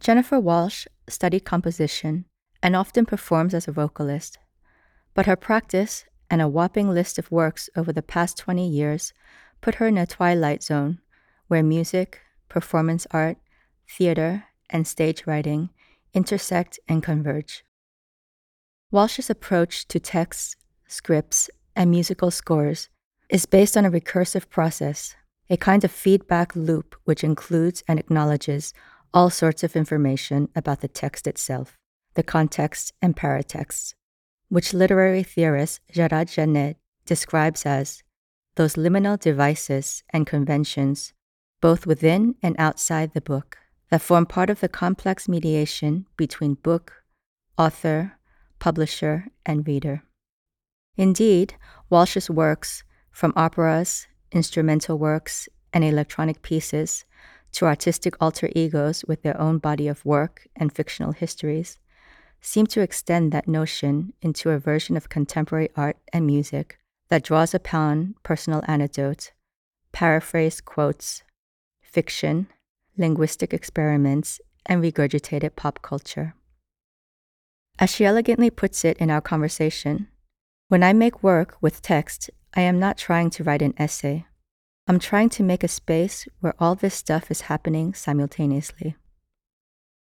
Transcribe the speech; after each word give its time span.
Jennifer 0.00 0.40
Walshe 0.40 0.86
studied 1.08 1.44
composition 1.44 2.24
and 2.62 2.76
often 2.76 3.06
performs 3.06 3.54
as 3.54 3.68
a 3.68 3.72
vocalist, 3.72 4.38
but 5.14 5.26
her 5.26 5.36
practice 5.36 6.04
and 6.30 6.40
a 6.40 6.48
whopping 6.48 6.90
list 6.90 7.18
of 7.18 7.30
works 7.30 7.68
over 7.76 7.92
the 7.92 8.02
past 8.02 8.38
20 8.38 8.68
years 8.68 9.12
put 9.60 9.76
her 9.76 9.88
in 9.88 9.98
a 9.98 10.06
twilight 10.06 10.62
zone 10.62 11.00
where 11.48 11.62
music, 11.62 12.20
performance 12.48 13.06
art, 13.10 13.36
theater, 13.88 14.44
and 14.70 14.86
stage 14.86 15.26
writing 15.26 15.70
intersect 16.14 16.78
and 16.88 17.02
converge. 17.02 17.64
Walshe's 18.90 19.30
approach 19.30 19.86
to 19.88 20.00
texts, 20.00 20.56
scripts, 20.88 21.48
and 21.76 21.90
musical 21.90 22.30
scores 22.30 22.88
is 23.28 23.46
based 23.46 23.76
on 23.76 23.84
a 23.84 23.90
recursive 23.90 24.48
process, 24.48 25.14
a 25.48 25.56
kind 25.56 25.84
of 25.84 25.92
feedback 25.92 26.54
loop 26.56 26.96
which 27.04 27.22
includes 27.22 27.82
and 27.86 27.98
acknowledges 27.98 28.74
all 29.14 29.30
sorts 29.30 29.62
of 29.62 29.76
information 29.76 30.48
about 30.54 30.80
the 30.80 30.88
text 30.88 31.26
itself, 31.26 31.78
the 32.14 32.22
context 32.22 32.92
and 33.00 33.16
paratexts, 33.16 33.94
which 34.48 34.74
literary 34.74 35.22
theorist 35.22 35.80
Gerard 35.92 36.28
Genette 36.28 36.76
describes 37.06 37.64
as 37.64 38.02
those 38.56 38.74
liminal 38.74 39.18
devices 39.18 40.02
and 40.10 40.26
conventions, 40.26 41.12
both 41.60 41.86
within 41.86 42.34
and 42.42 42.56
outside 42.58 43.14
the 43.14 43.20
book, 43.20 43.58
that 43.90 44.00
form 44.00 44.26
part 44.26 44.50
of 44.50 44.60
the 44.60 44.68
complex 44.68 45.28
mediation 45.28 46.06
between 46.16 46.54
book, 46.54 47.02
author, 47.58 48.18
publisher, 48.58 49.26
and 49.44 49.66
reader. 49.66 50.02
Indeed, 50.96 51.54
Walshe's 51.90 52.30
works, 52.30 52.84
from 53.10 53.32
operas, 53.36 54.06
instrumental 54.32 54.98
works, 54.98 55.48
and 55.72 55.84
electronic 55.84 56.42
pieces, 56.42 57.04
to 57.52 57.66
artistic 57.66 58.14
alter 58.20 58.48
egos 58.54 59.04
with 59.08 59.22
their 59.22 59.38
own 59.40 59.58
body 59.58 59.88
of 59.88 60.04
work 60.04 60.46
and 60.54 60.72
fictional 60.72 61.12
histories, 61.12 61.78
seem 62.40 62.66
to 62.68 62.80
extend 62.80 63.32
that 63.32 63.48
notion 63.48 64.12
into 64.22 64.50
a 64.50 64.58
version 64.58 64.96
of 64.96 65.08
contemporary 65.08 65.68
art 65.76 65.96
and 66.12 66.26
music 66.26 66.78
that 67.08 67.24
draws 67.24 67.52
upon 67.52 68.14
personal 68.22 68.62
anecdotes, 68.68 69.32
paraphrased 69.92 70.64
quotes, 70.64 71.22
fiction, 71.82 72.46
linguistic 72.96 73.52
experiments, 73.54 74.40
and 74.66 74.82
regurgitated 74.82 75.56
pop 75.56 75.82
culture. 75.82 76.34
As 77.78 77.90
she 77.90 78.04
elegantly 78.04 78.50
puts 78.50 78.84
it 78.84 78.98
in 78.98 79.10
our 79.10 79.20
conversation, 79.20 80.08
when 80.68 80.82
I 80.82 80.92
make 80.92 81.22
work 81.22 81.56
with 81.60 81.82
text, 81.82 82.30
I 82.54 82.60
am 82.60 82.78
not 82.78 82.98
trying 82.98 83.30
to 83.30 83.44
write 83.44 83.62
an 83.62 83.74
essay. 83.78 84.26
I'm 84.86 84.98
trying 84.98 85.28
to 85.30 85.42
make 85.42 85.64
a 85.64 85.68
space 85.68 86.28
where 86.40 86.54
all 86.58 86.74
this 86.74 86.94
stuff 86.94 87.30
is 87.30 87.42
happening 87.42 87.94
simultaneously. 87.94 88.96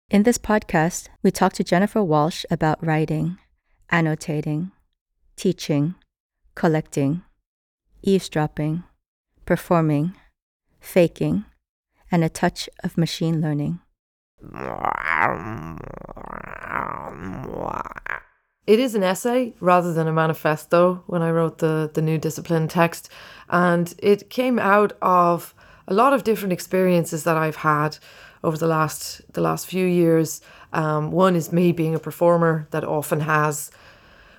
In 0.10 0.24
this 0.24 0.38
podcast, 0.38 1.10
we 1.24 1.32
talk 1.32 1.54
to 1.54 1.64
Jennifer 1.64 2.02
Walshe 2.02 2.46
about 2.52 2.86
writing, 2.86 3.38
annotating, 3.90 4.72
teaching, 5.36 5.96
collecting, 6.56 7.24
eavesdropping, 8.02 8.84
performing, 9.46 10.16
faking, 10.80 11.46
and 12.14 12.23
a 12.23 12.30
touch 12.30 12.69
of 12.83 12.95
machine 12.95 13.42
learning. 13.42 13.80
It 18.67 18.80
is 18.80 18.94
an 18.94 19.03
essay 19.03 19.56
rather 19.59 19.92
than 19.92 20.08
a 20.08 20.14
manifesto 20.14 21.03
when 21.08 21.23
I 21.23 21.31
wrote 21.31 21.58
the, 21.58 21.89
the 21.91 22.03
new 22.03 22.19
discipline 22.19 22.67
text. 22.67 23.09
And 23.50 23.94
it 23.97 24.29
came 24.29 24.59
out 24.59 24.94
of 25.02 25.56
a 25.88 25.94
lot 25.94 26.13
of 26.13 26.23
different 26.23 26.53
experiences 26.53 27.23
that 27.23 27.35
I've 27.35 27.57
had 27.57 27.97
over 28.44 28.57
the 28.57 28.68
last 28.68 29.22
the 29.34 29.41
last 29.41 29.66
few 29.66 29.85
years. 29.85 30.40
Um, 30.72 31.12
one 31.12 31.35
is 31.35 31.52
me 31.52 31.72
being 31.72 31.96
a 31.96 32.00
performer 32.00 32.68
that 32.69 32.84
often 32.84 33.22
has, 33.22 33.72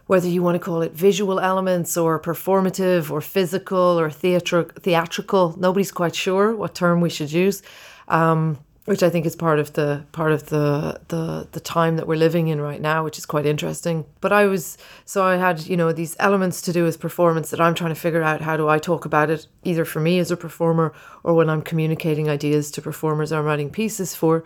whether 0.06 0.28
you 0.28 0.42
want 0.42 0.54
to 0.54 0.59
call 0.59 0.82
it 0.82 0.92
visual 0.92 1.41
elements 1.41 1.97
or 1.97 2.20
performative 2.20 3.10
or 3.10 3.20
physical 3.20 3.98
or 3.98 4.10
theatri- 4.10 4.70
theatrical. 4.82 5.54
Nobody's 5.59 5.92
quite 5.92 6.15
sure 6.15 6.54
what 6.54 6.75
term 6.75 7.00
we 7.00 7.10
should 7.10 7.32
use. 7.32 7.62
Um, 8.09 8.59
which 8.84 9.03
I 9.03 9.09
think 9.09 9.25
is 9.25 9.34
part 9.34 9.59
of 9.59 9.72
the 9.72 10.04
part 10.12 10.32
of 10.32 10.47
the 10.47 11.00
the 11.09 11.48
the 11.53 11.60
time 11.60 11.97
that 11.97 12.06
we're 12.06 12.16
living 12.16 12.48
in 12.48 12.60
right 12.60 12.81
now, 12.81 13.03
which 13.03 13.16
is 13.16 13.25
quite 13.25 13.47
interesting. 13.47 14.04
But 14.20 14.32
I 14.32 14.47
was 14.47 14.76
so 15.06 15.25
I 15.25 15.37
had 15.37 15.66
you 15.66 15.76
know 15.76 15.93
these 15.93 16.14
elements 16.19 16.60
to 16.62 16.72
do 16.72 16.84
with 16.84 17.00
performance 17.00 17.50
that 17.50 17.60
I'm 17.60 17.75
trying 17.75 17.94
to 17.94 18.00
figure 18.00 18.22
out 18.22 18.43
how 18.43 18.56
do 18.56 18.69
I 18.69 18.78
talk 18.78 19.06
about 19.06 19.31
it 19.31 19.47
either 19.64 19.87
for 19.87 20.00
me 20.00 20.19
as 20.19 20.31
a 20.31 20.37
performer 20.37 20.93
or 21.22 21.32
when 21.32 21.48
I'm 21.48 21.62
communicating 21.62 22.28
ideas 22.28 22.70
to 22.72 22.82
performers 22.82 23.32
I'm 23.32 23.44
writing 23.44 23.70
pieces 23.70 24.14
for. 24.14 24.44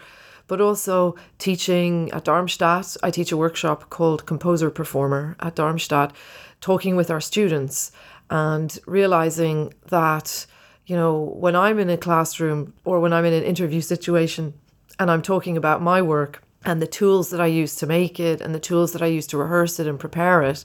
But 0.48 0.60
also 0.60 1.14
teaching 1.38 2.10
at 2.10 2.24
Darmstadt, 2.24 2.96
I 3.02 3.10
teach 3.10 3.30
a 3.30 3.36
workshop 3.36 3.90
called 3.90 4.26
Composer 4.26 4.70
Performer 4.70 5.36
at 5.38 5.54
Darmstadt, 5.54 6.12
talking 6.60 6.96
with 6.96 7.10
our 7.10 7.20
students 7.20 7.92
and 8.30 8.76
realizing 8.86 9.72
that 9.88 10.46
you 10.88 10.96
know, 10.96 11.34
when 11.36 11.54
I'm 11.54 11.78
in 11.78 11.90
a 11.90 11.98
classroom 11.98 12.72
or 12.84 12.98
when 12.98 13.12
I'm 13.12 13.26
in 13.26 13.34
an 13.34 13.44
interview 13.44 13.82
situation 13.82 14.54
and 14.98 15.10
I'm 15.10 15.20
talking 15.20 15.56
about 15.58 15.82
my 15.82 16.00
work 16.00 16.42
and 16.64 16.80
the 16.80 16.86
tools 16.86 17.28
that 17.28 17.42
I 17.42 17.46
use 17.46 17.76
to 17.76 17.86
make 17.86 18.18
it 18.18 18.40
and 18.40 18.54
the 18.54 18.58
tools 18.58 18.92
that 18.92 19.02
I 19.02 19.06
use 19.06 19.26
to 19.28 19.36
rehearse 19.36 19.78
it 19.78 19.86
and 19.86 20.00
prepare 20.00 20.42
it, 20.42 20.64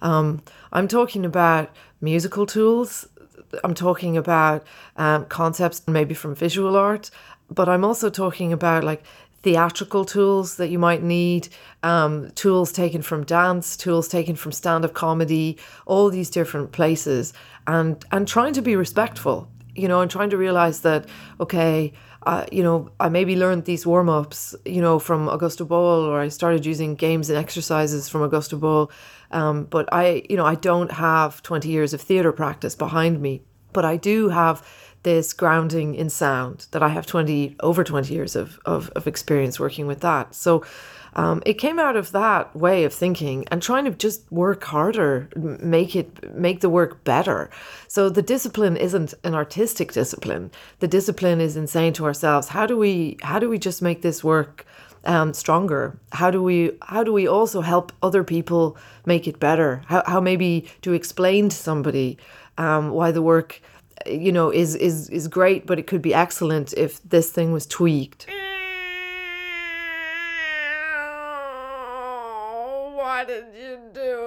um, 0.00 0.42
I'm 0.72 0.88
talking 0.88 1.26
about 1.26 1.70
musical 2.00 2.46
tools. 2.46 3.06
I'm 3.62 3.74
talking 3.74 4.16
about 4.16 4.66
um, 4.96 5.26
concepts 5.26 5.86
maybe 5.86 6.14
from 6.14 6.34
visual 6.34 6.74
art, 6.74 7.10
but 7.50 7.68
I'm 7.68 7.84
also 7.84 8.10
talking 8.10 8.52
about 8.52 8.84
like 8.84 9.02
theatrical 9.42 10.04
tools 10.04 10.56
that 10.56 10.68
you 10.68 10.78
might 10.78 11.02
need, 11.02 11.48
um, 11.82 12.30
tools 12.32 12.72
taken 12.72 13.02
from 13.02 13.24
dance, 13.24 13.76
tools 13.76 14.08
taken 14.08 14.34
from 14.34 14.52
stand 14.52 14.84
up 14.84 14.94
comedy, 14.94 15.56
all 15.86 16.10
these 16.10 16.28
different 16.28 16.72
places, 16.72 17.32
and, 17.66 18.04
and 18.10 18.26
trying 18.26 18.52
to 18.52 18.62
be 18.62 18.74
respectful 18.74 19.48
you 19.78 19.88
know, 19.88 20.00
and 20.00 20.10
trying 20.10 20.30
to 20.30 20.36
realize 20.36 20.80
that, 20.80 21.06
okay, 21.40 21.92
uh, 22.24 22.44
you 22.50 22.62
know, 22.62 22.90
I 22.98 23.08
maybe 23.08 23.36
learned 23.36 23.64
these 23.64 23.86
warm 23.86 24.08
ups, 24.08 24.54
you 24.64 24.82
know, 24.82 24.98
from 24.98 25.28
Augusto 25.28 25.66
Boal, 25.66 26.08
or 26.08 26.20
I 26.20 26.28
started 26.28 26.66
using 26.66 26.96
games 26.96 27.30
and 27.30 27.38
exercises 27.38 28.08
from 28.08 28.28
Augusto 28.28 28.58
Boal. 28.58 28.90
Um, 29.30 29.64
but 29.64 29.88
I, 29.92 30.24
you 30.28 30.36
know, 30.36 30.44
I 30.44 30.56
don't 30.56 30.90
have 30.90 31.42
20 31.42 31.68
years 31.68 31.94
of 31.94 32.00
theatre 32.00 32.32
practice 32.32 32.74
behind 32.74 33.20
me, 33.20 33.42
but 33.72 33.84
I 33.84 33.96
do 33.96 34.30
have 34.30 34.66
this 35.02 35.32
grounding 35.32 35.94
in 35.94 36.10
sound 36.10 36.66
that 36.72 36.82
I 36.82 36.88
have 36.88 37.06
20, 37.06 37.56
over 37.60 37.84
20 37.84 38.12
years 38.12 38.36
of, 38.36 38.58
of, 38.64 38.90
of 38.90 39.06
experience 39.06 39.58
working 39.58 39.86
with 39.86 40.00
that. 40.00 40.34
So, 40.34 40.64
um, 41.14 41.42
it 41.44 41.54
came 41.54 41.78
out 41.78 41.96
of 41.96 42.12
that 42.12 42.54
way 42.54 42.84
of 42.84 42.92
thinking 42.92 43.46
and 43.50 43.62
trying 43.62 43.84
to 43.86 43.90
just 43.90 44.30
work 44.30 44.62
harder, 44.62 45.28
make 45.34 45.96
it 45.96 46.34
make 46.34 46.60
the 46.60 46.70
work 46.70 47.02
better. 47.04 47.50
So 47.88 48.08
the 48.08 48.22
discipline 48.22 48.76
isn't 48.76 49.14
an 49.24 49.34
artistic 49.34 49.92
discipline. 49.92 50.50
The 50.78 50.86
discipline 50.86 51.40
is 51.40 51.56
in 51.56 51.66
saying 51.66 51.94
to 51.94 52.04
ourselves, 52.04 52.48
how 52.48 52.66
do 52.66 52.76
we 52.76 53.16
how 53.22 53.38
do 53.38 53.48
we 53.48 53.58
just 53.58 53.82
make 53.82 54.02
this 54.02 54.22
work 54.22 54.64
um, 55.04 55.32
stronger? 55.34 55.98
How 56.12 56.30
do 56.30 56.42
we 56.42 56.72
how 56.82 57.02
do 57.02 57.12
we 57.12 57.26
also 57.26 57.62
help 57.62 57.92
other 58.02 58.22
people 58.22 58.76
make 59.04 59.26
it 59.26 59.40
better? 59.40 59.82
How 59.86 60.02
how 60.06 60.20
maybe 60.20 60.68
to 60.82 60.92
explain 60.92 61.48
to 61.48 61.56
somebody 61.56 62.18
um, 62.58 62.90
why 62.90 63.10
the 63.10 63.22
work 63.22 63.60
you 64.06 64.32
know 64.32 64.50
is 64.50 64.74
is 64.74 65.08
is 65.10 65.28
great, 65.28 65.66
but 65.66 65.78
it 65.78 65.86
could 65.86 66.02
be 66.02 66.14
excellent 66.14 66.72
if 66.74 67.02
this 67.02 67.30
thing 67.30 67.52
was 67.52 67.66
tweaked. 67.66 68.26
what 73.18 73.26
did 73.26 73.46
you 73.54 73.78
do? 73.94 74.18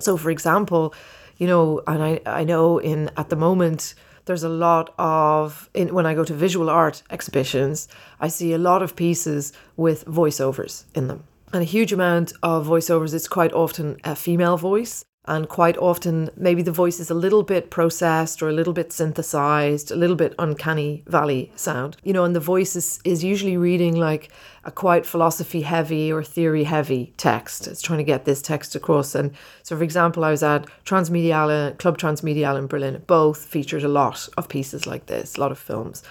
So, 0.00 0.16
for 0.16 0.30
example, 0.30 0.94
you 1.38 1.46
know, 1.46 1.82
and 1.86 2.02
I, 2.02 2.20
I 2.24 2.44
know 2.44 2.78
in 2.78 3.10
at 3.16 3.30
the 3.30 3.36
moment 3.36 3.94
there's 4.26 4.42
a 4.44 4.48
lot 4.48 4.94
of 4.98 5.70
in, 5.74 5.94
when 5.94 6.06
I 6.06 6.14
go 6.14 6.24
to 6.24 6.34
visual 6.34 6.70
art 6.70 7.02
exhibitions, 7.10 7.88
I 8.20 8.28
see 8.28 8.52
a 8.52 8.58
lot 8.58 8.82
of 8.82 8.94
pieces 8.94 9.52
with 9.76 10.04
voiceovers 10.04 10.84
in 10.94 11.08
them, 11.08 11.24
and 11.52 11.62
a 11.62 11.64
huge 11.64 11.92
amount 11.92 12.32
of 12.42 12.66
voiceovers. 12.66 13.14
It's 13.14 13.28
quite 13.28 13.52
often 13.52 13.96
a 14.04 14.14
female 14.14 14.56
voice, 14.56 15.04
and 15.28 15.48
quite 15.48 15.76
often, 15.78 16.30
maybe 16.36 16.62
the 16.62 16.70
voice 16.70 17.00
is 17.00 17.10
a 17.10 17.14
little 17.14 17.42
bit 17.42 17.68
processed 17.68 18.42
or 18.42 18.48
a 18.48 18.52
little 18.52 18.72
bit 18.72 18.92
synthesized, 18.92 19.90
a 19.90 19.96
little 19.96 20.14
bit 20.14 20.34
uncanny 20.38 21.02
valley 21.08 21.50
sound. 21.56 21.96
You 22.04 22.12
know, 22.12 22.22
and 22.22 22.36
the 22.36 22.40
voice 22.40 22.76
is, 22.76 23.00
is 23.04 23.24
usually 23.24 23.56
reading 23.56 23.96
like 23.96 24.30
a 24.64 24.70
quite 24.70 25.04
philosophy 25.04 25.62
heavy 25.62 26.12
or 26.12 26.22
theory 26.22 26.62
heavy 26.62 27.12
text. 27.16 27.66
It's 27.66 27.82
trying 27.82 27.98
to 27.98 28.04
get 28.04 28.24
this 28.24 28.40
text 28.40 28.76
across. 28.76 29.16
And 29.16 29.32
so, 29.64 29.76
for 29.76 29.82
example, 29.82 30.24
I 30.24 30.30
was 30.30 30.44
at 30.44 30.66
Transmediale, 30.84 31.76
Club 31.78 31.98
Transmediale 31.98 32.58
in 32.58 32.68
Berlin. 32.68 33.02
Both 33.08 33.44
featured 33.44 33.82
a 33.82 33.88
lot 33.88 34.28
of 34.36 34.48
pieces 34.48 34.86
like 34.86 35.06
this, 35.06 35.36
a 35.36 35.40
lot 35.40 35.50
of 35.50 35.58
films. 35.58 36.04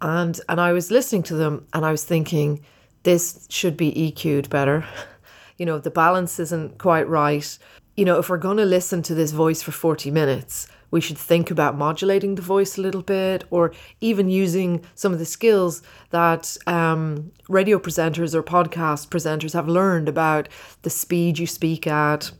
And, 0.00 0.40
and 0.48 0.58
I 0.58 0.72
was 0.72 0.90
listening 0.90 1.22
to 1.24 1.34
them 1.34 1.66
and 1.74 1.84
I 1.84 1.90
was 1.90 2.04
thinking, 2.04 2.64
this 3.02 3.46
should 3.50 3.76
be 3.76 3.92
EQ'd 3.92 4.48
better. 4.48 4.86
You 5.56 5.66
know, 5.66 5.78
the 5.78 5.88
balance 5.88 6.40
isn't 6.40 6.78
quite 6.78 7.08
right. 7.08 7.58
You 7.96 8.04
know, 8.04 8.18
if 8.18 8.28
we're 8.28 8.38
going 8.38 8.56
to 8.56 8.64
listen 8.64 9.02
to 9.04 9.14
this 9.14 9.30
voice 9.30 9.62
for 9.62 9.70
40 9.70 10.10
minutes, 10.10 10.66
we 10.90 11.00
should 11.00 11.18
think 11.18 11.50
about 11.50 11.76
modulating 11.76 12.34
the 12.34 12.42
voice 12.42 12.76
a 12.76 12.80
little 12.80 13.02
bit 13.02 13.44
or 13.50 13.72
even 14.00 14.28
using 14.28 14.84
some 14.94 15.12
of 15.12 15.18
the 15.18 15.24
skills 15.24 15.82
that 16.10 16.56
um, 16.66 17.32
radio 17.48 17.78
presenters 17.78 18.34
or 18.34 18.42
podcast 18.42 19.08
presenters 19.08 19.52
have 19.52 19.68
learned 19.68 20.08
about 20.08 20.48
the 20.82 20.90
speed 20.90 21.38
you 21.38 21.46
speak 21.46 21.86
at 21.86 22.30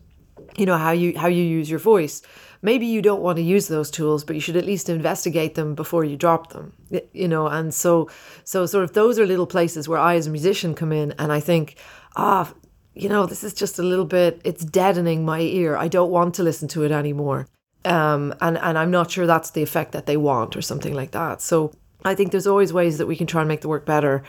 you 0.57 0.67
know 0.67 0.79
how 0.79 0.93
you 0.93 1.19
how 1.19 1.27
you 1.27 1.43
use 1.43 1.69
your 1.69 1.81
voice. 1.81 2.23
Maybe 2.63 2.87
you 2.87 3.03
don't 3.03 3.23
want 3.23 3.37
to 3.37 3.43
use 3.43 3.67
those 3.69 3.91
tools 3.91 4.25
but 4.25 4.37
you 4.37 4.41
should 4.41 4.57
at 4.57 4.65
least 4.65 4.89
investigate 4.89 5.55
them 5.55 5.75
before 5.75 6.05
you 6.05 6.17
drop 6.17 6.53
them 6.53 6.73
you 7.13 7.29
know 7.29 7.47
and 7.47 7.75
so 7.75 8.09
so 8.45 8.67
sort 8.67 8.85
of 8.85 8.93
those 8.93 9.19
are 9.19 9.27
little 9.27 9.47
places 9.47 9.89
where 9.89 9.99
i 9.99 10.15
as 10.15 10.27
a 10.27 10.31
musician 10.31 10.75
come 10.75 10.93
in 10.93 11.13
and 11.19 11.31
i 11.31 11.41
think 11.41 11.77
ah 12.17 12.51
you 12.95 13.09
know 13.09 13.27
this 13.27 13.45
is 13.45 13.55
just 13.55 13.79
a 13.79 13.83
little 13.83 14.05
bit 14.05 14.41
it's 14.45 14.65
deadening 14.65 15.25
my 15.25 15.41
ear 15.41 15.77
i 15.77 15.89
don't 15.89 16.11
want 16.11 16.35
to 16.35 16.43
listen 16.43 16.69
to 16.69 16.85
it 16.85 16.93
anymore 16.93 17.47
um, 17.85 18.35
and 18.41 18.57
and 18.59 18.79
i'm 18.79 18.91
not 18.91 19.11
sure 19.11 19.27
that's 19.27 19.51
the 19.51 19.63
effect 19.63 19.93
that 19.93 20.07
they 20.07 20.17
want 20.17 20.57
or 20.57 20.63
something 20.63 20.95
like 20.95 21.11
that 21.11 21.41
so 21.41 21.73
i 22.05 22.15
think 22.15 22.31
there's 22.31 22.47
always 22.47 22.73
ways 22.73 22.99
that 22.99 23.07
we 23.07 23.17
can 23.17 23.27
try 23.27 23.41
and 23.41 23.49
make 23.49 23.61
the 23.61 23.69
work 23.69 23.85
better 23.85 24.23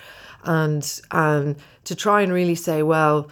and 0.44 1.02
and 1.12 1.56
to 1.84 1.96
try 1.96 2.22
and 2.22 2.34
really 2.34 2.56
say 2.56 2.84
well 2.84 3.30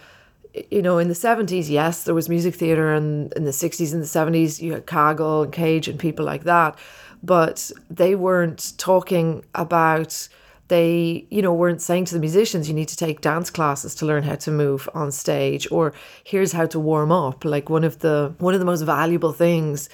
you 0.70 0.82
know, 0.82 0.98
in 0.98 1.08
the 1.08 1.14
70s, 1.14 1.68
yes, 1.68 2.04
there 2.04 2.14
was 2.14 2.28
music 2.28 2.54
theatre, 2.54 2.92
and 2.92 3.32
in 3.34 3.44
the 3.44 3.50
60s 3.50 3.92
and 3.92 4.02
the 4.02 4.06
70s, 4.06 4.60
you 4.60 4.72
had 4.72 4.86
Kagel 4.86 5.42
and 5.42 5.52
Cage 5.52 5.88
and 5.88 5.98
people 5.98 6.24
like 6.24 6.44
that. 6.44 6.78
But 7.22 7.72
they 7.90 8.14
weren't 8.14 8.74
talking 8.78 9.44
about, 9.54 10.28
they, 10.68 11.26
you 11.30 11.42
know, 11.42 11.52
weren't 11.52 11.82
saying 11.82 12.06
to 12.06 12.14
the 12.14 12.20
musicians, 12.20 12.68
you 12.68 12.74
need 12.74 12.88
to 12.88 12.96
take 12.96 13.20
dance 13.20 13.50
classes 13.50 13.94
to 13.96 14.06
learn 14.06 14.22
how 14.22 14.36
to 14.36 14.50
move 14.50 14.88
on 14.94 15.12
stage, 15.12 15.70
or 15.70 15.92
here's 16.24 16.52
how 16.52 16.66
to 16.66 16.80
warm 16.80 17.12
up. 17.12 17.44
Like 17.44 17.68
one 17.68 17.84
of 17.84 17.98
the, 17.98 18.34
one 18.38 18.54
of 18.54 18.60
the 18.60 18.66
most 18.66 18.82
valuable 18.82 19.32
things 19.32 19.88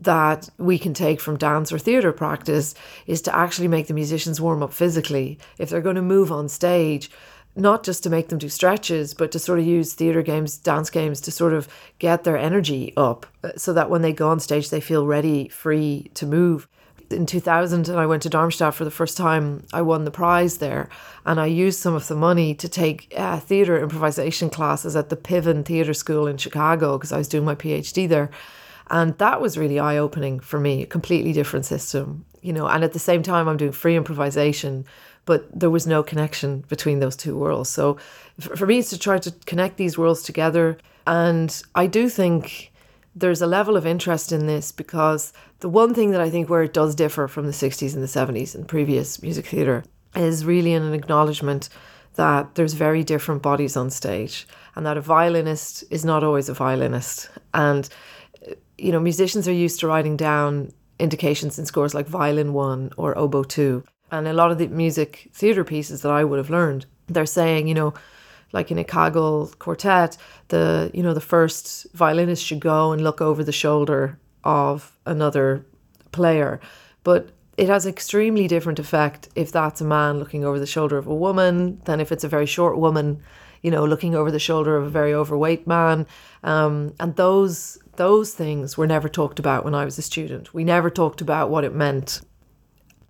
that 0.00 0.48
we 0.58 0.78
can 0.78 0.94
take 0.94 1.20
from 1.20 1.36
dance 1.36 1.72
or 1.72 1.78
theatre 1.78 2.12
practice 2.12 2.74
is 3.06 3.22
to 3.22 3.34
actually 3.34 3.68
make 3.68 3.86
the 3.86 3.94
musicians 3.94 4.40
warm 4.40 4.62
up 4.62 4.72
physically. 4.72 5.38
If 5.58 5.70
they're 5.70 5.80
going 5.80 5.96
to 5.96 6.02
move 6.02 6.30
on 6.30 6.48
stage, 6.48 7.10
not 7.56 7.82
just 7.82 8.02
to 8.04 8.10
make 8.10 8.28
them 8.28 8.38
do 8.38 8.48
stretches, 8.48 9.14
but 9.14 9.32
to 9.32 9.38
sort 9.38 9.58
of 9.58 9.66
use 9.66 9.94
theatre 9.94 10.22
games, 10.22 10.56
dance 10.56 10.90
games 10.90 11.20
to 11.22 11.32
sort 11.32 11.52
of 11.52 11.68
get 11.98 12.24
their 12.24 12.38
energy 12.38 12.92
up 12.96 13.26
uh, 13.42 13.50
so 13.56 13.72
that 13.72 13.90
when 13.90 14.02
they 14.02 14.12
go 14.12 14.28
on 14.28 14.38
stage, 14.38 14.70
they 14.70 14.80
feel 14.80 15.06
ready, 15.06 15.48
free 15.48 16.10
to 16.14 16.26
move. 16.26 16.68
In 17.10 17.26
2000, 17.26 17.88
and 17.88 17.98
I 17.98 18.06
went 18.06 18.22
to 18.24 18.28
Darmstadt 18.28 18.74
for 18.74 18.84
the 18.84 18.90
first 18.90 19.16
time, 19.16 19.64
I 19.72 19.82
won 19.82 20.04
the 20.04 20.10
prize 20.10 20.58
there. 20.58 20.88
And 21.24 21.40
I 21.40 21.46
used 21.46 21.80
some 21.80 21.94
of 21.94 22.06
the 22.06 22.14
money 22.14 22.54
to 22.54 22.68
take 22.68 23.12
uh, 23.16 23.40
theatre 23.40 23.80
improvisation 23.80 24.50
classes 24.50 24.94
at 24.94 25.08
the 25.08 25.16
Piven 25.16 25.64
Theatre 25.64 25.94
School 25.94 26.26
in 26.26 26.36
Chicago 26.36 26.98
because 26.98 27.12
I 27.12 27.18
was 27.18 27.28
doing 27.28 27.44
my 27.44 27.54
PhD 27.54 28.08
there. 28.08 28.30
And 28.90 29.16
that 29.18 29.40
was 29.40 29.58
really 29.58 29.78
eye 29.78 29.98
opening 29.98 30.40
for 30.40 30.60
me, 30.60 30.82
a 30.82 30.86
completely 30.86 31.32
different 31.32 31.64
system, 31.66 32.24
you 32.42 32.52
know. 32.52 32.66
And 32.66 32.84
at 32.84 32.92
the 32.92 32.98
same 32.98 33.22
time, 33.22 33.48
I'm 33.48 33.56
doing 33.56 33.72
free 33.72 33.96
improvisation 33.96 34.84
but 35.28 35.46
there 35.52 35.68
was 35.68 35.86
no 35.86 36.02
connection 36.02 36.64
between 36.68 37.00
those 37.00 37.14
two 37.14 37.36
worlds. 37.36 37.68
So 37.68 37.98
for 38.38 38.64
me, 38.66 38.78
it's 38.78 38.88
to 38.88 38.98
try 38.98 39.18
to 39.18 39.30
connect 39.44 39.76
these 39.76 39.98
worlds 39.98 40.22
together. 40.22 40.78
And 41.06 41.62
I 41.74 41.86
do 41.86 42.08
think 42.08 42.72
there's 43.20 43.42
a 43.42 43.46
level 43.46 43.76
of 43.76 43.86
interest 43.86 44.32
in 44.32 44.46
this 44.46 44.72
because 44.72 45.32
the 45.60 45.68
one 45.68 45.94
thing 45.94 46.10
that 46.12 46.20
I 46.20 46.30
think 46.30 46.48
where 46.48 46.62
it 46.62 46.72
does 46.72 46.94
differ 46.94 47.28
from 47.28 47.46
the 47.46 47.52
60s 47.52 47.94
and 47.94 48.02
the 48.02 48.06
70s 48.06 48.54
and 48.54 48.66
previous 48.66 49.22
music 49.22 49.46
theatre 49.46 49.84
is 50.14 50.44
really 50.44 50.72
in 50.72 50.82
an 50.82 50.94
acknowledgement 50.94 51.68
that 52.14 52.54
there's 52.54 52.72
very 52.72 53.04
different 53.04 53.42
bodies 53.42 53.76
on 53.76 53.90
stage 53.90 54.46
and 54.74 54.84
that 54.86 54.96
a 54.96 55.00
violinist 55.00 55.84
is 55.90 56.04
not 56.04 56.24
always 56.24 56.48
a 56.48 56.54
violinist. 56.54 57.30
And, 57.54 57.88
you 58.76 58.92
know, 58.92 59.00
musicians 59.00 59.46
are 59.46 59.52
used 59.52 59.80
to 59.80 59.86
writing 59.86 60.16
down 60.16 60.72
indications 60.98 61.58
in 61.58 61.66
scores 61.66 61.94
like 61.94 62.06
violin 62.08 62.52
one 62.52 62.90
or 62.96 63.16
oboe 63.16 63.44
two 63.44 63.84
and 64.10 64.26
a 64.26 64.32
lot 64.32 64.50
of 64.50 64.58
the 64.58 64.68
music 64.68 65.28
theatre 65.32 65.64
pieces 65.64 66.02
that 66.02 66.12
I 66.12 66.24
would 66.24 66.38
have 66.38 66.50
learned, 66.50 66.86
they're 67.06 67.26
saying, 67.26 67.68
you 67.68 67.74
know, 67.74 67.94
like 68.52 68.70
in 68.70 68.78
a 68.78 68.84
Kagel 68.84 69.54
quartet, 69.58 70.16
the 70.48 70.90
you 70.94 71.02
know 71.02 71.14
the 71.14 71.20
first 71.20 71.86
violinist 71.94 72.44
should 72.44 72.60
go 72.60 72.92
and 72.92 73.02
look 73.02 73.20
over 73.20 73.44
the 73.44 73.52
shoulder 73.52 74.18
of 74.44 74.98
another 75.06 75.66
player, 76.12 76.60
but 77.04 77.30
it 77.56 77.68
has 77.68 77.86
extremely 77.86 78.46
different 78.46 78.78
effect 78.78 79.28
if 79.34 79.50
that's 79.50 79.80
a 79.80 79.84
man 79.84 80.18
looking 80.18 80.44
over 80.44 80.60
the 80.60 80.66
shoulder 80.66 80.96
of 80.96 81.08
a 81.08 81.14
woman 81.14 81.80
than 81.84 82.00
if 82.00 82.12
it's 82.12 82.24
a 82.24 82.28
very 82.28 82.46
short 82.46 82.78
woman, 82.78 83.20
you 83.62 83.70
know, 83.70 83.84
looking 83.84 84.14
over 84.14 84.30
the 84.30 84.38
shoulder 84.38 84.76
of 84.76 84.86
a 84.86 84.90
very 84.90 85.12
overweight 85.12 85.66
man. 85.66 86.06
Um, 86.44 86.94
and 87.00 87.16
those 87.16 87.78
those 87.96 88.32
things 88.32 88.78
were 88.78 88.86
never 88.86 89.08
talked 89.08 89.40
about 89.40 89.64
when 89.64 89.74
I 89.74 89.84
was 89.84 89.98
a 89.98 90.02
student. 90.02 90.54
We 90.54 90.62
never 90.62 90.88
talked 90.88 91.20
about 91.20 91.50
what 91.50 91.64
it 91.64 91.74
meant 91.74 92.20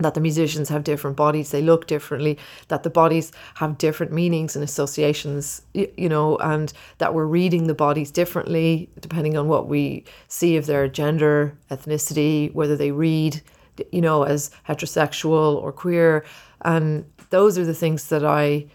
that 0.00 0.14
the 0.14 0.20
musicians 0.20 0.68
have 0.68 0.84
different 0.84 1.16
bodies, 1.16 1.50
they 1.50 1.60
look 1.60 1.88
differently, 1.88 2.38
that 2.68 2.84
the 2.84 2.90
bodies 2.90 3.32
have 3.56 3.78
different 3.78 4.12
meanings 4.12 4.54
and 4.54 4.62
associations, 4.62 5.62
you 5.74 6.08
know, 6.08 6.36
and 6.36 6.72
that 6.98 7.14
we're 7.14 7.26
reading 7.26 7.66
the 7.66 7.74
bodies 7.74 8.12
differently 8.12 8.88
depending 9.00 9.36
on 9.36 9.48
what 9.48 9.66
we 9.66 10.04
see 10.28 10.56
of 10.56 10.66
their 10.66 10.86
gender, 10.86 11.52
ethnicity, 11.70 12.54
whether 12.54 12.76
they 12.76 12.92
read, 12.92 13.42
you 13.90 14.00
know, 14.00 14.22
as 14.22 14.50
heterosexual 14.68 15.60
or 15.60 15.72
queer. 15.72 16.24
And 16.62 17.04
those 17.30 17.58
are 17.58 17.64
the 17.64 17.74
things 17.74 18.08
that 18.08 18.24
I 18.24 18.66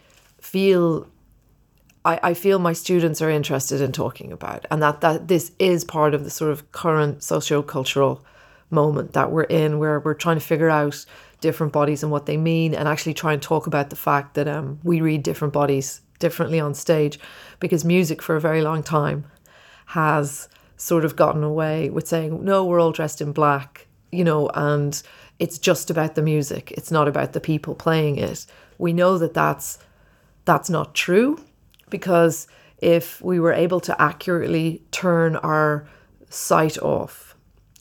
feel. 0.42 1.08
I, 2.06 2.20
I 2.22 2.34
feel 2.34 2.60
my 2.60 2.74
students 2.74 3.22
are 3.22 3.30
interested 3.30 3.80
in 3.80 3.94
talking 3.94 4.34
about, 4.34 4.66
and 4.70 4.81
that, 4.84 5.00
that 5.00 5.30
this 5.30 5.54
is 5.58 5.86
part 5.86 6.14
of 6.14 6.25
the 6.25 6.30
sort 6.30 6.52
of 6.52 6.70
current 6.74 7.24
socio-cultural 7.24 8.25
moment 8.74 9.14
that 9.14 9.31
we're 9.31 9.44
in 9.44 9.80
where 9.80 10.00
we're 10.00 10.14
trying 10.14 10.38
to 10.38 10.46
figure 10.46 10.70
out 10.70 11.06
different 11.40 11.74
bodies 11.74 12.04
and 12.04 12.12
what 12.12 12.25
they 12.25 12.38
mean 12.38 12.74
and 12.74 12.88
actually 12.88 13.14
try 13.14 13.34
and 13.34 13.42
talk 13.42 13.68
about 13.68 13.90
the 13.90 13.96
fact 13.96 14.34
that 14.34 14.48
um, 14.48 14.80
we 14.84 15.02
read 15.02 15.24
different 15.24 15.54
bodies 15.54 16.02
differently 16.20 16.60
on 16.60 16.74
stage 16.74 17.20
because 17.60 17.84
music 17.84 18.22
for 18.22 18.36
a 18.36 18.42
very 18.42 18.62
long 18.62 18.81
time 18.81 19.25
has 19.88 20.48
sort 20.78 21.06
of 21.06 21.16
gotten 21.16 21.44
away 21.44 21.90
with 21.90 22.08
saying 22.08 22.44
no 22.44 22.66
we're 22.66 22.80
all 22.80 22.92
dressed 22.92 23.22
in 23.22 23.31
black 23.31 23.88
you 24.12 24.24
know 24.24 24.50
and 24.54 25.04
it's 25.40 25.58
just 25.58 25.90
about 25.90 26.16
the 26.16 26.22
music. 26.22 26.72
It's 26.72 26.92
not 26.92 27.08
about 27.08 27.34
the 27.34 27.42
people 27.42 27.75
playing 27.75 28.18
it. 28.18 28.46
We 28.78 28.94
know 28.94 29.18
that 29.18 29.34
that's 29.34 29.80
that's 30.46 30.70
not 30.70 30.94
true 30.94 31.44
because 31.90 32.48
if 32.77 33.22
we 33.22 33.39
were 33.39 33.53
able 33.53 33.80
to 33.82 34.01
accurately 34.01 34.84
turn 34.92 35.36
our 35.38 35.88
sight 36.30 36.77
off 36.80 37.33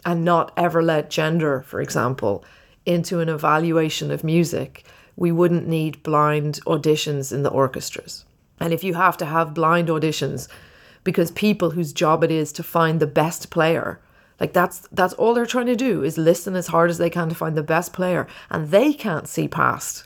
and 0.04 0.24
not 0.24 0.52
ever 0.56 0.82
let 0.82 1.10
gender, 1.10 1.62
for 1.62 1.80
example, 1.80 2.44
into 2.84 3.20
an 3.20 3.28
evaluation 3.28 4.10
of 4.10 4.24
music, 4.24 4.84
we 5.16 5.30
wouldn't 5.30 5.68
need 5.68 6.02
blind 6.02 6.60
auditions 6.66 7.32
in 7.32 7.42
the 7.42 7.50
orchestras. 7.50 8.24
And 8.60 8.72
if 8.72 8.82
you 8.82 8.94
have 8.94 9.16
to 9.18 9.26
have 9.26 9.54
blind 9.54 9.88
auditions 9.88 10.48
because 11.04 11.30
people 11.30 11.70
whose 11.70 11.92
job 11.92 12.24
it 12.24 12.30
is 12.30 12.52
to 12.52 12.62
find 12.62 13.00
the 13.00 13.06
best 13.06 13.50
player, 13.50 14.00
like 14.40 14.52
that's 14.52 14.88
that's 14.92 15.14
all 15.14 15.34
they're 15.34 15.46
trying 15.46 15.66
to 15.66 15.76
do 15.76 16.02
is 16.02 16.18
listen 16.18 16.56
as 16.56 16.68
hard 16.68 16.90
as 16.90 16.98
they 16.98 17.10
can 17.10 17.28
to 17.28 17.34
find 17.34 17.56
the 17.56 17.62
best 17.62 17.92
player 17.92 18.26
and 18.50 18.70
they 18.70 18.92
can't 18.92 19.28
see 19.28 19.46
past 19.46 20.04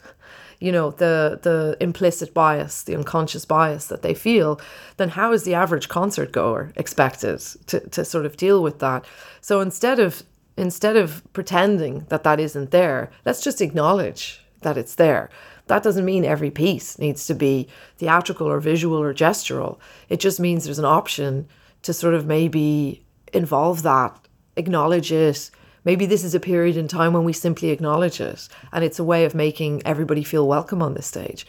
you 0.60 0.72
know 0.72 0.90
the 0.90 1.38
the 1.42 1.76
implicit 1.80 2.32
bias 2.32 2.82
the 2.84 2.94
unconscious 2.94 3.44
bias 3.44 3.86
that 3.86 4.02
they 4.02 4.14
feel 4.14 4.60
then 4.96 5.10
how 5.10 5.32
is 5.32 5.44
the 5.44 5.54
average 5.54 5.88
concert 5.88 6.32
goer 6.32 6.72
expected 6.76 7.38
to, 7.66 7.80
to 7.90 8.04
sort 8.04 8.26
of 8.26 8.36
deal 8.36 8.62
with 8.62 8.78
that? 8.78 9.04
So 9.40 9.60
instead 9.60 9.98
of 9.98 10.22
instead 10.56 10.96
of 10.96 11.22
pretending 11.32 12.06
that 12.08 12.24
that 12.24 12.40
isn't 12.40 12.70
there 12.70 13.10
let's 13.24 13.42
just 13.42 13.60
acknowledge 13.60 14.40
that 14.62 14.76
it's 14.76 14.94
there. 14.96 15.30
That 15.66 15.82
doesn't 15.82 16.04
mean 16.04 16.24
every 16.24 16.50
piece 16.50 16.98
needs 16.98 17.26
to 17.26 17.34
be 17.34 17.68
theatrical 17.98 18.46
or 18.46 18.60
visual 18.60 19.00
or 19.00 19.12
gestural. 19.12 19.78
It 20.08 20.20
just 20.20 20.40
means 20.40 20.64
there's 20.64 20.78
an 20.78 20.84
option 20.84 21.48
to 21.82 21.92
sort 21.92 22.14
of 22.14 22.26
maybe 22.26 23.04
involve 23.32 23.82
that 23.82 24.18
acknowledge 24.56 25.12
it 25.12 25.50
Maybe 25.86 26.04
this 26.04 26.24
is 26.24 26.34
a 26.34 26.40
period 26.40 26.76
in 26.76 26.88
time 26.88 27.12
when 27.12 27.22
we 27.22 27.32
simply 27.32 27.70
acknowledge 27.70 28.20
it 28.20 28.48
and 28.72 28.84
it's 28.84 28.98
a 28.98 29.04
way 29.04 29.24
of 29.24 29.36
making 29.36 29.82
everybody 29.86 30.24
feel 30.24 30.46
welcome 30.46 30.82
on 30.82 30.94
this 30.94 31.06
stage. 31.06 31.46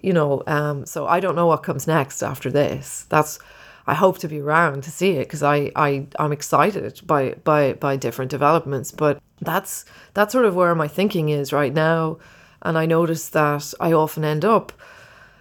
You 0.00 0.12
know, 0.12 0.44
um, 0.46 0.86
so 0.86 1.08
I 1.08 1.18
don't 1.18 1.34
know 1.34 1.48
what 1.48 1.64
comes 1.64 1.88
next 1.88 2.22
after 2.22 2.48
this. 2.48 3.06
That's 3.08 3.40
I 3.84 3.94
hope 3.94 4.18
to 4.18 4.28
be 4.28 4.40
around 4.40 4.84
to 4.84 4.92
see 4.92 5.16
it 5.16 5.26
because 5.26 5.42
I, 5.42 5.72
I 5.74 6.06
I'm 6.16 6.30
excited 6.30 7.00
by 7.04 7.32
by 7.42 7.72
by 7.72 7.96
different 7.96 8.30
developments. 8.30 8.92
But 8.92 9.20
that's 9.40 9.84
that's 10.14 10.32
sort 10.32 10.44
of 10.44 10.54
where 10.54 10.76
my 10.76 10.86
thinking 10.86 11.30
is 11.30 11.52
right 11.52 11.74
now. 11.74 12.18
And 12.62 12.78
I 12.78 12.86
notice 12.86 13.28
that 13.30 13.74
I 13.80 13.92
often 13.92 14.24
end 14.24 14.44
up 14.44 14.72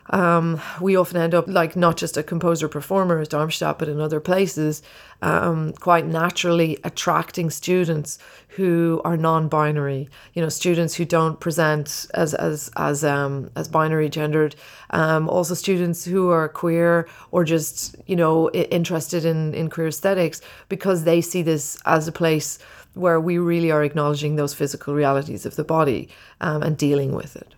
um, 0.09 0.59
we 0.79 0.95
often 0.95 1.17
end 1.17 1.33
up 1.33 1.47
like 1.47 1.75
not 1.75 1.97
just 1.97 2.17
a 2.17 2.23
composer 2.23 2.67
performer 2.67 3.19
at 3.19 3.29
Darmstadt, 3.29 3.79
but 3.79 3.87
in 3.87 3.99
other 3.99 4.19
places, 4.19 4.81
um, 5.21 5.73
quite 5.73 6.05
naturally 6.05 6.77
attracting 6.83 7.49
students 7.49 8.17
who 8.49 9.01
are 9.05 9.15
non-binary. 9.15 10.09
You 10.33 10.41
know, 10.41 10.49
students 10.49 10.95
who 10.95 11.05
don't 11.05 11.39
present 11.39 12.07
as 12.13 12.33
as 12.33 12.71
as 12.75 13.03
um, 13.03 13.51
as 13.55 13.67
binary 13.67 14.09
gendered. 14.09 14.55
Um, 14.89 15.29
also, 15.29 15.53
students 15.53 16.03
who 16.03 16.29
are 16.29 16.49
queer 16.49 17.07
or 17.31 17.43
just 17.43 17.95
you 18.07 18.15
know 18.15 18.49
interested 18.51 19.23
in 19.23 19.53
in 19.53 19.69
queer 19.69 19.87
aesthetics 19.87 20.41
because 20.67 21.03
they 21.03 21.21
see 21.21 21.41
this 21.41 21.77
as 21.85 22.07
a 22.07 22.11
place 22.11 22.59
where 22.93 23.21
we 23.21 23.37
really 23.37 23.71
are 23.71 23.83
acknowledging 23.83 24.35
those 24.35 24.53
physical 24.53 24.93
realities 24.93 25.45
of 25.45 25.55
the 25.55 25.63
body 25.63 26.09
um, 26.41 26.61
and 26.61 26.77
dealing 26.77 27.13
with 27.13 27.37
it. 27.37 27.55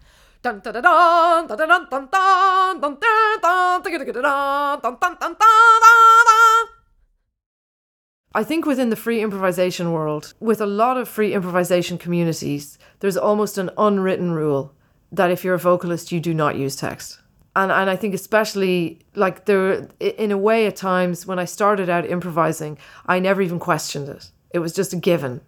I 8.36 8.44
think 8.44 8.66
within 8.66 8.90
the 8.90 8.96
free 8.96 9.22
improvisation 9.22 9.92
world, 9.92 10.34
with 10.40 10.60
a 10.60 10.66
lot 10.66 10.98
of 10.98 11.08
free 11.08 11.34
improvisation 11.34 11.98
communities, 11.98 12.78
there's 13.00 13.16
almost 13.16 13.58
an 13.58 13.70
unwritten 13.78 14.32
rule 14.32 14.74
that 15.12 15.32
if 15.32 15.44
you're 15.44 15.54
a 15.54 15.60
vocalist, 15.60 16.12
you 16.12 16.20
do 16.20 16.34
not 16.34 16.58
use 16.58 16.76
text. 16.76 17.20
And, 17.56 17.72
and 17.72 17.90
I 17.90 17.96
think 17.96 18.16
especially 18.16 19.00
like 19.16 19.46
there 19.46 19.88
in 20.00 20.32
a 20.32 20.38
way 20.38 20.66
at 20.66 20.76
times 20.76 21.28
when 21.28 21.38
I 21.38 21.46
started 21.46 21.90
out 21.90 22.10
improvising, 22.10 22.80
I 23.06 23.20
never 23.20 23.42
even 23.42 23.60
questioned 23.60 24.10
it. 24.10 24.32
It 24.50 24.60
was 24.60 24.74
just 24.74 24.94
a 24.94 24.98
given. 24.98 25.42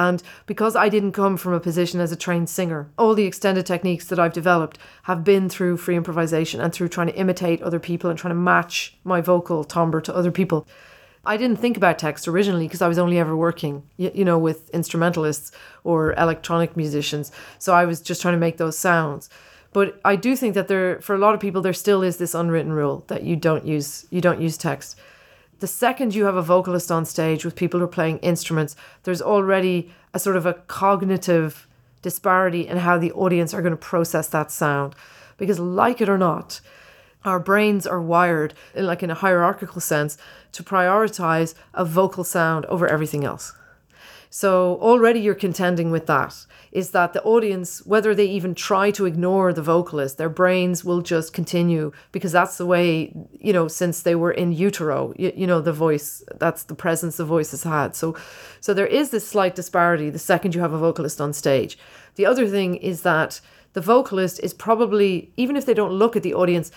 And 0.00 0.22
because 0.46 0.76
I 0.76 0.88
didn't 0.88 1.12
come 1.12 1.36
from 1.36 1.52
a 1.52 1.60
position 1.60 2.00
as 2.00 2.10
a 2.10 2.16
trained 2.16 2.48
singer, 2.48 2.88
all 2.96 3.14
the 3.14 3.26
extended 3.26 3.66
techniques 3.66 4.06
that 4.06 4.18
I've 4.18 4.32
developed 4.32 4.78
have 5.02 5.24
been 5.24 5.50
through 5.50 5.76
free 5.76 5.94
improvisation 5.94 6.58
and 6.58 6.72
through 6.72 6.88
trying 6.88 7.08
to 7.08 7.16
imitate 7.16 7.60
other 7.60 7.78
people 7.78 8.08
and 8.08 8.18
trying 8.18 8.30
to 8.30 8.40
match 8.40 8.96
my 9.04 9.20
vocal 9.20 9.62
timbre 9.62 10.00
to 10.00 10.16
other 10.16 10.30
people. 10.30 10.66
I 11.26 11.36
didn't 11.36 11.58
think 11.58 11.76
about 11.76 11.98
text 11.98 12.26
originally 12.26 12.66
because 12.66 12.80
I 12.80 12.88
was 12.88 12.96
only 12.96 13.18
ever 13.18 13.36
working, 13.36 13.82
you, 13.98 14.24
know, 14.24 14.38
with 14.38 14.70
instrumentalists 14.70 15.52
or 15.84 16.14
electronic 16.14 16.78
musicians. 16.78 17.30
So 17.58 17.74
I 17.74 17.84
was 17.84 18.00
just 18.00 18.22
trying 18.22 18.32
to 18.32 18.40
make 18.40 18.56
those 18.56 18.78
sounds. 18.78 19.28
But 19.74 20.00
I 20.02 20.16
do 20.16 20.34
think 20.34 20.54
that 20.54 20.68
there, 20.68 20.98
for 21.02 21.14
a 21.14 21.18
lot 21.18 21.34
of 21.34 21.40
people, 21.40 21.60
there 21.60 21.74
still 21.74 22.02
is 22.02 22.16
this 22.16 22.34
unwritten 22.34 22.72
rule 22.72 23.04
that 23.08 23.22
you 23.22 23.36
don't 23.36 23.66
use 23.66 24.06
you 24.08 24.22
don't 24.22 24.40
use 24.40 24.56
text. 24.56 24.98
The 25.60 25.66
second 25.66 26.14
you 26.14 26.24
have 26.24 26.36
a 26.36 26.42
vocalist 26.42 26.90
on 26.90 27.04
stage 27.04 27.44
with 27.44 27.54
people 27.54 27.80
who 27.80 27.84
are 27.84 27.88
playing 27.88 28.18
instruments, 28.18 28.76
there's 29.02 29.20
already 29.20 29.92
a 30.14 30.18
sort 30.18 30.36
of 30.36 30.46
a 30.46 30.54
cognitive 30.54 31.66
disparity 32.00 32.66
in 32.66 32.78
how 32.78 32.96
the 32.96 33.12
audience 33.12 33.52
are 33.52 33.60
going 33.60 33.72
to 33.72 33.76
process 33.76 34.26
that 34.28 34.50
sound. 34.50 34.94
Because, 35.36 35.58
like 35.58 36.00
it 36.00 36.08
or 36.08 36.16
not, 36.16 36.62
our 37.26 37.38
brains 37.38 37.86
are 37.86 38.00
wired, 38.00 38.54
in 38.74 38.86
like 38.86 39.02
in 39.02 39.10
a 39.10 39.14
hierarchical 39.14 39.82
sense, 39.82 40.16
to 40.52 40.62
prioritize 40.62 41.54
a 41.74 41.84
vocal 41.84 42.24
sound 42.24 42.64
over 42.66 42.88
everything 42.88 43.24
else. 43.24 43.52
So 44.32 44.78
already 44.80 45.18
you're 45.18 45.34
contending 45.34 45.90
with 45.90 46.06
that 46.06 46.46
is 46.70 46.90
that 46.90 47.12
the 47.12 47.22
audience, 47.24 47.84
whether 47.84 48.14
they 48.14 48.26
even 48.26 48.54
try 48.54 48.92
to 48.92 49.04
ignore 49.04 49.52
the 49.52 49.62
vocalist, 49.62 50.18
their 50.18 50.28
brains 50.28 50.84
will 50.84 51.02
just 51.02 51.32
continue 51.32 51.90
because 52.12 52.30
that's 52.30 52.56
the 52.56 52.64
way, 52.64 53.12
you 53.32 53.52
know, 53.52 53.66
since 53.66 54.02
they 54.02 54.14
were 54.14 54.30
in 54.30 54.52
utero, 54.52 55.12
you, 55.16 55.32
you 55.34 55.46
know, 55.48 55.60
the 55.60 55.72
voice, 55.72 56.22
that's 56.38 56.62
the 56.62 56.76
presence 56.76 57.16
the 57.16 57.24
voice 57.24 57.50
has 57.50 57.64
had. 57.64 57.96
So, 57.96 58.16
so 58.60 58.72
there 58.72 58.86
is 58.86 59.10
this 59.10 59.26
slight 59.26 59.56
disparity 59.56 60.10
the 60.10 60.18
second 60.20 60.54
you 60.54 60.60
have 60.60 60.72
a 60.72 60.78
vocalist 60.78 61.20
on 61.20 61.32
stage. 61.32 61.76
The 62.14 62.26
other 62.26 62.46
thing 62.46 62.76
is 62.76 63.02
that 63.02 63.40
the 63.72 63.80
vocalist 63.80 64.38
is 64.44 64.54
probably, 64.54 65.32
even 65.36 65.56
if 65.56 65.66
they 65.66 65.74
don't 65.74 65.92
look 65.92 66.14
at 66.14 66.22
the 66.22 66.34
audience, 66.34 66.70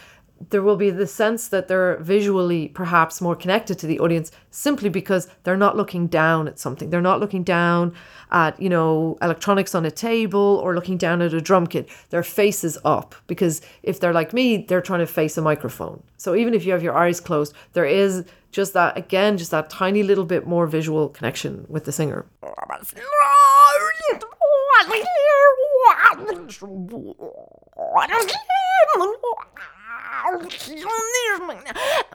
there 0.49 0.61
will 0.61 0.77
be 0.77 0.89
the 0.89 1.07
sense 1.07 1.47
that 1.49 1.67
they're 1.67 1.97
visually 1.97 2.69
perhaps 2.69 3.21
more 3.21 3.35
connected 3.35 3.77
to 3.79 3.87
the 3.87 3.99
audience 3.99 4.31
simply 4.51 4.89
because 4.89 5.27
they're 5.43 5.57
not 5.57 5.77
looking 5.77 6.07
down 6.07 6.47
at 6.47 6.59
something. 6.59 6.89
They're 6.89 7.01
not 7.01 7.19
looking 7.19 7.43
down 7.43 7.93
at, 8.31 8.59
you 8.59 8.69
know, 8.69 9.17
electronics 9.21 9.75
on 9.75 9.85
a 9.85 9.91
table 9.91 10.59
or 10.63 10.73
looking 10.73 10.97
down 10.97 11.21
at 11.21 11.33
a 11.33 11.41
drum 11.41 11.67
kit. 11.67 11.89
Their 12.09 12.23
face 12.23 12.63
is 12.63 12.79
up 12.83 13.15
because 13.27 13.61
if 13.83 13.99
they're 13.99 14.13
like 14.13 14.33
me, 14.33 14.57
they're 14.57 14.81
trying 14.81 15.01
to 15.01 15.07
face 15.07 15.37
a 15.37 15.41
microphone. 15.41 16.01
So 16.17 16.35
even 16.35 16.53
if 16.53 16.65
you 16.65 16.71
have 16.71 16.83
your 16.83 16.97
eyes 16.97 17.19
closed, 17.19 17.53
there 17.73 17.85
is 17.85 18.25
just 18.51 18.73
that, 18.73 18.97
again, 18.97 19.37
just 19.37 19.51
that 19.51 19.69
tiny 19.69 20.03
little 20.03 20.25
bit 20.25 20.47
more 20.47 20.67
visual 20.67 21.09
connection 21.09 21.65
with 21.69 21.85
the 21.85 21.91
singer. 21.91 22.25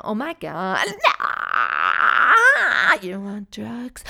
Oh 0.05 0.15
my 0.15 0.35
god. 0.35 0.87
You 3.03 3.21
want 3.21 3.51
drugs? 3.51 4.05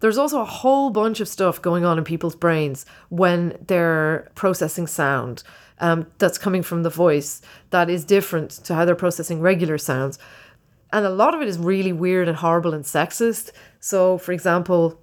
There's 0.00 0.18
also 0.18 0.40
a 0.40 0.44
whole 0.44 0.90
bunch 0.90 1.20
of 1.20 1.28
stuff 1.28 1.60
going 1.60 1.84
on 1.84 1.98
in 1.98 2.04
people's 2.04 2.36
brains 2.36 2.86
when 3.08 3.58
they're 3.66 4.30
processing 4.34 4.86
sound 4.86 5.42
um, 5.80 6.06
that's 6.18 6.38
coming 6.38 6.62
from 6.62 6.82
the 6.84 6.90
voice 6.90 7.42
that 7.70 7.90
is 7.90 8.04
different 8.04 8.50
to 8.50 8.74
how 8.74 8.84
they're 8.84 8.94
processing 8.94 9.40
regular 9.40 9.76
sounds. 9.78 10.18
And 10.92 11.04
a 11.04 11.10
lot 11.10 11.34
of 11.34 11.42
it 11.42 11.48
is 11.48 11.58
really 11.58 11.92
weird 11.92 12.28
and 12.28 12.36
horrible 12.36 12.74
and 12.74 12.84
sexist. 12.84 13.50
So, 13.80 14.18
for 14.18 14.32
example, 14.32 15.00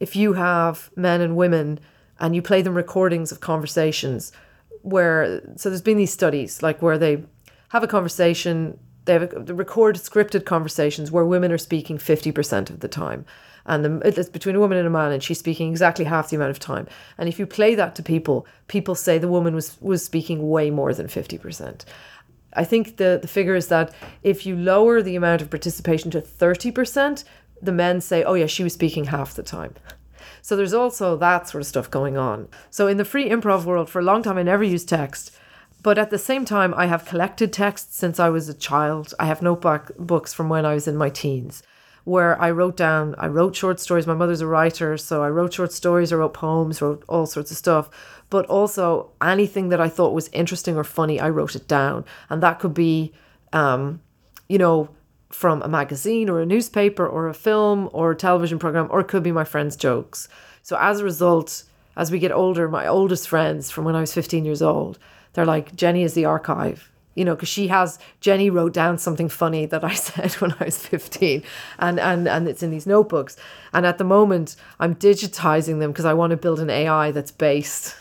if 0.00 0.16
you 0.16 0.32
have 0.32 0.90
men 0.96 1.20
and 1.20 1.36
women 1.36 1.78
and 2.22 2.34
you 2.34 2.40
play 2.40 2.62
them 2.62 2.74
recordings 2.74 3.30
of 3.30 3.40
conversations 3.40 4.32
where 4.80 5.42
so 5.56 5.68
there's 5.68 5.82
been 5.82 5.98
these 5.98 6.12
studies 6.12 6.62
like 6.62 6.80
where 6.80 6.96
they 6.96 7.22
have 7.68 7.82
a 7.82 7.88
conversation 7.88 8.78
they 9.04 9.12
have 9.12 9.22
a, 9.22 9.40
they 9.40 9.52
record 9.52 9.96
scripted 9.96 10.46
conversations 10.46 11.10
where 11.10 11.24
women 11.24 11.52
are 11.52 11.58
speaking 11.58 11.98
50% 11.98 12.70
of 12.70 12.80
the 12.80 12.88
time. 12.88 13.24
And 13.66 13.84
the, 13.84 14.00
it's 14.04 14.28
between 14.28 14.54
a 14.54 14.60
woman 14.60 14.78
and 14.78 14.86
a 14.86 14.90
man 14.90 15.10
and 15.10 15.22
she's 15.22 15.40
speaking 15.40 15.70
exactly 15.70 16.04
half 16.04 16.30
the 16.30 16.36
amount 16.36 16.50
of 16.50 16.60
time. 16.60 16.86
And 17.18 17.28
if 17.28 17.38
you 17.38 17.46
play 17.46 17.74
that 17.74 17.94
to 17.96 18.02
people 18.02 18.46
people 18.68 18.94
say 18.94 19.18
the 19.18 19.28
woman 19.28 19.54
was 19.54 19.76
was 19.80 20.04
speaking 20.04 20.48
way 20.48 20.70
more 20.70 20.94
than 20.94 21.06
50% 21.08 21.84
I 22.54 22.64
think 22.64 22.98
the, 22.98 23.18
the 23.20 23.28
figure 23.28 23.54
is 23.54 23.68
that 23.68 23.94
if 24.22 24.44
you 24.44 24.54
lower 24.56 25.00
the 25.00 25.16
amount 25.16 25.40
of 25.40 25.48
participation 25.48 26.10
to 26.10 26.20
30%, 26.20 27.24
the 27.62 27.72
men 27.72 28.02
say, 28.02 28.24
oh, 28.24 28.34
yeah, 28.34 28.44
she 28.44 28.62
was 28.62 28.74
speaking 28.74 29.04
half 29.04 29.32
the 29.32 29.42
time. 29.42 29.74
So 30.42 30.54
there's 30.56 30.74
also 30.74 31.16
that 31.16 31.48
sort 31.48 31.62
of 31.62 31.66
stuff 31.66 31.90
going 31.90 32.18
on. 32.18 32.48
So 32.70 32.86
in 32.86 32.98
the 32.98 33.04
free 33.04 33.30
improv 33.30 33.64
world, 33.64 33.88
for 33.88 34.00
a 34.00 34.04
long 34.04 34.22
time, 34.22 34.36
I 34.36 34.42
never 34.42 34.64
used 34.64 34.88
text. 34.88 35.34
But 35.82 35.98
at 35.98 36.10
the 36.10 36.18
same 36.18 36.44
time, 36.44 36.74
I 36.76 36.86
have 36.86 37.06
collected 37.06 37.52
texts 37.52 37.96
since 37.96 38.20
I 38.20 38.28
was 38.28 38.48
a 38.48 38.54
child. 38.54 39.14
I 39.18 39.26
have 39.26 39.40
notebook 39.40 39.92
books 39.98 40.34
from 40.34 40.48
when 40.48 40.66
I 40.66 40.74
was 40.74 40.86
in 40.86 40.96
my 40.96 41.08
teens 41.08 41.62
where 42.04 42.40
I 42.40 42.50
wrote 42.50 42.76
down, 42.76 43.14
I 43.18 43.28
wrote 43.28 43.54
short 43.54 43.78
stories. 43.78 44.06
My 44.06 44.14
mother's 44.14 44.40
a 44.40 44.46
writer, 44.46 44.96
so 44.96 45.22
I 45.22 45.28
wrote 45.28 45.54
short 45.54 45.72
stories, 45.72 46.12
I 46.12 46.16
wrote 46.16 46.34
poems, 46.34 46.82
wrote 46.82 47.04
all 47.08 47.26
sorts 47.26 47.50
of 47.50 47.56
stuff. 47.56 47.88
But 48.30 48.46
also 48.46 49.10
anything 49.22 49.68
that 49.68 49.80
I 49.80 49.88
thought 49.88 50.14
was 50.14 50.28
interesting 50.28 50.76
or 50.76 50.84
funny, 50.84 51.20
I 51.20 51.28
wrote 51.28 51.54
it 51.54 51.68
down. 51.68 52.04
And 52.28 52.42
that 52.42 52.58
could 52.58 52.74
be, 52.74 53.12
um, 53.52 54.00
you 54.48 54.58
know, 54.58 54.88
from 55.32 55.62
a 55.62 55.68
magazine 55.68 56.28
or 56.28 56.40
a 56.40 56.46
newspaper 56.46 57.06
or 57.06 57.28
a 57.28 57.34
film 57.34 57.88
or 57.92 58.12
a 58.12 58.16
television 58.16 58.58
program, 58.58 58.88
or 58.90 59.00
it 59.00 59.08
could 59.08 59.22
be 59.22 59.32
my 59.32 59.44
friends' 59.44 59.76
jokes. 59.76 60.28
So 60.62 60.76
as 60.78 61.00
a 61.00 61.04
result, 61.04 61.64
as 61.96 62.10
we 62.10 62.18
get 62.18 62.32
older, 62.32 62.68
my 62.68 62.86
oldest 62.86 63.28
friends 63.28 63.70
from 63.70 63.84
when 63.84 63.96
I 63.96 64.00
was 64.00 64.14
15 64.14 64.44
years 64.44 64.62
old, 64.62 64.98
they're 65.32 65.46
like, 65.46 65.74
Jenny 65.74 66.02
is 66.02 66.14
the 66.14 66.24
archive. 66.24 66.88
You 67.14 67.26
know, 67.26 67.34
because 67.34 67.50
she 67.50 67.68
has 67.68 67.98
Jenny 68.20 68.48
wrote 68.48 68.72
down 68.72 68.96
something 68.96 69.28
funny 69.28 69.66
that 69.66 69.84
I 69.84 69.92
said 70.06 70.32
when 70.34 70.52
I 70.58 70.64
was 70.64 70.78
15 70.78 71.42
and, 71.78 72.00
and, 72.00 72.26
and 72.26 72.48
it's 72.48 72.62
in 72.62 72.70
these 72.70 72.86
notebooks. 72.86 73.36
And 73.74 73.84
at 73.84 73.98
the 73.98 74.04
moment, 74.04 74.56
I'm 74.80 74.94
digitizing 74.94 75.78
them 75.78 75.92
because 75.92 76.06
I 76.06 76.14
want 76.14 76.30
to 76.30 76.38
build 76.38 76.58
an 76.58 76.70
AI 76.70 77.10
that's 77.10 77.30
based 77.30 77.94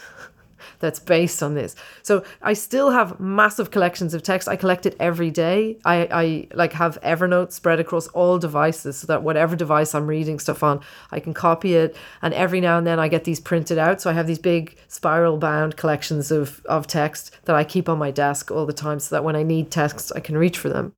that's 0.81 0.99
based 0.99 1.41
on 1.41 1.53
this. 1.53 1.75
So 2.01 2.23
I 2.41 2.53
still 2.53 2.91
have 2.91 3.19
massive 3.19 3.71
collections 3.71 4.13
of 4.13 4.23
text. 4.23 4.47
I 4.47 4.55
collect 4.55 4.85
it 4.85 4.95
every 4.99 5.31
day. 5.31 5.77
I, 5.85 6.07
I 6.11 6.47
like 6.53 6.73
have 6.73 6.99
Evernote 7.01 7.51
spread 7.51 7.79
across 7.79 8.07
all 8.09 8.37
devices 8.37 8.97
so 8.97 9.07
that 9.07 9.23
whatever 9.23 9.55
device 9.55 9.95
I'm 9.95 10.07
reading 10.07 10.39
stuff 10.39 10.63
on, 10.63 10.81
I 11.11 11.19
can 11.19 11.33
copy 11.33 11.75
it. 11.75 11.95
And 12.21 12.33
every 12.33 12.59
now 12.59 12.77
and 12.77 12.85
then 12.85 12.99
I 12.99 13.07
get 13.07 13.23
these 13.23 13.39
printed 13.39 13.77
out. 13.77 14.01
So 14.01 14.09
I 14.09 14.13
have 14.13 14.27
these 14.27 14.39
big 14.39 14.77
spiral 14.87 15.37
bound 15.37 15.77
collections 15.77 16.31
of, 16.31 16.65
of 16.65 16.87
text 16.87 17.31
that 17.45 17.55
I 17.55 17.63
keep 17.63 17.87
on 17.87 17.97
my 17.97 18.11
desk 18.11 18.51
all 18.51 18.65
the 18.65 18.73
time 18.73 18.99
so 18.99 19.15
that 19.15 19.23
when 19.23 19.35
I 19.35 19.43
need 19.43 19.71
text, 19.71 20.11
I 20.15 20.19
can 20.19 20.37
reach 20.37 20.57
for 20.57 20.69
them. 20.69 20.93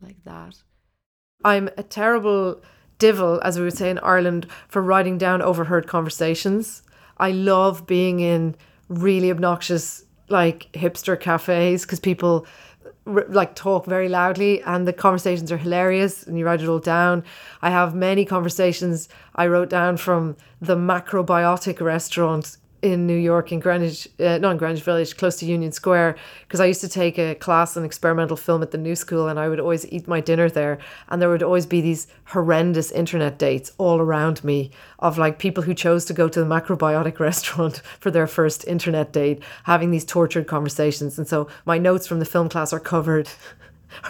Like 0.00 0.22
that. 0.24 0.56
I'm 1.42 1.68
a 1.76 1.82
terrible 1.82 2.62
divil, 2.98 3.40
as 3.42 3.58
we 3.58 3.64
would 3.64 3.76
say 3.76 3.90
in 3.90 3.98
Ireland, 3.98 4.46
for 4.68 4.82
writing 4.82 5.18
down 5.18 5.42
overheard 5.42 5.86
conversations. 5.86 6.82
I 7.18 7.30
love 7.30 7.86
being 7.86 8.20
in 8.20 8.56
really 8.88 9.30
obnoxious, 9.30 10.04
like 10.28 10.70
hipster 10.72 11.18
cafes 11.18 11.82
because 11.82 12.00
people 12.00 12.46
like 13.06 13.54
talk 13.54 13.84
very 13.84 14.08
loudly 14.08 14.62
and 14.62 14.88
the 14.88 14.92
conversations 14.92 15.52
are 15.52 15.58
hilarious 15.58 16.22
and 16.22 16.38
you 16.38 16.46
write 16.46 16.62
it 16.62 16.68
all 16.68 16.78
down. 16.78 17.22
I 17.60 17.70
have 17.70 17.94
many 17.94 18.24
conversations 18.24 19.08
I 19.34 19.46
wrote 19.46 19.68
down 19.68 19.98
from 19.98 20.36
the 20.60 20.76
macrobiotic 20.76 21.80
restaurant 21.80 22.56
in 22.84 23.06
New 23.06 23.16
York 23.16 23.50
in 23.50 23.60
Greenwich, 23.60 24.06
uh, 24.20 24.36
not 24.36 24.52
in 24.52 24.58
Greenwich 24.58 24.82
Village, 24.82 25.16
close 25.16 25.36
to 25.36 25.46
Union 25.46 25.72
Square, 25.72 26.16
because 26.42 26.60
I 26.60 26.66
used 26.66 26.82
to 26.82 26.88
take 26.88 27.18
a 27.18 27.34
class 27.34 27.78
in 27.78 27.84
experimental 27.84 28.36
film 28.36 28.60
at 28.60 28.72
the 28.72 28.78
New 28.78 28.94
School 28.94 29.26
and 29.26 29.40
I 29.40 29.48
would 29.48 29.58
always 29.58 29.90
eat 29.90 30.06
my 30.06 30.20
dinner 30.20 30.50
there. 30.50 30.76
And 31.08 31.20
there 31.20 31.30
would 31.30 31.42
always 31.42 31.64
be 31.64 31.80
these 31.80 32.06
horrendous 32.26 32.92
internet 32.92 33.38
dates 33.38 33.72
all 33.78 34.00
around 34.00 34.44
me 34.44 34.70
of 34.98 35.16
like 35.16 35.38
people 35.38 35.62
who 35.62 35.72
chose 35.72 36.04
to 36.04 36.12
go 36.12 36.28
to 36.28 36.38
the 36.38 36.44
macrobiotic 36.44 37.18
restaurant 37.28 37.80
for 38.00 38.10
their 38.10 38.26
first 38.26 38.66
internet 38.68 39.14
date, 39.14 39.42
having 39.62 39.90
these 39.90 40.04
tortured 40.04 40.46
conversations. 40.46 41.16
And 41.16 41.26
so 41.26 41.48
my 41.64 41.78
notes 41.78 42.06
from 42.06 42.18
the 42.18 42.26
film 42.26 42.50
class 42.50 42.70
are 42.74 42.80
covered. 42.80 43.30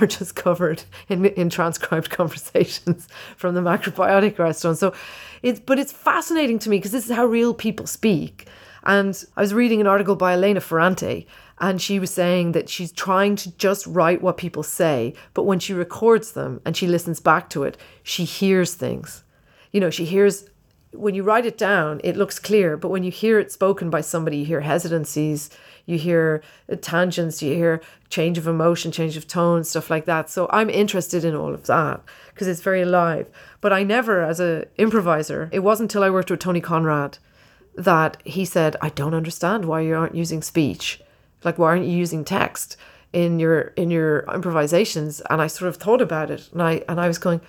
Are 0.01 0.07
just 0.07 0.35
covered 0.35 0.83
in, 1.11 1.27
in 1.27 1.51
transcribed 1.51 2.09
conversations 2.21 3.07
from 3.37 3.55
the 3.55 3.61
macrobiotic 3.61 4.39
restaurant. 4.39 4.79
So 4.79 4.95
it's 5.43 5.61
but 5.61 5.79
it's 5.79 5.93
fascinating 5.93 6.59
to 6.61 6.71
me 6.71 6.79
because 6.79 6.93
this 6.93 7.05
is 7.05 7.15
how 7.15 7.27
real 7.27 7.53
people 7.53 7.87
speak. 7.87 8.49
And 8.85 9.25
I 9.37 9.41
was 9.41 9.55
reading 9.55 9.81
an 9.81 9.87
article 9.87 10.15
by 10.15 10.35
Elena 10.35 10.61
Ferrante, 10.61 11.27
and 11.59 11.81
she 11.81 11.99
was 11.99 12.11
saying 12.11 12.53
that 12.53 12.69
she's 12.69 12.93
trying 12.93 13.37
to 13.37 13.57
just 13.57 13.87
write 13.87 14.23
what 14.23 14.37
people 14.37 14.63
say, 14.63 15.15
but 15.33 15.45
when 15.45 15.59
she 15.59 15.73
records 15.73 16.33
them 16.33 16.61
and 16.65 16.77
she 16.77 16.87
listens 16.87 17.21
back 17.21 17.49
to 17.51 17.63
it, 17.63 17.79
she 18.03 18.25
hears 18.25 18.75
things. 18.75 19.25
You 19.73 19.81
know, 19.81 19.91
she 19.91 20.05
hears 20.05 20.49
when 20.93 21.15
you 21.15 21.23
write 21.23 21.47
it 21.47 21.59
down, 21.59 22.01
it 22.05 22.17
looks 22.17 22.39
clear, 22.39 22.77
but 22.77 22.89
when 22.89 23.03
you 23.03 23.11
hear 23.11 23.39
it 23.39 23.51
spoken 23.51 23.91
by 23.91 24.01
somebody, 24.01 24.39
you 24.39 24.45
hear 24.45 24.61
hesitancies, 24.61 25.51
you 25.87 25.99
hear 25.99 26.43
tangents, 26.81 27.43
you 27.43 27.55
hear 27.55 27.83
change 28.09 28.39
of 28.39 28.47
emotion, 28.47 28.93
change 28.93 29.17
of 29.17 29.27
tone, 29.27 29.65
stuff 29.65 29.91
like 29.91 30.05
that. 30.05 30.31
So 30.31 30.49
I'm 30.51 30.71
interested 30.71 31.25
in 31.25 31.35
all 31.35 31.53
of 31.53 31.67
that 31.67 32.01
because 32.33 32.47
it's 32.47 32.63
very 32.63 32.83
alive. 32.83 33.29
But 33.61 33.73
I 33.73 33.83
never, 33.83 34.23
as 34.23 34.41
an 34.41 34.67
improviser, 34.79 35.49
it 35.53 35.61
wasn't 35.61 35.91
until 35.91 36.05
I 36.05 36.11
worked 36.11 36.31
with 36.31 36.41
Tony 36.41 36.61
Conrad 36.61 37.19
that 37.77 38.23
he 38.25 38.45
said, 38.45 38.77
I 38.81 38.91
don't 38.91 39.15
understand 39.15 39.65
why 39.65 39.81
you 39.81 39.95
aren't 39.95 40.15
using 40.15 40.43
speech. 40.43 41.01
Like, 41.43 41.59
why 41.59 41.69
aren't 41.69 41.87
you 41.87 41.97
using 41.97 42.25
text 42.25 42.77
in 43.13 43.39
your 43.39 43.61
in 43.77 43.91
your 43.91 44.25
improvisations? 44.33 45.21
And 45.29 45.43
I 45.43 45.47
sort 45.47 45.69
of 45.69 45.77
thought 45.77 46.01
about 46.01 46.31
it, 46.31 46.49
and 46.53 46.63
I 46.63 46.83
and 46.89 47.01
I 47.01 47.09
was 47.09 47.19
going, 47.19 47.41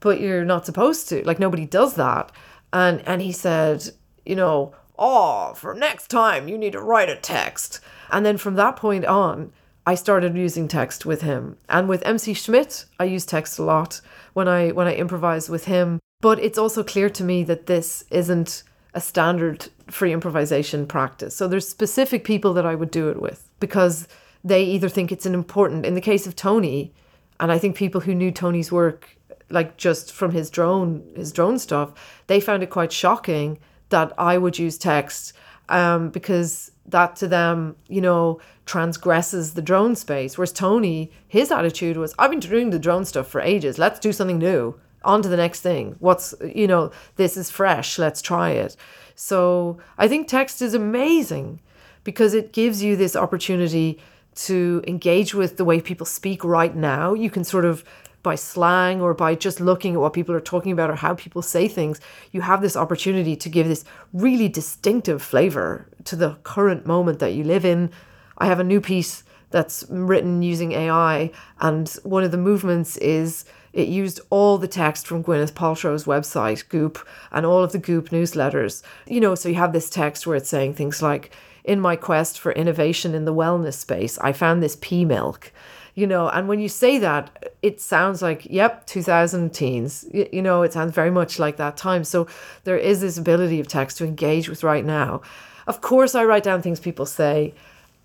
but 0.00 0.20
you're 0.20 0.44
not 0.44 0.66
supposed 0.66 1.08
to. 1.08 1.24
Like, 1.24 1.38
nobody 1.38 1.66
does 1.66 1.94
that. 1.94 2.30
And 2.72 3.00
and 3.06 3.22
he 3.22 3.32
said, 3.32 3.90
you 4.26 4.36
know, 4.36 4.74
oh, 4.98 5.54
for 5.54 5.74
next 5.74 6.08
time 6.08 6.48
you 6.48 6.58
need 6.58 6.72
to 6.72 6.80
write 6.80 7.08
a 7.08 7.16
text. 7.16 7.80
And 8.10 8.24
then 8.26 8.36
from 8.36 8.54
that 8.54 8.76
point 8.76 9.04
on, 9.04 9.52
I 9.86 9.94
started 9.94 10.36
using 10.36 10.68
text 10.68 11.06
with 11.06 11.22
him. 11.22 11.56
And 11.68 11.88
with 11.88 12.04
MC 12.04 12.34
Schmidt, 12.34 12.84
I 12.98 13.04
use 13.04 13.24
text 13.24 13.58
a 13.58 13.62
lot 13.62 14.00
when 14.34 14.48
I 14.48 14.70
when 14.70 14.86
I 14.86 14.94
improvise 14.94 15.48
with 15.48 15.64
him. 15.64 16.00
But 16.20 16.40
it's 16.40 16.58
also 16.58 16.82
clear 16.82 17.08
to 17.10 17.24
me 17.24 17.44
that 17.44 17.66
this 17.66 18.04
isn't 18.10 18.64
a 18.98 19.00
standard 19.00 19.68
free 19.86 20.12
improvisation 20.12 20.84
practice. 20.86 21.34
So 21.34 21.46
there's 21.46 21.68
specific 21.68 22.24
people 22.24 22.52
that 22.54 22.66
I 22.66 22.74
would 22.74 22.90
do 22.90 23.08
it 23.08 23.22
with 23.22 23.48
because 23.60 24.08
they 24.42 24.64
either 24.64 24.88
think 24.88 25.12
it's 25.12 25.24
an 25.24 25.34
important 25.34 25.86
in 25.86 25.94
the 25.94 26.00
case 26.00 26.26
of 26.26 26.34
Tony, 26.34 26.92
and 27.38 27.52
I 27.52 27.58
think 27.58 27.76
people 27.76 28.00
who 28.00 28.14
knew 28.14 28.32
Tony's 28.32 28.72
work 28.72 29.16
like 29.50 29.76
just 29.76 30.12
from 30.12 30.32
his 30.32 30.50
drone 30.50 30.88
his 31.14 31.32
drone 31.32 31.58
stuff, 31.58 31.88
they 32.26 32.40
found 32.40 32.62
it 32.64 32.70
quite 32.70 32.92
shocking 32.92 33.58
that 33.90 34.12
I 34.18 34.36
would 34.36 34.58
use 34.58 34.76
text 34.76 35.32
um, 35.68 36.10
because 36.10 36.72
that 36.86 37.14
to 37.16 37.28
them, 37.28 37.76
you 37.88 38.00
know, 38.00 38.40
transgresses 38.66 39.54
the 39.54 39.62
drone 39.62 39.94
space. 39.94 40.36
Whereas 40.36 40.52
Tony, 40.52 41.12
his 41.28 41.52
attitude 41.52 41.96
was, 41.96 42.14
I've 42.18 42.30
been 42.30 42.40
doing 42.40 42.70
the 42.70 42.78
drone 42.78 43.04
stuff 43.04 43.28
for 43.28 43.40
ages. 43.40 43.78
Let's 43.78 44.00
do 44.00 44.12
something 44.12 44.38
new 44.38 44.74
on 45.04 45.22
to 45.22 45.28
the 45.28 45.36
next 45.36 45.60
thing. 45.60 45.96
What's, 45.98 46.34
you 46.42 46.66
know, 46.66 46.90
this 47.16 47.36
is 47.36 47.50
fresh. 47.50 47.98
Let's 47.98 48.22
try 48.22 48.50
it. 48.50 48.76
So 49.14 49.78
I 49.96 50.08
think 50.08 50.28
text 50.28 50.62
is 50.62 50.74
amazing 50.74 51.60
because 52.04 52.34
it 52.34 52.52
gives 52.52 52.82
you 52.82 52.96
this 52.96 53.16
opportunity 53.16 54.00
to 54.34 54.82
engage 54.86 55.34
with 55.34 55.56
the 55.56 55.64
way 55.64 55.80
people 55.80 56.06
speak 56.06 56.44
right 56.44 56.74
now. 56.74 57.14
You 57.14 57.28
can 57.28 57.42
sort 57.44 57.64
of, 57.64 57.84
by 58.22 58.34
slang 58.34 59.00
or 59.00 59.14
by 59.14 59.34
just 59.34 59.60
looking 59.60 59.94
at 59.94 60.00
what 60.00 60.12
people 60.12 60.34
are 60.34 60.40
talking 60.40 60.72
about 60.72 60.90
or 60.90 60.94
how 60.94 61.14
people 61.14 61.42
say 61.42 61.66
things, 61.66 62.00
you 62.30 62.40
have 62.40 62.60
this 62.60 62.76
opportunity 62.76 63.34
to 63.36 63.48
give 63.48 63.66
this 63.66 63.84
really 64.12 64.48
distinctive 64.48 65.22
flavor 65.22 65.88
to 66.04 66.16
the 66.16 66.36
current 66.42 66.86
moment 66.86 67.18
that 67.18 67.32
you 67.32 67.44
live 67.44 67.64
in. 67.64 67.90
I 68.38 68.46
have 68.46 68.60
a 68.60 68.64
new 68.64 68.80
piece 68.80 69.24
that's 69.50 69.84
written 69.88 70.42
using 70.42 70.72
AI, 70.72 71.30
and 71.60 71.88
one 72.02 72.22
of 72.22 72.30
the 72.30 72.36
movements 72.36 72.96
is 72.98 73.44
it 73.72 73.88
used 73.88 74.20
all 74.30 74.58
the 74.58 74.68
text 74.68 75.06
from 75.06 75.22
Gwyneth 75.22 75.52
Paltrow's 75.52 76.04
website, 76.04 76.68
Goop, 76.68 76.98
and 77.30 77.44
all 77.44 77.62
of 77.62 77.72
the 77.72 77.78
Goop 77.78 78.10
newsletters. 78.10 78.82
You 79.06 79.20
know, 79.20 79.34
so 79.34 79.48
you 79.48 79.54
have 79.56 79.72
this 79.72 79.90
text 79.90 80.26
where 80.26 80.36
it's 80.36 80.48
saying 80.48 80.74
things 80.74 81.02
like, 81.02 81.34
in 81.64 81.80
my 81.80 81.96
quest 81.96 82.40
for 82.40 82.52
innovation 82.52 83.14
in 83.14 83.26
the 83.26 83.34
wellness 83.34 83.74
space, 83.74 84.18
I 84.18 84.32
found 84.32 84.62
this 84.62 84.78
pea 84.80 85.04
milk. 85.04 85.52
You 85.94 86.06
know, 86.06 86.28
and 86.28 86.48
when 86.48 86.60
you 86.60 86.68
say 86.68 86.98
that, 86.98 87.52
it 87.60 87.80
sounds 87.80 88.22
like, 88.22 88.46
yep, 88.48 88.86
2000 88.86 89.52
teens. 89.52 90.06
You, 90.12 90.42
know, 90.42 90.62
it 90.62 90.72
sounds 90.72 90.94
very 90.94 91.10
much 91.10 91.38
like 91.38 91.56
that 91.56 91.76
time. 91.76 92.04
So 92.04 92.26
there 92.64 92.78
is 92.78 93.00
this 93.00 93.18
ability 93.18 93.60
of 93.60 93.68
text 93.68 93.98
to 93.98 94.04
engage 94.04 94.48
with 94.48 94.62
right 94.62 94.84
now. 94.84 95.20
Of 95.66 95.80
course, 95.80 96.14
I 96.14 96.24
write 96.24 96.44
down 96.44 96.62
things 96.62 96.80
people 96.80 97.04
say 97.04 97.52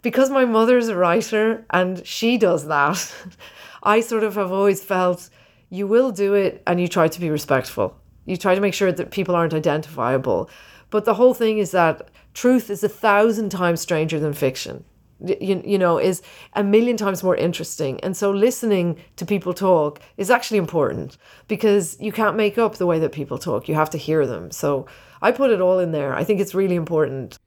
because 0.02 0.30
my 0.30 0.44
mother's 0.44 0.90
a 0.90 0.98
writer 0.98 1.66
and 1.70 2.06
she 2.06 2.38
does 2.38 2.68
that. 2.68 3.14
I 3.84 4.02
sort 4.02 4.24
of 4.24 4.36
have 4.36 4.52
always 4.52 4.84
felt 4.84 5.30
you 5.74 5.88
will 5.88 6.12
do 6.12 6.36
it 6.36 6.62
and 6.68 6.80
you 6.80 6.88
try 6.88 7.08
to 7.08 7.20
be 7.20 7.32
respectful. 7.32 7.98
You 8.26 8.38
try 8.38 8.54
to 8.54 8.62
make 8.62 8.76
sure 8.76 8.92
that 8.92 9.10
people 9.10 9.34
aren't 9.34 9.56
identifiable. 9.56 10.48
But 10.92 11.06
the 11.06 11.16
whole 11.16 11.34
thing 11.34 11.58
is 11.58 11.72
that 11.72 12.10
truth 12.36 12.70
is 12.70 12.84
a 12.84 12.90
thousand 12.90 13.50
times 13.50 13.82
stranger 13.82 14.20
than 14.20 14.34
fiction. 14.34 14.84
You, 15.20 15.64
you 15.66 15.80
know, 15.80 15.98
is 15.98 16.22
a 16.54 16.64
million 16.64 16.96
times 16.96 17.24
more 17.24 17.36
interesting. 17.36 18.00
And 18.02 18.16
so 18.16 18.30
listening 18.30 19.00
to 19.16 19.26
people 19.26 19.52
talk 19.52 20.00
is 20.16 20.30
actually 20.30 20.60
important 20.60 21.18
because 21.48 22.00
you 22.00 22.12
can't 22.12 22.38
make 22.38 22.60
up 22.60 22.76
the 22.76 22.86
way 22.86 23.00
that 23.00 23.12
people 23.12 23.40
talk. 23.40 23.68
You 23.68 23.74
have 23.74 23.90
to 23.92 23.98
hear 23.98 24.28
them. 24.28 24.52
So 24.52 24.86
I 25.24 25.32
put 25.32 25.50
it 25.50 25.60
all 25.60 25.80
in 25.80 25.92
there. 25.92 26.14
I 26.14 26.24
think 26.24 26.40
it's 26.40 26.54
really 26.54 26.76
important. 26.76 27.40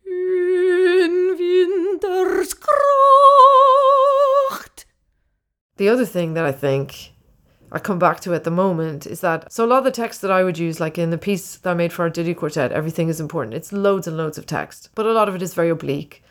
The 5.77 5.89
other 5.89 6.07
thing 6.07 6.35
that 6.35 6.45
I 6.45 6.51
think 6.51 7.13
I 7.73 7.79
come 7.79 7.99
back 7.99 8.21
to 8.21 8.35
at 8.35 8.45
the 8.45 8.51
moment 8.51 9.07
is 9.07 9.21
that 9.21 9.53
so 9.53 9.65
a 9.65 9.67
lot 9.67 9.79
of 9.79 9.85
the 9.85 9.91
text 9.91 10.23
that 10.23 10.31
I 10.31 10.45
would 10.45 10.59
use, 10.59 10.79
like 10.81 10.99
in 10.99 11.11
the 11.11 11.19
piece 11.19 11.57
that 11.57 11.71
I 11.71 11.75
made 11.75 11.93
for 11.93 12.09
Arditti 12.09 12.37
Quartet, 12.37 12.73
everything 12.73 13.09
is 13.09 13.21
important. 13.21 13.55
It's 13.55 13.73
loads 13.73 14.07
and 14.07 14.17
loads 14.17 14.39
of 14.39 14.47
text, 14.47 14.91
but 14.95 15.07
a 15.07 15.13
lot 15.13 15.29
of 15.29 15.35
it 15.35 15.43
is 15.43 15.55
very 15.55 15.71
oblique, 15.71 16.23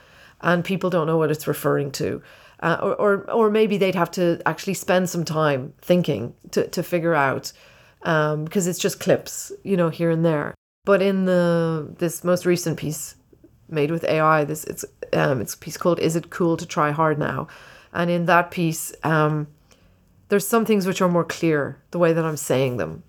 and 0.41 0.63
people 0.63 0.89
don't 0.89 1.07
know 1.07 1.17
what 1.17 1.31
it's 1.31 1.47
referring 1.47 1.91
to. 1.91 2.21
Uh, 2.61 2.77
or, 2.81 2.95
or, 2.95 3.31
or 3.31 3.51
maybe 3.51 3.77
they'd 3.77 3.95
have 3.95 4.09
to 4.11 4.41
actually 4.45 4.73
spend 4.73 5.09
some 5.09 5.25
time 5.25 5.73
thinking 5.81 6.33
to, 6.51 6.65
to 6.69 6.81
figure 6.81 7.13
out 7.13 7.51
um, 8.03 8.45
because 8.45 8.65
it's 8.65 8.79
just 8.79 8.99
clips, 8.99 9.51
you 9.63 9.75
know, 9.75 9.89
here 9.89 10.09
and 10.09 10.23
there. 10.23 10.55
But 10.85 11.01
in 11.01 11.25
the 11.25 11.93
this 11.97 12.23
most 12.23 12.45
recent 12.45 12.77
piece 12.77 13.15
made 13.67 13.91
with 13.91 14.03
AI, 14.05 14.43
this 14.45 14.63
it's 14.65 14.85
um, 15.13 15.41
it's 15.41 15.55
a 15.55 15.57
piece 15.57 15.77
called 15.77 15.99
"Is 15.99 16.15
It 16.15 16.29
Cool 16.29 16.55
to 16.57 16.65
Try 16.65 16.91
Hard 16.91 17.17
Now," 17.17 17.47
and 17.91 18.09
in 18.09 18.25
that 18.25 18.51
piece, 18.51 18.93
um, 19.03 19.47
there's 20.29 20.47
some 20.47 20.65
things 20.65 20.87
which 20.87 21.01
are 21.01 21.09
more 21.09 21.23
clear 21.23 21.81
the 21.91 21.99
way 21.99 22.13
that 22.13 22.25
I'm 22.25 22.37
saying 22.37 22.77
them. 22.77 23.03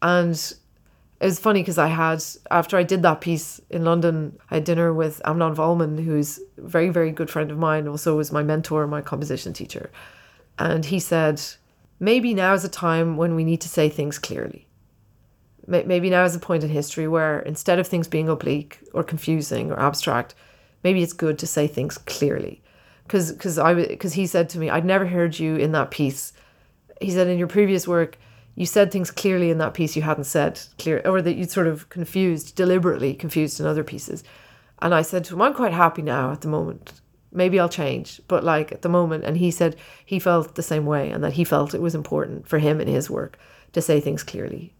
And 0.00 0.34
it 1.20 1.24
was 1.24 1.38
funny 1.38 1.60
because 1.60 1.78
I 1.78 1.88
had, 1.88 2.22
after 2.50 2.76
I 2.76 2.82
did 2.82 3.02
that 3.02 3.20
piece 3.20 3.60
in 3.70 3.84
London, 3.84 4.38
I 4.50 4.56
had 4.56 4.64
dinner 4.64 4.92
with 4.92 5.22
Amnon 5.24 5.54
Wolman, 5.54 5.98
who's 5.98 6.38
a 6.58 6.62
very, 6.62 6.90
very 6.90 7.10
good 7.10 7.30
friend 7.30 7.50
of 7.50 7.58
mine, 7.58 7.88
also 7.88 8.16
was 8.16 8.32
my 8.32 8.42
mentor, 8.42 8.86
my 8.86 9.00
composition 9.00 9.52
teacher. 9.52 9.90
And 10.58 10.84
he 10.84 11.00
said, 11.00 11.40
maybe 11.98 12.34
now 12.34 12.52
is 12.52 12.64
a 12.64 12.68
time 12.68 13.16
when 13.16 13.34
we 13.34 13.44
need 13.44 13.60
to 13.62 13.68
say 13.68 13.88
things 13.88 14.18
clearly. 14.18 14.68
Maybe 15.66 16.10
now 16.10 16.24
is 16.24 16.36
a 16.36 16.40
point 16.40 16.62
in 16.62 16.68
history 16.68 17.08
where 17.08 17.40
instead 17.40 17.78
of 17.78 17.86
things 17.86 18.06
being 18.06 18.28
oblique 18.28 18.80
or 18.92 19.02
confusing 19.02 19.72
or 19.72 19.80
abstract, 19.80 20.34
maybe 20.82 21.02
it's 21.02 21.14
good 21.14 21.38
to 21.38 21.46
say 21.46 21.66
things 21.66 21.96
clearly 21.96 22.62
because 23.06 23.32
because 23.32 23.58
I 23.58 23.74
because 23.74 24.14
he 24.14 24.26
said 24.26 24.48
to 24.50 24.58
me, 24.58 24.70
I'd 24.70 24.84
never 24.84 25.06
heard 25.06 25.38
you 25.38 25.56
in 25.56 25.72
that 25.72 25.90
piece. 25.90 26.32
He 27.00 27.10
said 27.10 27.28
in 27.28 27.38
your 27.38 27.48
previous 27.48 27.86
work, 27.86 28.18
you 28.54 28.66
said 28.66 28.90
things 28.90 29.10
clearly 29.10 29.50
in 29.50 29.58
that 29.58 29.74
piece 29.74 29.96
you 29.96 30.02
hadn't 30.02 30.24
said 30.24 30.60
clear, 30.78 31.02
or 31.04 31.20
that 31.20 31.34
you'd 31.36 31.50
sort 31.50 31.66
of 31.66 31.88
confused 31.88 32.54
deliberately 32.56 33.14
confused 33.14 33.60
in 33.60 33.66
other 33.66 33.84
pieces. 33.84 34.24
And 34.80 34.94
I 34.94 35.02
said 35.02 35.24
to 35.24 35.34
him, 35.34 35.42
I'm 35.42 35.54
quite 35.54 35.72
happy 35.72 36.02
now 36.02 36.32
at 36.32 36.40
the 36.40 36.48
moment. 36.48 37.00
Maybe 37.32 37.58
I'll 37.58 37.68
change, 37.68 38.20
but 38.28 38.44
like 38.44 38.70
at 38.70 38.82
the 38.82 38.88
moment. 38.88 39.24
And 39.24 39.36
he 39.36 39.50
said 39.50 39.76
he 40.04 40.18
felt 40.18 40.54
the 40.54 40.62
same 40.62 40.86
way, 40.86 41.10
and 41.10 41.22
that 41.24 41.34
he 41.34 41.44
felt 41.44 41.74
it 41.74 41.82
was 41.82 41.94
important 41.94 42.48
for 42.48 42.58
him 42.58 42.80
in 42.80 42.88
his 42.88 43.10
work 43.10 43.38
to 43.72 43.82
say 43.82 44.00
things 44.00 44.22
clearly, 44.22 44.72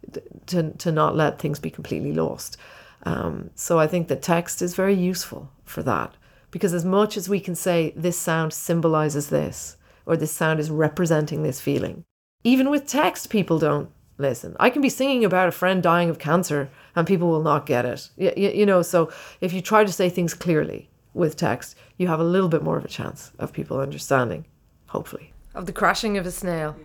to 0.46 0.70
to 0.70 0.92
not 0.92 1.16
let 1.16 1.38
things 1.38 1.58
be 1.58 1.70
completely 1.70 2.12
lost. 2.12 2.56
Um, 3.02 3.50
so 3.54 3.78
I 3.78 3.87
think 3.87 4.08
that 4.08 4.22
text 4.22 4.62
is 4.62 4.74
very 4.74 4.94
useful 4.94 5.50
for 5.64 5.82
that 5.82 6.14
because 6.55 6.73
as 6.73 6.85
much 6.85 7.17
as 7.17 7.29
we 7.29 7.40
can 7.40 7.57
say 7.57 7.93
this 7.97 8.17
sound 8.17 8.53
symbolizes 8.53 9.29
this, 9.29 9.77
or 10.07 10.17
this 10.17 10.31
sound 10.31 10.61
is 10.61 10.71
representing 10.71 11.43
this 11.43 11.61
feeling. 11.61 12.05
Even 12.45 12.71
with 12.71 12.87
text, 12.87 13.29
people 13.29 13.59
don't 13.59 13.90
listen. 14.19 14.55
I 14.61 14.71
can 14.71 14.81
be 14.81 14.88
singing 14.88 15.25
about 15.25 15.49
a 15.49 15.51
friend 15.51 15.83
dying 15.83 16.11
of 16.11 16.21
cancer 16.21 16.71
and 16.95 17.09
people 17.09 17.29
will 17.29 17.43
not 17.43 17.67
get 17.67 17.85
it. 17.85 18.09
You, 18.17 18.33
you, 18.37 18.51
you 18.51 18.67
know, 18.67 18.83
so 18.83 19.11
if 19.40 19.53
you 19.53 19.61
try 19.61 19.83
to 19.83 19.90
say 19.90 20.09
things 20.09 20.33
clearly 20.33 20.88
with 21.12 21.35
text, 21.35 21.75
you 21.99 22.07
have 22.07 22.21
a 22.21 22.25
little 22.25 22.49
bit 22.49 22.62
more 22.62 22.77
of 22.77 22.85
a 22.85 22.88
chance 22.88 23.33
of 23.40 23.53
people 23.53 23.81
understanding, 23.81 24.47
hopefully. 24.87 25.33
Of 25.57 25.67
the 25.67 25.73
crashing 25.73 26.19
of 26.19 26.25
a 26.25 26.31
snail. 26.31 26.77
Yeah. 26.79 26.85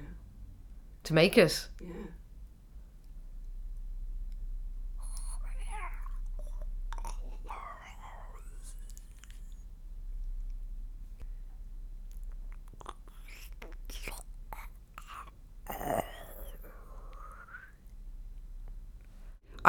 To 1.04 1.14
make 1.14 1.38
it. 1.38 1.68
Yeah. 1.80 1.90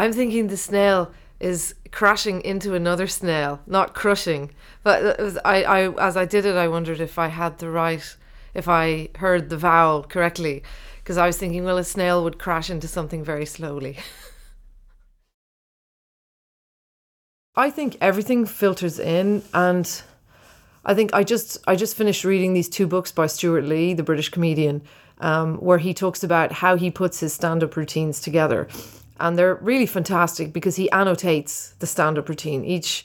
I'm 0.00 0.14
thinking 0.14 0.46
the 0.46 0.56
snail 0.56 1.12
is 1.40 1.74
crashing 1.90 2.40
into 2.40 2.74
another 2.74 3.06
snail, 3.06 3.60
not 3.66 3.92
crushing. 3.92 4.50
But 4.82 5.20
was, 5.20 5.36
I, 5.44 5.62
I, 5.62 5.92
as 6.06 6.16
I 6.16 6.24
did 6.24 6.46
it, 6.46 6.56
I 6.56 6.68
wondered 6.68 7.00
if 7.00 7.18
I 7.18 7.28
had 7.28 7.58
the 7.58 7.68
right, 7.68 8.16
if 8.54 8.66
I 8.66 9.10
heard 9.16 9.50
the 9.50 9.58
vowel 9.58 10.02
correctly, 10.04 10.62
because 11.00 11.18
I 11.18 11.26
was 11.26 11.36
thinking, 11.36 11.64
well, 11.64 11.76
a 11.76 11.84
snail 11.84 12.24
would 12.24 12.38
crash 12.38 12.70
into 12.70 12.88
something 12.88 13.22
very 13.22 13.44
slowly. 13.44 13.98
I 17.54 17.68
think 17.68 17.98
everything 18.00 18.46
filters 18.46 18.98
in, 18.98 19.42
and 19.52 20.02
I 20.82 20.94
think 20.94 21.12
I 21.12 21.24
just 21.24 21.58
I 21.66 21.76
just 21.76 21.94
finished 21.94 22.24
reading 22.24 22.54
these 22.54 22.70
two 22.70 22.86
books 22.86 23.12
by 23.12 23.26
Stewart 23.26 23.64
Lee, 23.64 23.92
the 23.92 24.02
British 24.02 24.30
comedian, 24.30 24.80
um, 25.18 25.58
where 25.58 25.76
he 25.76 25.92
talks 25.92 26.24
about 26.24 26.52
how 26.52 26.76
he 26.76 26.90
puts 26.90 27.20
his 27.20 27.34
stand-up 27.34 27.76
routines 27.76 28.18
together 28.22 28.66
and 29.20 29.38
they're 29.38 29.56
really 29.56 29.86
fantastic 29.86 30.52
because 30.52 30.76
he 30.76 30.90
annotates 30.90 31.74
the 31.78 31.86
stand-up 31.86 32.28
routine. 32.28 32.64
Each 32.64 33.04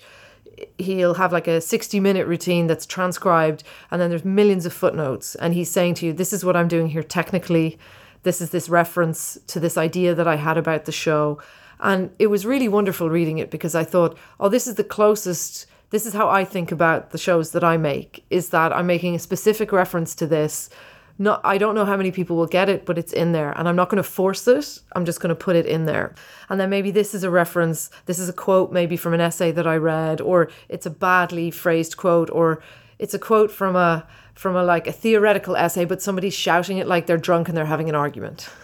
he'll 0.78 1.15
have 1.15 1.34
like 1.34 1.47
a 1.47 1.60
60 1.60 1.99
minute 1.99 2.28
routine 2.28 2.67
that's 2.67 2.86
transcribed 2.86 3.63
and 3.91 4.01
then 4.01 4.10
there's 4.10 4.25
millions 4.25 4.65
of 4.65 4.73
footnotes. 4.73 5.36
And 5.36 5.54
he's 5.54 5.69
saying 5.69 5.95
to 5.95 6.06
you 6.06 6.13
this 6.13 6.34
is 6.34 6.45
what 6.45 6.56
i'm 6.56 6.67
doing 6.67 6.88
here 6.88 7.04
technically. 7.04 7.78
This 8.23 8.41
is 8.41 8.51
this 8.51 8.69
reference 8.69 9.38
to 9.47 9.60
this 9.60 9.78
idea 9.78 10.15
that 10.15 10.28
i 10.28 10.36
had 10.36 10.58
about 10.58 10.86
the 10.86 10.91
show. 10.91 11.41
And 11.80 12.12
it 12.19 12.28
was 12.28 12.45
really 12.45 12.69
wonderful 12.69 13.10
reading 13.10 13.38
it 13.38 13.51
because 13.51 13.75
i 13.75 13.84
thought 13.84 14.17
oh 14.39 14.49
this 14.49 14.65
is 14.67 14.75
the 14.75 14.84
closest 14.84 15.65
this 15.89 16.06
is 16.06 16.13
how 16.13 16.30
i 16.30 16.45
think 16.45 16.71
about 16.71 17.12
the 17.12 17.17
shows 17.17 17.51
that 17.51 17.63
i 17.63 17.75
make 17.75 18.25
is 18.30 18.49
that 18.49 18.71
i'm 18.71 18.88
making 18.88 19.15
a 19.15 19.19
specific 19.19 19.71
reference 19.71 20.15
to 20.15 20.25
this 20.25 20.69
not 21.17 21.41
I 21.43 21.58
don't 21.58 21.75
know 21.75 21.86
how 21.86 21.97
many 21.97 22.12
people 22.12 22.36
will 22.36 22.47
get 22.47 22.69
it, 22.69 22.86
but 22.86 22.97
it's 22.97 23.13
in 23.13 23.32
there. 23.32 23.51
And 23.58 23.67
I'm 23.67 23.75
not 23.75 23.89
going 23.89 24.04
to 24.04 24.10
force 24.10 24.47
it. 24.47 24.80
I'm 24.95 25.06
just 25.06 25.19
going 25.19 25.30
to 25.30 25.36
put 25.36 25.56
it 25.56 25.65
in 25.65 25.86
there. 25.86 26.13
And 26.49 26.60
then 26.60 26.69
maybe 26.69 26.91
this 26.91 27.13
is 27.13 27.23
a 27.23 27.30
reference, 27.30 27.89
this 28.06 28.19
is 28.19 28.30
a 28.30 28.34
quote 28.34 28.71
maybe 28.71 28.97
from 28.97 29.13
an 29.13 29.21
essay 29.21 29.51
that 29.51 29.67
I 29.67 29.78
read, 29.78 30.21
or 30.21 30.49
it's 30.67 30.86
a 30.86 30.89
badly 30.89 31.51
phrased 31.51 31.97
quote, 31.97 32.30
or 32.32 32.62
it's 32.99 33.13
a 33.13 33.19
quote 33.19 33.51
from 33.51 33.75
a 33.75 34.06
from 34.34 34.56
a 34.56 34.63
like 34.63 34.88
a 34.88 34.91
theoretical 34.91 35.56
essay, 35.56 35.86
but 35.86 36.01
somebody's 36.01 36.34
shouting 36.34 36.78
it 36.78 36.88
like 36.88 37.06
they're 37.06 37.17
drunk 37.17 37.47
and 37.47 37.56
they're 37.56 37.65
having 37.65 37.89
an 37.89 37.95
argument. 37.95 38.49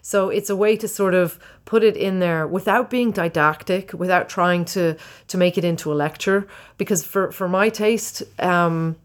So 0.00 0.30
it's 0.30 0.48
a 0.48 0.56
way 0.56 0.74
to 0.78 0.88
sort 0.88 1.12
of 1.12 1.38
put 1.66 1.82
it 1.82 1.94
in 1.94 2.18
there 2.18 2.46
without 2.46 2.88
being 2.88 3.10
didactic, 3.10 3.92
without 3.92 4.30
trying 4.30 4.64
to 4.66 4.96
to 5.26 5.36
make 5.36 5.58
it 5.58 5.64
into 5.64 5.92
a 5.92 5.94
lecture. 5.94 6.48
Because 6.78 7.04
for 7.04 7.30
for 7.30 7.46
my 7.46 7.68
taste, 7.68 8.22
um, 8.38 8.96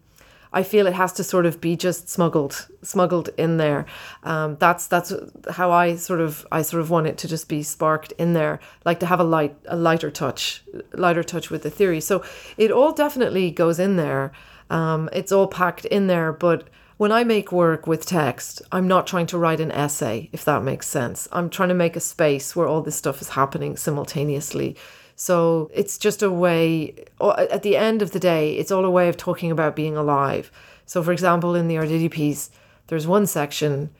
I 0.54 0.62
feel 0.62 0.86
it 0.86 0.94
has 0.94 1.12
to 1.14 1.24
sort 1.24 1.46
of 1.46 1.60
be 1.60 1.76
just 1.76 2.08
smuggled, 2.08 2.68
smuggled 2.82 3.28
in 3.36 3.56
there. 3.56 3.86
Um, 4.22 4.56
that's 4.60 4.86
that's 4.86 5.12
how 5.50 5.70
I 5.70 5.96
sort 5.96 6.20
of 6.20 6.46
I 6.52 6.62
sort 6.62 6.80
of 6.80 6.90
want 6.90 7.08
it 7.08 7.18
to 7.18 7.28
just 7.28 7.48
be 7.48 7.62
sparked 7.62 8.12
in 8.12 8.32
there, 8.32 8.60
like 8.84 9.00
to 9.00 9.06
have 9.06 9.20
a 9.20 9.24
light, 9.24 9.56
a 9.66 9.76
lighter 9.76 10.10
touch, 10.10 10.62
lighter 10.92 11.24
touch 11.24 11.50
with 11.50 11.62
the 11.64 11.70
theory. 11.70 12.00
So 12.00 12.24
it 12.56 12.70
all 12.70 12.92
definitely 12.92 13.50
goes 13.50 13.78
in 13.78 13.96
there. 13.96 14.32
Um, 14.70 15.10
it's 15.12 15.32
all 15.32 15.48
packed 15.48 15.84
in 15.86 16.06
there, 16.06 16.32
but 16.32 16.68
when 16.96 17.10
I 17.10 17.24
make 17.24 17.50
work 17.50 17.88
with 17.88 18.06
text, 18.06 18.62
I'm 18.70 18.86
not 18.86 19.08
trying 19.08 19.26
to 19.26 19.38
write 19.38 19.60
an 19.60 19.72
essay, 19.72 20.30
if 20.32 20.44
that 20.44 20.62
makes 20.62 20.86
sense. 20.86 21.26
I'm 21.32 21.50
trying 21.50 21.70
to 21.70 21.74
make 21.74 21.96
a 21.96 22.00
space 22.00 22.54
where 22.54 22.68
all 22.68 22.82
this 22.82 22.94
stuff 22.94 23.20
is 23.20 23.30
happening 23.30 23.76
simultaneously. 23.76 24.76
So 25.16 25.70
it's 25.72 25.96
just 25.96 26.22
a 26.22 26.30
way, 26.30 26.94
at 27.20 27.62
the 27.62 27.76
end 27.76 28.02
of 28.02 28.10
the 28.10 28.20
day, 28.20 28.56
it's 28.56 28.72
all 28.72 28.84
a 28.84 28.90
way 28.90 29.08
of 29.08 29.16
talking 29.16 29.50
about 29.50 29.76
being 29.76 29.96
alive. 29.96 30.50
So, 30.86 31.02
for 31.02 31.12
example, 31.12 31.54
in 31.54 31.68
the 31.68 31.76
Arditti 31.76 32.10
piece, 32.10 32.50
there's 32.88 33.06
one 33.06 33.26
section, 33.26 33.90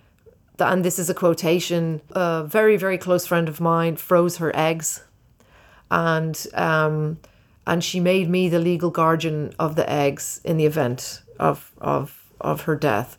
that, 0.56 0.72
and 0.72 0.84
this 0.84 0.98
is 0.98 1.08
a 1.08 1.14
quotation 1.14 2.00
a 2.10 2.44
very, 2.44 2.76
very 2.76 2.98
close 2.98 3.26
friend 3.26 3.48
of 3.48 3.60
mine 3.60 3.96
froze 3.96 4.36
her 4.38 4.54
eggs. 4.56 5.04
And, 5.90 6.46
um, 6.54 7.18
and 7.66 7.82
she 7.82 8.00
made 8.00 8.28
me 8.28 8.48
the 8.48 8.58
legal 8.58 8.90
guardian 8.90 9.54
of 9.58 9.76
the 9.76 9.88
eggs 9.90 10.40
in 10.44 10.56
the 10.56 10.66
event 10.66 11.22
of, 11.38 11.72
of, 11.78 12.32
of 12.40 12.62
her 12.62 12.76
death. 12.76 13.16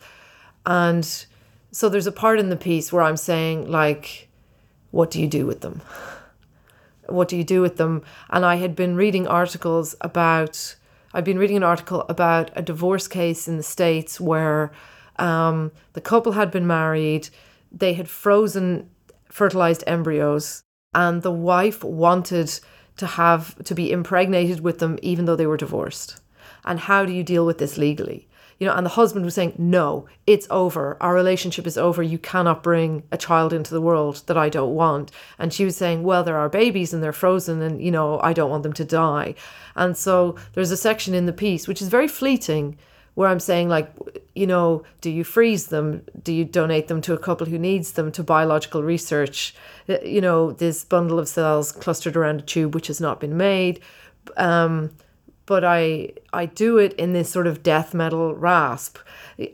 And 0.64 1.26
so 1.70 1.88
there's 1.88 2.06
a 2.06 2.12
part 2.12 2.38
in 2.38 2.50
the 2.50 2.56
piece 2.56 2.92
where 2.92 3.02
I'm 3.02 3.16
saying, 3.16 3.70
like, 3.70 4.28
what 4.90 5.10
do 5.10 5.20
you 5.20 5.28
do 5.28 5.46
with 5.46 5.62
them? 5.62 5.80
what 7.08 7.28
do 7.28 7.36
you 7.36 7.44
do 7.44 7.60
with 7.60 7.76
them? 7.76 8.02
And 8.30 8.44
I 8.44 8.56
had 8.56 8.74
been 8.76 8.96
reading 8.96 9.26
articles 9.26 9.94
about, 10.00 10.76
I'd 11.12 11.24
been 11.24 11.38
reading 11.38 11.56
an 11.56 11.62
article 11.62 12.04
about 12.08 12.50
a 12.54 12.62
divorce 12.62 13.08
case 13.08 13.48
in 13.48 13.56
the 13.56 13.62
States 13.62 14.20
where 14.20 14.72
um, 15.16 15.72
the 15.94 16.00
couple 16.00 16.32
had 16.32 16.50
been 16.50 16.66
married, 16.66 17.28
they 17.72 17.94
had 17.94 18.08
frozen 18.08 18.90
fertilized 19.30 19.84
embryos, 19.86 20.62
and 20.94 21.22
the 21.22 21.32
wife 21.32 21.84
wanted 21.84 22.60
to 22.96 23.06
have 23.06 23.54
to 23.64 23.74
be 23.74 23.92
impregnated 23.92 24.60
with 24.60 24.78
them 24.78 24.98
even 25.02 25.26
though 25.26 25.36
they 25.36 25.46
were 25.46 25.56
divorced. 25.56 26.20
And 26.64 26.80
how 26.80 27.04
do 27.04 27.12
you 27.12 27.22
deal 27.22 27.44
with 27.44 27.58
this 27.58 27.76
legally? 27.76 28.28
You 28.58 28.66
know, 28.66 28.74
and 28.74 28.86
the 28.86 28.90
husband 28.90 29.24
was 29.24 29.34
saying, 29.34 29.54
No, 29.58 30.06
it's 30.26 30.46
over. 30.50 30.96
Our 31.00 31.14
relationship 31.14 31.66
is 31.66 31.76
over. 31.76 32.02
You 32.02 32.18
cannot 32.18 32.62
bring 32.62 33.02
a 33.12 33.18
child 33.18 33.52
into 33.52 33.74
the 33.74 33.80
world 33.80 34.22
that 34.26 34.38
I 34.38 34.48
don't 34.48 34.74
want. 34.74 35.10
And 35.38 35.52
she 35.52 35.64
was 35.64 35.76
saying, 35.76 36.02
Well, 36.02 36.24
there 36.24 36.38
are 36.38 36.48
babies 36.48 36.94
and 36.94 37.02
they're 37.02 37.12
frozen 37.12 37.60
and, 37.60 37.82
you 37.82 37.90
know, 37.90 38.18
I 38.20 38.32
don't 38.32 38.50
want 38.50 38.62
them 38.62 38.72
to 38.74 38.84
die. 38.84 39.34
And 39.74 39.96
so 39.96 40.36
there's 40.54 40.70
a 40.70 40.76
section 40.76 41.14
in 41.14 41.26
the 41.26 41.32
piece 41.32 41.68
which 41.68 41.82
is 41.82 41.88
very 41.88 42.08
fleeting 42.08 42.78
where 43.14 43.30
I'm 43.30 43.40
saying, 43.40 43.70
like, 43.70 43.90
you 44.34 44.46
know, 44.46 44.82
do 45.00 45.10
you 45.10 45.24
freeze 45.24 45.68
them? 45.68 46.02
Do 46.22 46.34
you 46.34 46.44
donate 46.44 46.88
them 46.88 47.00
to 47.00 47.14
a 47.14 47.18
couple 47.18 47.46
who 47.46 47.58
needs 47.58 47.92
them 47.92 48.12
to 48.12 48.22
biological 48.22 48.82
research? 48.82 49.54
Uh, 49.88 50.00
you 50.00 50.20
know, 50.20 50.52
this 50.52 50.84
bundle 50.84 51.18
of 51.18 51.26
cells 51.26 51.72
clustered 51.72 52.14
around 52.14 52.40
a 52.40 52.42
tube 52.42 52.74
which 52.74 52.88
has 52.88 53.00
not 53.00 53.18
been 53.18 53.36
made. 53.36 53.80
Um, 54.36 54.90
but 55.46 55.64
I 55.64 56.10
I 56.32 56.46
do 56.46 56.78
it 56.78 56.92
in 56.94 57.12
this 57.12 57.30
sort 57.30 57.46
of 57.46 57.62
death 57.62 57.94
metal 57.94 58.34
rasp, 58.34 58.98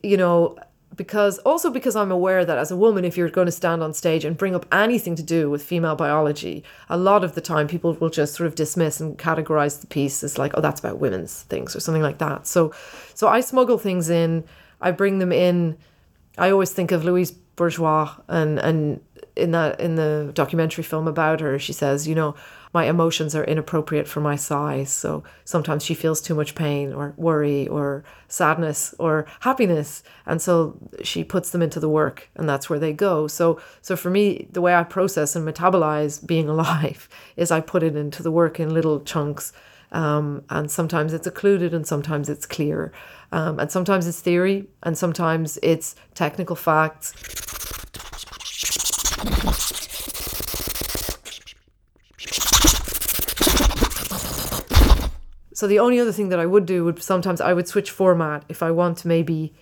you 0.02 0.16
know, 0.16 0.57
because 0.96 1.38
also 1.40 1.70
because 1.70 1.96
I'm 1.96 2.11
aware 2.11 2.44
that 2.44 2.59
as 2.59 2.70
a 2.70 2.76
woman, 2.76 3.05
if 3.05 3.16
you're 3.16 3.31
going 3.31 3.46
to 3.46 3.52
stand 3.52 3.83
on 3.83 3.94
stage 3.94 4.24
and 4.24 4.37
bring 4.37 4.55
up 4.55 4.66
anything 4.72 5.14
to 5.16 5.22
do 5.22 5.50
with 5.50 5.62
female 5.62 5.94
biology, 5.94 6.64
a 6.88 6.96
lot 6.96 7.24
of 7.24 7.35
the 7.35 7.40
time 7.40 7.68
people 7.68 7.94
will 7.94 8.11
just 8.11 8.35
sort 8.35 8.46
of 8.46 8.55
dismiss 8.55 9.00
and 9.00 9.18
categorize 9.18 9.81
the 9.81 9.87
piece 9.87 10.22
as 10.22 10.38
like, 10.38 10.52
oh, 10.55 10.61
that's 10.61 10.81
about 10.81 10.98
women's 10.98 11.42
things 11.42 11.76
or 11.76 11.81
something 11.81 12.02
like 12.02 12.18
that. 12.18 12.46
So, 12.46 12.72
so 13.14 13.28
I 13.28 13.40
smuggle 13.40 13.78
things 13.78 14.11
in, 14.11 14.44
I 14.81 14.90
bring 14.90 15.18
them 15.18 15.33
in. 15.33 15.78
I 16.38 16.50
always 16.50 16.72
think 16.72 16.92
of 16.92 17.05
Louise 17.05 17.31
Bourgeois 17.31 18.14
and 18.28 18.59
and 18.59 19.00
in 19.37 19.52
that 19.52 19.81
in 19.81 19.96
the 19.96 20.31
documentary 20.35 20.85
film 20.85 21.07
about 21.09 21.40
her, 21.40 21.59
she 21.59 21.72
says, 21.72 22.07
you 22.07 22.14
know, 22.14 22.35
my 22.72 22.85
emotions 22.87 23.35
are 23.35 23.44
inappropriate 23.44 24.08
for 24.08 24.20
my 24.20 24.37
size. 24.37 24.90
So 24.90 25.22
sometimes 25.44 25.85
she 25.85 25.94
feels 25.94 26.20
too 26.20 26.35
much 26.35 26.54
pain 26.54 26.92
or 26.92 27.12
worry 27.16 27.68
or 27.68 28.04
sadness 28.28 28.94
or 28.98 29.26
happiness. 29.40 30.02
And 30.24 30.40
so 30.40 30.78
she 31.02 31.22
puts 31.22 31.50
them 31.50 31.62
into 31.62 31.80
the 31.80 31.88
work 31.88 32.30
and 32.35 32.48
that's 32.48 32.70
where 32.70 32.78
they 32.78 32.92
go. 32.92 33.26
So 33.26 33.61
so 33.82 33.96
for 33.96 34.11
me, 34.11 34.48
the 34.50 34.62
way 34.62 34.74
I 34.74 34.85
process 34.85 35.37
and 35.37 35.46
metabolize 35.46 36.26
being 36.26 36.48
alive 36.54 37.08
is 37.37 37.50
I 37.50 37.61
put 37.61 37.82
it 37.82 37.96
into 37.96 38.22
the 38.22 38.32
work 38.32 38.58
in 38.58 38.72
little 38.72 39.00
chunks. 39.00 39.52
Um, 39.92 40.42
and 40.48 40.70
sometimes 40.70 41.12
it's 41.12 41.26
occluded 41.26 41.74
and 41.74 41.87
sometimes 41.87 42.30
it's 42.30 42.46
clear. 42.46 42.92
Um, 43.30 43.58
and 43.58 43.70
sometimes 43.70 44.06
it's 44.06 44.20
theory 44.20 44.66
and 44.82 44.96
sometimes 44.96 45.58
it's 45.62 45.94
technical 46.14 46.56
facts. 46.56 47.12
So 55.62 55.68
the 55.68 55.79
only 55.79 56.01
other 56.01 56.11
thing 56.11 56.29
that 56.31 56.40
I 56.40 56.46
would 56.46 56.66
do 56.66 56.85
would 56.87 57.01
sometimes 57.01 57.40
I 57.40 57.53
would 57.53 57.68
switch 57.68 57.92
format 57.92 58.44
if 58.48 58.64
I 58.64 58.72
want 58.72 58.98
to 58.98 59.07
maybe 59.07 59.55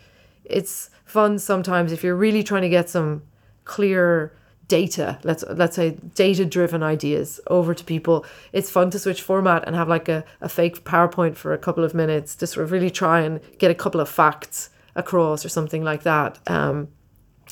it's 0.47 0.89
fun 1.05 1.39
sometimes 1.39 1.93
if 1.93 2.03
you're 2.03 2.17
really 2.17 2.43
trying 2.43 2.63
to 2.63 2.71
get 2.71 2.89
some 2.89 3.21
clear 3.67 4.33
data 4.67 5.19
let's 5.25 5.45
let's 5.51 5.77
say 5.77 5.99
data 6.15 6.47
driven 6.47 6.83
ideas 6.83 7.39
over 7.49 7.75
to 7.75 7.85
people 7.85 8.25
it's 8.55 8.71
fun 8.71 8.89
to 8.93 8.99
switch 8.99 9.21
format 9.21 9.63
and 9.67 9.77
have 9.77 9.91
like 9.91 10.09
a, 10.09 10.25
a 10.41 10.49
fake 10.49 10.85
powerpoint 10.85 11.37
for 11.37 11.53
a 11.53 11.59
couple 11.59 11.85
of 11.85 11.93
minutes 11.93 12.35
to 12.37 12.47
sort 12.47 12.65
of 12.65 12.73
really 12.73 12.91
try 12.91 13.21
and 13.21 13.39
get 13.59 13.71
a 13.71 13.75
couple 13.75 14.01
of 14.01 14.09
facts 14.09 14.71
across 14.95 15.45
or 15.45 15.51
something 15.51 15.85
like 15.85 16.03
that. 16.05 16.39
Um, 16.49 16.89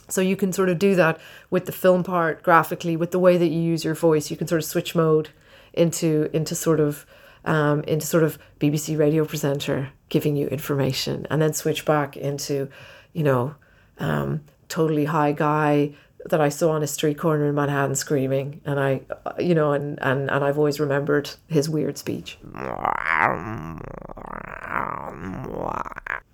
so 0.09 0.23
you 0.23 0.37
can 0.37 0.55
sort 0.55 0.71
of 0.71 0.79
do 0.79 0.95
that 0.95 1.21
with 1.51 1.67
the 1.67 1.73
film 1.73 2.03
part 2.03 2.43
graphically, 2.43 2.97
with 2.97 3.11
the 3.11 3.19
way 3.19 3.37
that 3.37 3.49
you 3.49 3.61
use 3.61 3.85
your 3.85 3.95
voice. 3.95 4.31
You 4.31 4.39
can 4.39 4.47
sort 4.47 4.63
of 4.63 4.65
switch 4.65 4.95
mode 4.95 5.29
into 5.75 6.31
into 6.33 6.55
sort 6.55 6.81
of 6.81 7.05
um, 7.45 7.83
into 7.83 8.07
sort 8.07 8.23
of 8.23 8.39
BBC 8.61 8.99
radio 8.99 9.25
presenter 9.25 9.91
giving 10.09 10.37
you 10.37 10.47
information, 10.49 11.27
and 11.31 11.41
then 11.41 11.53
switch 11.53 11.85
back 11.85 12.17
into, 12.17 12.69
you 13.13 13.23
know, 13.23 13.55
um, 13.99 14.43
totally 14.69 15.07
high 15.07 15.33
guy 15.33 15.95
that 16.27 16.41
I 16.41 16.49
saw 16.49 16.73
on 16.73 16.83
a 16.83 16.87
street 16.87 17.19
corner 17.19 17.47
in 17.47 17.55
Manhattan 17.55 17.95
screaming, 17.95 18.61
and 18.65 18.81
I, 18.81 19.03
you 19.39 19.55
know, 19.55 19.73
and 19.73 19.99
and 20.03 20.31
and 20.31 20.45
I've 20.45 20.59
always 20.59 20.81
remembered 20.81 21.31
his 21.47 21.69
weird 21.69 21.97
speech. 21.99 22.39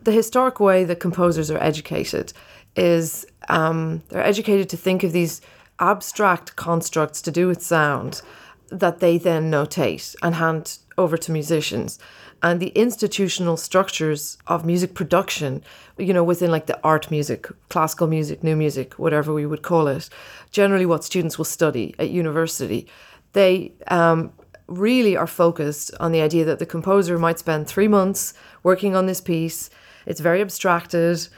The 0.03 0.12
historic 0.12 0.61
way 0.61 0.85
that 0.85 1.01
composers 1.01 1.51
are 1.51 1.62
educated 1.62 2.33
is 2.77 3.27
um, 3.49 4.03
they're 4.09 4.25
educated 4.25 4.69
to 4.71 4.77
think 4.77 5.03
of 5.03 5.12
these 5.12 5.40
abstract 5.79 6.57
constructs 6.57 7.21
to 7.23 7.31
do 7.31 7.47
with 7.49 7.62
sound 7.62 8.23
that 8.71 9.01
they 9.01 9.19
then 9.19 9.51
notate 9.51 10.14
and 10.23 10.35
hand 10.37 10.79
over 10.96 11.16
to 11.16 11.33
musicians. 11.33 11.98
And 12.42 12.61
the 12.61 12.68
institutional 12.68 13.57
structures 13.57 14.37
of 14.46 14.64
music 14.64 14.94
production 14.94 15.62
you 15.96 16.12
know 16.12 16.24
within 16.24 16.50
like 16.50 16.66
the 16.66 16.78
art 16.83 17.11
music 17.11 17.46
classical 17.68 18.07
music 18.07 18.42
new 18.42 18.57
music 18.57 18.94
whatever 18.94 19.33
we 19.33 19.46
would 19.46 19.62
call 19.62 19.87
it 19.87 20.11
generally 20.50 20.85
what 20.85 21.04
students 21.04 21.38
will 21.38 21.44
study 21.44 21.94
at 22.00 22.11
university 22.11 22.88
they 23.35 23.72
um, 23.88 24.33
really 24.66 25.16
are 25.16 25.26
focused 25.26 25.92
on 26.00 26.12
the 26.12 26.22
idea 26.22 26.44
that 26.44 26.59
the 26.59 26.66
composer 26.66 27.18
might 27.18 27.38
spend 27.38 27.66
three 27.66 27.88
months 27.88 28.35
working 28.62 28.96
on 28.96 29.07
this 29.07 29.20
piece. 29.20 29.68
It's 30.07 30.20
very 30.20 30.40
abstracted. 30.40 31.28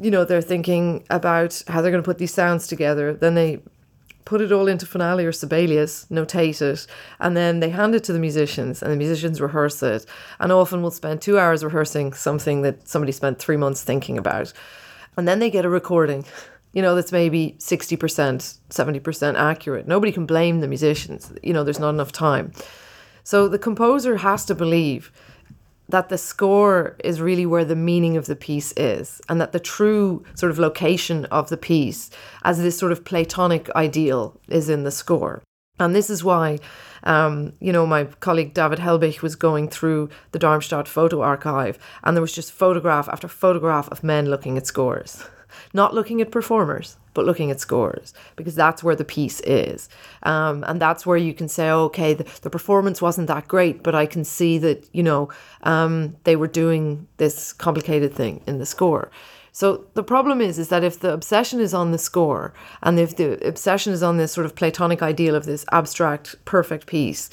You 0.00 0.10
know 0.10 0.24
they're 0.24 0.40
thinking 0.40 1.04
about 1.10 1.62
how 1.68 1.82
they're 1.82 1.90
going 1.90 2.02
to 2.02 2.06
put 2.06 2.18
these 2.18 2.32
sounds 2.32 2.66
together. 2.66 3.12
Then 3.12 3.34
they 3.34 3.60
put 4.30 4.40
it 4.40 4.52
all 4.52 4.68
into 4.68 4.86
finale 4.86 5.26
or 5.26 5.32
Sibelius, 5.32 6.06
notate 6.08 6.62
it, 6.62 6.86
and 7.18 7.36
then 7.36 7.58
they 7.58 7.70
hand 7.70 7.96
it 7.96 8.04
to 8.04 8.12
the 8.12 8.18
musicians, 8.20 8.80
and 8.80 8.92
the 8.92 8.96
musicians 8.96 9.40
rehearse 9.40 9.82
it. 9.82 10.06
And 10.38 10.52
often 10.52 10.82
will 10.82 10.92
spend 10.92 11.20
two 11.20 11.36
hours 11.36 11.64
rehearsing 11.64 12.12
something 12.12 12.62
that 12.62 12.88
somebody 12.88 13.10
spent 13.10 13.40
three 13.40 13.56
months 13.56 13.82
thinking 13.82 14.16
about. 14.16 14.52
And 15.16 15.26
then 15.26 15.40
they 15.40 15.50
get 15.50 15.64
a 15.64 15.68
recording, 15.68 16.24
you 16.72 16.80
know, 16.80 16.94
that's 16.94 17.10
maybe 17.10 17.56
60%, 17.58 18.58
70% 18.70 19.34
accurate. 19.34 19.88
Nobody 19.88 20.12
can 20.12 20.26
blame 20.26 20.60
the 20.60 20.68
musicians. 20.68 21.32
You 21.42 21.52
know, 21.52 21.64
there's 21.64 21.80
not 21.80 21.90
enough 21.90 22.12
time. 22.12 22.52
So 23.24 23.48
the 23.48 23.58
composer 23.58 24.18
has 24.18 24.44
to 24.44 24.54
believe 24.54 25.10
that 25.90 26.08
the 26.08 26.18
score 26.18 26.96
is 27.04 27.20
really 27.20 27.46
where 27.46 27.64
the 27.64 27.76
meaning 27.76 28.16
of 28.16 28.26
the 28.26 28.36
piece 28.36 28.72
is, 28.72 29.20
and 29.28 29.40
that 29.40 29.52
the 29.52 29.60
true 29.60 30.24
sort 30.34 30.50
of 30.50 30.58
location 30.58 31.24
of 31.26 31.48
the 31.48 31.56
piece, 31.56 32.10
as 32.44 32.58
this 32.58 32.78
sort 32.78 32.92
of 32.92 33.04
Platonic 33.04 33.70
ideal, 33.70 34.38
is 34.48 34.68
in 34.68 34.84
the 34.84 34.90
score. 34.90 35.42
And 35.78 35.94
this 35.94 36.10
is 36.10 36.22
why, 36.22 36.58
um, 37.04 37.54
you 37.60 37.72
know, 37.72 37.86
my 37.86 38.04
colleague 38.04 38.52
David 38.52 38.78
Helbig 38.78 39.22
was 39.22 39.34
going 39.34 39.68
through 39.68 40.10
the 40.32 40.38
Darmstadt 40.38 40.86
photo 40.86 41.22
archive, 41.22 41.78
and 42.04 42.16
there 42.16 42.22
was 42.22 42.34
just 42.34 42.52
photograph 42.52 43.08
after 43.08 43.28
photograph 43.28 43.88
of 43.88 44.04
men 44.04 44.26
looking 44.26 44.58
at 44.58 44.66
scores, 44.66 45.24
not 45.72 45.94
looking 45.94 46.20
at 46.20 46.30
performers, 46.30 46.96
but 47.14 47.24
looking 47.24 47.50
at 47.50 47.60
scores 47.60 48.14
because 48.36 48.54
that's 48.54 48.82
where 48.82 48.96
the 48.96 49.04
piece 49.04 49.40
is. 49.40 49.88
Um, 50.22 50.64
and 50.66 50.80
that's 50.80 51.04
where 51.04 51.16
you 51.16 51.34
can 51.34 51.48
say, 51.48 51.70
okay, 51.70 52.14
the, 52.14 52.24
the, 52.42 52.50
performance 52.50 53.02
wasn't 53.02 53.28
that 53.28 53.48
great, 53.48 53.82
but 53.82 53.94
I 53.94 54.06
can 54.06 54.24
see 54.24 54.58
that, 54.58 54.88
you 54.92 55.02
know, 55.02 55.28
um, 55.62 56.16
they 56.24 56.36
were 56.36 56.46
doing 56.46 57.06
this 57.16 57.52
complicated 57.52 58.14
thing 58.14 58.42
in 58.46 58.58
the 58.58 58.66
score. 58.66 59.10
So 59.52 59.86
the 59.94 60.04
problem 60.04 60.40
is, 60.40 60.58
is 60.58 60.68
that 60.68 60.84
if 60.84 61.00
the 61.00 61.12
obsession 61.12 61.60
is 61.60 61.74
on 61.74 61.90
the 61.90 61.98
score 61.98 62.54
and 62.82 62.98
if 62.98 63.16
the 63.16 63.44
obsession 63.46 63.92
is 63.92 64.02
on 64.02 64.16
this 64.16 64.32
sort 64.32 64.46
of 64.46 64.54
Platonic 64.54 65.02
ideal 65.02 65.34
of 65.34 65.44
this 65.44 65.64
abstract, 65.72 66.36
perfect 66.44 66.86
piece, 66.86 67.30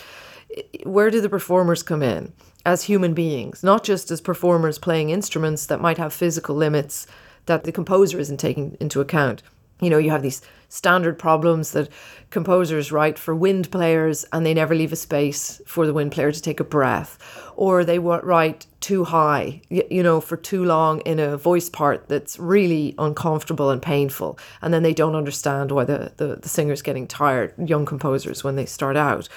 where 0.84 1.12
do 1.12 1.22
the 1.22 1.30
performers 1.30 1.84
come 1.84 2.02
in? 2.02 2.34
As 2.66 2.84
human 2.84 3.14
beings, 3.14 3.64
not 3.64 3.84
just 3.84 4.12
as 4.12 4.20
performers 4.20 4.78
playing 4.78 5.10
instruments 5.10 5.68
that 5.68 5.80
might 5.80 5.98
have 5.98 6.12
physical 6.12 6.56
limits 6.56 7.08
that 7.48 7.64
the 7.64 7.72
composer 7.72 8.20
isn't 8.20 8.38
taking 8.38 8.78
into 8.80 9.02
account 9.02 9.42
you 9.82 9.90
know, 9.90 9.98
you 9.98 10.10
have 10.10 10.24
these 10.24 10.42
standard 10.70 11.20
problems 11.20 11.72
that 11.72 11.90
composers 12.30 12.92
write 12.92 13.18
for 13.18 13.36
wind 13.36 13.72
players 13.72 14.26
and 14.34 14.46
they 14.46 14.54
never 14.54 14.76
leave 14.76 14.92
a 14.92 14.98
space 14.98 15.62
for 15.66 15.86
the 15.86 15.94
wind 15.94 16.12
player 16.12 16.32
to 16.32 16.42
take 16.42 16.60
a 16.60 16.64
breath. 16.64 17.18
Or 17.56 17.86
they 17.86 18.00
write 18.00 18.66
too 18.82 19.04
high, 19.04 19.62
you 19.70 20.04
know, 20.04 20.20
for 20.20 20.36
too 20.36 20.64
long 20.66 21.02
in 21.02 21.20
a 21.20 21.38
voice 21.38 21.70
part 21.70 22.08
that's 22.10 22.40
really 22.40 22.96
uncomfortable 22.98 23.70
and 23.70 23.82
painful. 23.82 24.40
And 24.62 24.74
then 24.74 24.84
they 24.84 24.94
don't 24.94 25.16
understand 25.16 25.72
why 25.72 25.86
the, 25.86 26.12
the, 26.18 26.38
the 26.38 26.50
singer's 26.50 26.82
getting 26.82 27.08
tired, 27.08 27.54
young 27.58 27.86
composers, 27.86 28.44
when 28.44 28.56
they 28.56 28.66
start 28.66 28.98
out. 28.98 29.30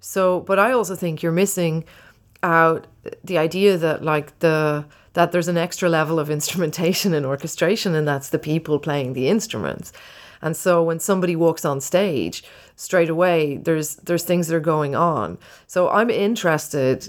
So, 0.00 0.40
but 0.40 0.58
I 0.58 0.72
also 0.72 0.94
think 0.94 1.22
you're 1.22 1.32
missing 1.32 1.84
out 2.42 2.86
the 3.24 3.38
idea 3.38 3.76
that, 3.78 4.04
like, 4.04 4.38
the 4.38 4.84
that 5.18 5.32
there's 5.32 5.48
an 5.48 5.56
extra 5.58 5.88
level 5.88 6.20
of 6.20 6.30
instrumentation 6.30 7.12
and 7.12 7.26
orchestration, 7.26 7.92
and 7.92 8.06
that's 8.06 8.28
the 8.28 8.38
people 8.38 8.78
playing 8.78 9.14
the 9.14 9.26
instruments. 9.28 9.92
And 10.40 10.56
so 10.56 10.80
when 10.84 11.00
somebody 11.00 11.34
walks 11.34 11.64
on 11.64 11.80
stage, 11.80 12.44
straight 12.76 13.10
away 13.10 13.56
there's 13.56 13.96
there's 13.96 14.22
things 14.22 14.46
that 14.46 14.54
are 14.54 14.60
going 14.60 14.94
on. 14.94 15.36
So 15.66 15.88
I'm 15.88 16.08
interested 16.08 17.08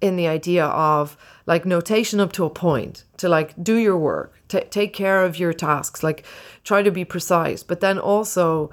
in 0.00 0.14
the 0.14 0.28
idea 0.28 0.66
of 0.66 1.16
like 1.46 1.66
notation 1.66 2.20
up 2.20 2.32
to 2.34 2.44
a 2.44 2.50
point 2.50 3.02
to 3.16 3.28
like 3.28 3.60
do 3.60 3.74
your 3.74 3.98
work, 3.98 4.32
t- 4.46 4.60
take 4.70 4.92
care 4.92 5.24
of 5.24 5.36
your 5.36 5.52
tasks, 5.52 6.04
like 6.04 6.24
try 6.62 6.80
to 6.80 6.92
be 6.92 7.04
precise, 7.04 7.64
but 7.64 7.80
then 7.80 7.98
also 7.98 8.70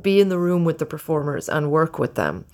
be 0.00 0.20
in 0.20 0.28
the 0.28 0.38
room 0.38 0.64
with 0.64 0.78
the 0.78 0.86
performers 0.86 1.48
and 1.48 1.72
work 1.72 1.98
with 1.98 2.14
them. 2.14 2.44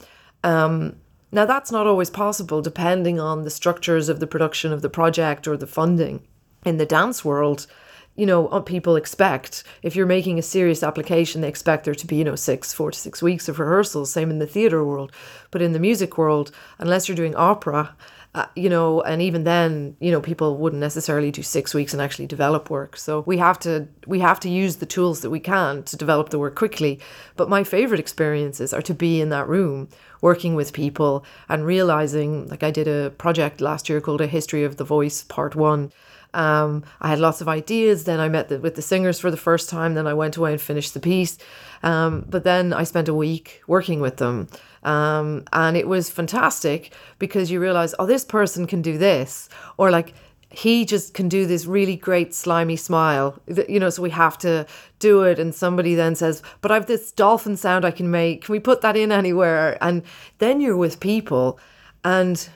Um, 0.43 0.97
now, 1.35 1.45
that's 1.45 1.73
not 1.73 1.89
always 1.89 2.11
possible 2.11 2.63
depending 2.63 3.19
on 3.19 3.43
the 3.43 3.51
structures 3.51 4.09
of 4.09 4.21
the 4.21 4.27
production 4.27 4.73
of 4.73 4.83
the 4.83 4.89
project 4.89 5.49
or 5.49 5.57
the 5.57 5.67
funding. 5.67 6.23
In 6.65 6.77
the 6.77 6.87
dance 6.87 7.25
world, 7.25 7.67
you 8.15 8.25
know, 8.25 8.47
uh, 8.49 8.61
people 8.61 8.95
expect 8.95 9.65
if 9.83 9.97
you're 9.97 10.07
making 10.07 10.39
a 10.39 10.43
serious 10.43 10.85
application, 10.85 11.41
they 11.41 11.49
expect 11.49 11.85
there 11.85 11.95
to 11.97 12.07
be, 12.07 12.15
you 12.15 12.25
know, 12.25 12.37
six, 12.37 12.73
four 12.73 12.93
to 12.93 12.99
six 12.99 13.21
weeks 13.21 13.49
of 13.49 13.59
rehearsals. 13.59 14.13
Same 14.13 14.31
in 14.31 14.39
the 14.39 14.47
theatre 14.47 14.85
world. 14.85 15.11
But 15.51 15.61
in 15.61 15.73
the 15.73 15.81
music 15.81 16.17
world, 16.17 16.53
unless 16.79 17.09
you're 17.09 17.17
doing 17.17 17.35
opera, 17.35 17.97
uh, 18.35 18.47
you 18.57 18.69
know, 18.69 19.01
and 19.03 19.23
even 19.23 19.45
then, 19.45 19.97
you 20.01 20.11
know, 20.11 20.21
people 20.21 20.57
wouldn't 20.57 20.81
necessarily 20.81 21.31
do 21.31 21.43
six 21.43 21.73
weeks 21.73 21.93
and 21.93 22.03
actually 22.03 22.27
develop 22.27 22.69
work. 22.69 22.97
So 22.97 23.21
we 23.27 23.39
have 23.39 23.61
to 23.61 23.87
we 24.07 24.19
have 24.21 24.41
to 24.41 24.49
use 24.49 24.77
the 24.77 24.87
tools 24.87 25.21
that 25.21 25.31
we 25.31 25.39
can 25.39 25.85
to 25.85 25.97
develop 25.97 26.31
the 26.31 26.39
work 26.39 26.57
quickly. 26.57 26.99
But 27.37 27.49
my 27.49 27.63
favorite 27.63 28.01
experiences 28.01 28.73
are 28.73 28.83
to 28.83 28.95
be 28.95 29.21
in 29.21 29.29
that 29.29 29.49
room 29.49 29.89
working 30.21 30.57
with 30.57 30.73
people 30.73 31.25
and 31.49 31.65
realizing, 31.65 32.49
like 32.49 32.65
I 32.65 32.73
did 32.73 32.89
a 32.89 33.11
project 33.11 33.61
last 33.61 33.89
year 33.89 34.01
called 34.01 34.21
A 34.21 34.27
History 34.27 34.65
of 34.65 34.79
the 34.79 34.85
Voice 34.85 35.23
Part 35.23 35.55
One. 35.55 35.93
Um, 36.33 36.83
I 37.01 37.09
had 37.09 37.21
lots 37.21 37.41
of 37.41 37.49
ideas. 37.49 38.05
Then 38.05 38.21
I 38.21 38.29
met 38.29 38.49
the, 38.49 38.59
with 38.59 38.75
the 38.75 38.83
singers 38.83 39.21
for 39.21 39.31
the 39.31 39.37
first 39.37 39.71
time. 39.71 39.95
Then 39.95 40.09
I 40.09 40.15
went 40.15 40.37
away 40.37 40.53
and 40.53 40.61
finished 40.61 40.93
the 40.93 41.01
piece. 41.01 41.39
Um, 41.83 42.27
but 42.29 42.45
then 42.45 42.73
I 42.73 42.85
spent 42.85 43.09
a 43.09 43.15
week 43.15 43.63
working 43.69 44.01
with 44.01 44.17
them. 44.17 44.49
Um, 44.85 45.45
and 45.53 45.77
it 45.77 45.89
was 45.89 46.11
fantastic 46.11 46.93
because 47.19 47.51
you 47.51 47.61
realize, 47.61 47.95
oh, 47.99 48.07
this 48.07 48.25
person 48.25 48.67
can 48.67 48.83
do 48.83 48.99
this. 48.99 49.49
Or 49.77 49.91
like, 49.91 50.15
he 50.51 50.85
just 50.85 51.15
can 51.15 51.29
do 51.29 51.47
this 51.47 51.67
really 51.67 51.97
great 51.97 52.33
slimy 52.33 52.77
smile. 52.77 53.41
You 53.69 53.81
know 53.81 53.91
so 53.91 54.03
we 54.03 54.11
have 54.11 54.39
to 54.39 54.67
do 55.01 55.23
it. 55.23 55.41
And 55.41 55.53
somebody 55.53 55.97
then 55.97 56.15
says 56.15 56.45
but 56.61 56.71
i've 56.71 56.87
this 56.87 57.11
dolphin 57.11 57.57
sound 57.57 57.85
i 57.85 57.91
can 57.91 58.09
make. 58.09 58.45
Can 58.45 58.53
we 58.53 58.61
put 58.61 58.81
that 58.83 58.97
in 58.97 59.11
anywhere? 59.11 59.77
And 59.81 60.05
then 60.39 60.61
you're 60.61 60.77
with 60.77 61.01
people. 61.01 61.59
And 62.05 62.49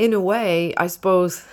in 0.00 0.14
a 0.14 0.20
way 0.20 0.74
i 0.78 0.86
suppose 0.86 1.44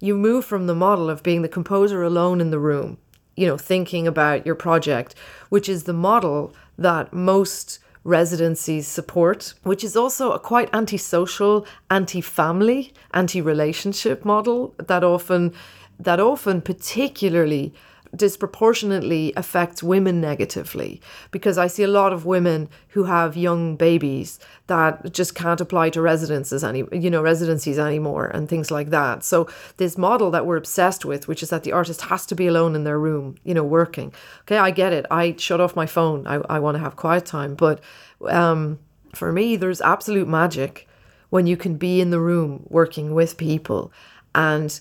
you 0.00 0.16
move 0.16 0.42
from 0.42 0.66
the 0.66 0.74
model 0.74 1.10
of 1.10 1.22
being 1.22 1.42
the 1.42 1.56
composer 1.56 2.02
alone 2.02 2.40
in 2.40 2.50
the 2.50 2.58
room 2.58 2.96
you 3.36 3.46
know 3.46 3.58
thinking 3.58 4.06
about 4.06 4.46
your 4.46 4.54
project 4.54 5.14
which 5.50 5.68
is 5.68 5.84
the 5.84 5.92
model 5.92 6.54
that 6.78 7.12
most 7.12 7.78
residencies 8.04 8.86
support, 8.86 9.54
which 9.62 9.82
is 9.82 9.96
also 9.96 10.32
a 10.32 10.38
quite 10.38 10.68
antisocial, 10.74 11.66
anti-family, 11.90 12.92
anti-relationship 13.12 14.24
model 14.24 14.74
that 14.78 15.02
often 15.02 15.52
that 15.98 16.20
often 16.20 16.60
particularly 16.60 17.72
disproportionately 18.16 19.32
affects 19.36 19.82
women 19.82 20.20
negatively 20.20 21.00
because 21.30 21.58
I 21.58 21.66
see 21.66 21.82
a 21.82 21.88
lot 21.88 22.12
of 22.12 22.26
women 22.26 22.68
who 22.88 23.04
have 23.04 23.36
young 23.36 23.76
babies 23.76 24.38
that 24.66 25.12
just 25.12 25.34
can't 25.34 25.60
apply 25.60 25.90
to 25.90 26.00
residences 26.00 26.64
any 26.64 26.84
you 26.92 27.10
know 27.10 27.22
residencies 27.22 27.78
anymore 27.78 28.26
and 28.26 28.48
things 28.48 28.70
like 28.70 28.90
that. 28.90 29.24
So 29.24 29.48
this 29.76 29.98
model 29.98 30.30
that 30.30 30.46
we're 30.46 30.56
obsessed 30.56 31.04
with, 31.04 31.28
which 31.28 31.42
is 31.42 31.50
that 31.50 31.64
the 31.64 31.72
artist 31.72 32.02
has 32.02 32.26
to 32.26 32.34
be 32.34 32.46
alone 32.46 32.74
in 32.74 32.84
their 32.84 32.98
room, 32.98 33.36
you 33.44 33.54
know, 33.54 33.64
working. 33.64 34.12
Okay, 34.42 34.58
I 34.58 34.70
get 34.70 34.92
it. 34.92 35.06
I 35.10 35.34
shut 35.38 35.60
off 35.60 35.76
my 35.76 35.86
phone. 35.86 36.26
I, 36.26 36.36
I 36.48 36.58
want 36.58 36.76
to 36.76 36.80
have 36.80 36.96
quiet 36.96 37.26
time. 37.26 37.54
But 37.54 37.80
um, 38.28 38.78
for 39.14 39.32
me, 39.32 39.56
there's 39.56 39.80
absolute 39.80 40.28
magic 40.28 40.88
when 41.30 41.46
you 41.46 41.56
can 41.56 41.76
be 41.76 42.00
in 42.00 42.10
the 42.10 42.20
room 42.20 42.66
working 42.68 43.12
with 43.12 43.36
people 43.36 43.92
and 44.34 44.80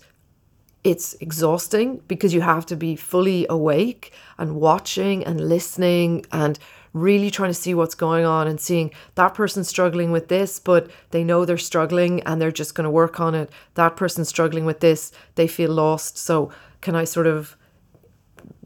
it's 0.84 1.14
exhausting 1.22 2.02
because 2.08 2.34
you 2.34 2.42
have 2.42 2.66
to 2.66 2.76
be 2.76 2.96
fully 2.96 3.46
awake 3.50 4.12
and 4.38 4.56
watching 4.56 5.24
and 5.24 5.40
listening 5.48 6.26
and 6.32 6.60
really 6.94 7.32
trying 7.32 7.50
to 7.50 7.54
see 7.54 7.74
what's 7.74 7.96
going 7.96 8.26
on 8.26 8.48
and 8.48 8.60
seeing 8.60 8.92
that 9.16 9.34
person 9.34 9.64
struggling 9.64 10.12
with 10.12 10.28
this, 10.28 10.60
but 10.60 10.92
they 11.12 11.24
know 11.24 11.44
they're 11.46 11.58
struggling 11.58 12.22
and 12.22 12.42
they're 12.42 12.52
just 12.52 12.76
going 12.76 12.86
to 12.86 12.92
work 12.92 13.20
on 13.20 13.34
it. 13.34 13.50
That 13.76 13.96
person 13.96 14.26
struggling 14.26 14.66
with 14.66 14.80
this, 14.80 15.12
they 15.36 15.48
feel 15.48 15.72
lost. 15.72 16.18
So, 16.18 16.52
can 16.82 16.96
I 16.96 17.06
sort 17.06 17.28
of 17.28 17.56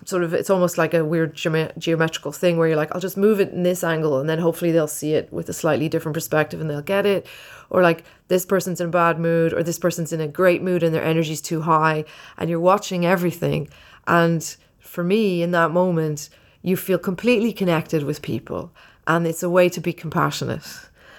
sort 0.06 0.24
of 0.24 0.34
it's 0.34 0.50
almost 0.50 0.78
like 0.78 0.94
a 0.94 1.04
weird 1.04 1.36
geometrical 1.36 2.32
thing 2.32 2.58
where 2.58 2.68
you're 2.68 2.78
like 2.78 2.94
I'll 2.94 3.02
just 3.02 3.18
move 3.18 3.40
it 3.40 3.52
in 3.52 3.64
this 3.64 3.84
angle 3.84 4.20
and 4.20 4.30
then 4.30 4.40
hopefully 4.40 4.72
they'll 4.72 4.88
see 4.88 5.14
it 5.14 5.32
with 5.34 5.50
a 5.50 5.54
slightly 5.54 5.90
different 5.90 6.14
perspective 6.14 6.62
and 6.62 6.70
they'll 6.70 6.82
get 6.82 7.06
it. 7.06 7.28
Or 7.70 7.82
like 7.82 8.06
this 8.28 8.46
person's 8.46 8.80
in 8.80 8.88
a 8.88 8.92
bad 8.92 9.20
mood 9.20 9.54
or 9.54 9.64
this 9.64 9.80
person's 9.80 10.14
in 10.14 10.22
a 10.22 10.28
great 10.28 10.62
mood 10.62 10.84
and 10.84 10.94
their 10.94 11.04
energy's 11.04 11.42
too 11.42 11.62
high 11.62 12.06
and 12.38 12.50
you're 12.50 12.60
watching 12.60 13.06
everything. 13.06 13.68
And 14.08 14.56
for 14.80 15.04
me 15.04 15.42
in 15.42 15.52
that 15.52 15.72
moment 15.72 16.30
you 16.62 16.78
feel 16.78 16.98
completely 16.98 17.52
connected 17.52 18.04
with 18.04 18.22
people 18.22 18.72
and 19.06 19.28
it's 19.28 19.44
a 19.44 19.50
way 19.50 19.70
to 19.70 19.82
be 19.82 19.94
compassionate 19.94 20.66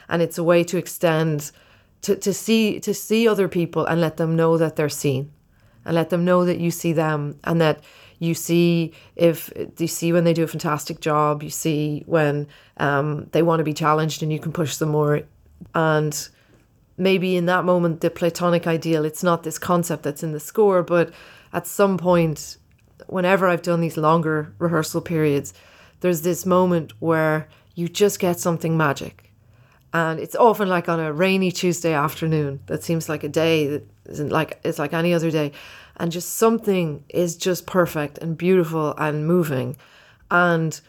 and 0.08 0.22
it's 0.22 0.38
a 0.38 0.44
way 0.44 0.64
to 0.64 0.78
extend 0.78 1.50
to, 2.02 2.16
to 2.16 2.32
see 2.32 2.80
to 2.80 2.94
see 2.94 3.28
other 3.28 3.48
people 3.48 3.84
and 3.84 4.00
let 4.00 4.16
them 4.16 4.36
know 4.36 4.56
that 4.56 4.76
they're 4.76 4.88
seen 4.88 5.30
and 5.84 5.94
let 5.94 6.10
them 6.10 6.24
know 6.24 6.44
that 6.44 6.60
you 6.60 6.70
see 6.70 6.92
them 6.92 7.38
and 7.44 7.60
that 7.60 7.80
you 8.18 8.34
see 8.34 8.92
if 9.16 9.52
you 9.78 9.86
see 9.86 10.12
when 10.12 10.24
they 10.24 10.32
do 10.32 10.44
a 10.44 10.48
fantastic 10.48 11.00
job? 11.00 11.42
You 11.42 11.50
see 11.50 12.02
when 12.06 12.46
um, 12.78 13.28
they 13.32 13.42
want 13.42 13.60
to 13.60 13.64
be 13.64 13.74
challenged 13.74 14.22
and 14.22 14.32
you 14.32 14.38
can 14.38 14.52
push 14.52 14.76
them 14.76 14.90
more. 14.90 15.22
And 15.74 16.28
maybe 16.96 17.36
in 17.36 17.46
that 17.46 17.64
moment 17.64 18.00
the 18.00 18.10
platonic 18.10 18.66
ideal 18.66 19.04
it's 19.04 19.22
not 19.22 19.44
this 19.44 19.56
concept 19.56 20.02
that's 20.02 20.24
in 20.24 20.32
the 20.32 20.40
score 20.40 20.82
but 20.82 21.12
at 21.52 21.64
some 21.64 21.96
point 21.96 22.56
whenever 23.06 23.46
i've 23.46 23.62
done 23.62 23.80
these 23.80 23.96
longer 23.96 24.52
rehearsal 24.58 25.00
periods 25.00 25.54
there's 26.00 26.22
this 26.22 26.46
moment 26.46 26.92
where 27.00 27.48
you 27.74 27.88
just 27.88 28.18
get 28.18 28.38
something 28.40 28.76
magic. 28.76 29.32
And 29.92 30.20
it's 30.20 30.36
often 30.36 30.68
like 30.68 30.88
on 30.88 31.00
a 31.00 31.12
rainy 31.12 31.50
tuesday 31.50 31.94
afternoon 31.94 32.60
that 32.66 32.84
seems 32.84 33.08
like 33.08 33.24
a 33.24 33.28
day 33.28 33.66
that 33.68 33.88
isn't 34.06 34.30
like 34.30 34.60
it's 34.64 34.78
like 34.78 34.92
any 34.92 35.14
other 35.14 35.30
day 35.30 35.52
and 35.98 36.12
just 36.12 36.36
something 36.36 37.04
is 37.08 37.36
just 37.36 37.66
perfect 37.66 38.18
and 38.18 38.36
beautiful 38.36 38.94
and 38.96 39.26
moving. 39.26 39.76
And 40.30 40.80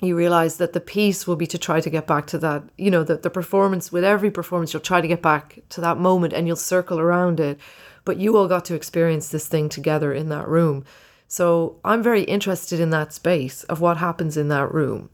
you 0.00 0.16
realize 0.16 0.56
that 0.56 0.72
the 0.72 0.80
piece 0.80 1.26
will 1.26 1.36
be 1.36 1.46
to 1.46 1.58
try 1.58 1.80
to 1.80 1.90
get 1.90 2.06
back 2.06 2.26
to 2.26 2.38
that 2.38 2.62
you 2.76 2.90
know 2.90 3.04
the, 3.04 3.16
the 3.16 3.30
performance 3.30 3.90
with 3.90 4.04
every 4.04 4.30
performance 4.30 4.72
you'll 4.72 4.80
try 4.80 5.00
to 5.00 5.08
get 5.08 5.22
back 5.22 5.60
to 5.70 5.80
that 5.80 5.98
moment 5.98 6.32
and 6.32 6.46
you'll 6.46 6.56
circle 6.56 6.98
around 6.98 7.40
it. 7.40 7.58
But 8.04 8.18
you 8.18 8.36
all 8.36 8.48
got 8.48 8.64
to 8.66 8.74
experience 8.74 9.28
this 9.28 9.48
thing 9.48 9.68
together 9.68 10.12
in 10.12 10.28
that 10.28 10.48
room. 10.48 10.84
So 11.26 11.80
i'm 11.84 12.02
very 12.02 12.22
interested 12.22 12.80
in 12.80 12.90
that 12.90 13.12
space 13.12 13.64
of 13.64 13.80
what 13.80 13.96
happens 13.96 14.36
in 14.36 14.48
that 14.48 14.72
room. 14.72 15.10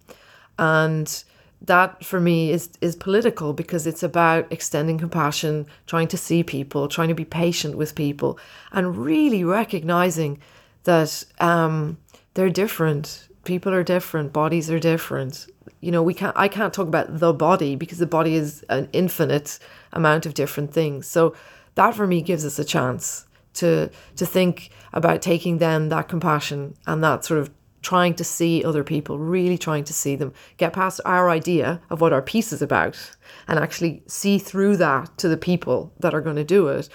And 0.59 1.25
that 1.63 2.05
for 2.05 2.21
me 2.21 2.51
is 2.51 2.71
is 2.81 2.97
political 2.97 3.53
because 3.53 3.87
it's 3.87 4.03
about 4.03 4.51
extending 4.51 4.99
compassion, 4.99 5.67
trying 5.87 6.09
to 6.09 6.17
see 6.17 6.43
people, 6.43 6.89
trying 6.89 7.09
to 7.09 7.15
be 7.15 7.25
patient 7.25 7.77
with 7.77 7.95
people, 7.95 8.39
and 8.73 8.97
really 8.97 9.45
recognizing 9.45 10.39
that 10.85 11.25
um, 11.39 11.99
they're 12.35 12.51
different. 12.51 13.29
People 13.45 13.73
are 13.73 13.85
different. 13.85 14.33
Bodies 14.33 14.71
are 14.71 14.79
different. 14.79 15.47
You 15.81 15.91
know, 15.91 16.03
we 16.03 16.15
can't. 16.15 16.37
I 16.37 16.49
can't 16.49 16.73
talk 16.73 16.89
about 16.89 17.19
the 17.19 17.33
body 17.33 17.77
because 17.77 17.99
the 17.99 18.07
body 18.07 18.35
is 18.35 18.65
an 18.69 18.89
infinite 18.93 19.59
amount 19.93 20.27
of 20.27 20.35
different 20.35 20.73
things. 20.73 21.07
So 21.07 21.35
that 21.75 21.95
for 21.95 22.07
me 22.07 22.23
gives 22.23 22.45
us 22.45 22.59
a 22.59 22.65
chance 22.65 23.27
to 23.55 23.91
to 24.17 24.27
think 24.27 24.71
about 24.93 25.23
taking 25.23 25.59
then 25.59 25.89
that 25.91 26.09
compassion 26.09 26.75
and 26.87 27.03
that 27.05 27.25
sort 27.25 27.41
of 27.41 27.51
trying 27.83 28.15
to 28.15 28.25
see 28.25 28.65
other 28.65 28.85
people, 28.85 29.19
really 29.19 29.59
trying 29.59 29.85
to 29.85 29.93
see 29.93 30.17
them, 30.17 30.33
get 30.59 30.73
past 30.73 31.01
our 31.05 31.31
idea 31.31 31.81
of 31.91 32.01
what 32.01 32.13
our 32.13 32.23
piece 32.23 32.53
is 32.53 32.63
about, 32.63 33.17
and 33.49 33.59
actually 33.59 34.03
see 34.07 34.39
through 34.39 34.77
that 34.77 35.17
to 35.19 35.29
the 35.29 35.37
people 35.37 35.93
that 36.01 36.15
are 36.15 36.21
going 36.21 36.37
to 36.37 36.45
do 36.45 36.69
it. 36.69 36.89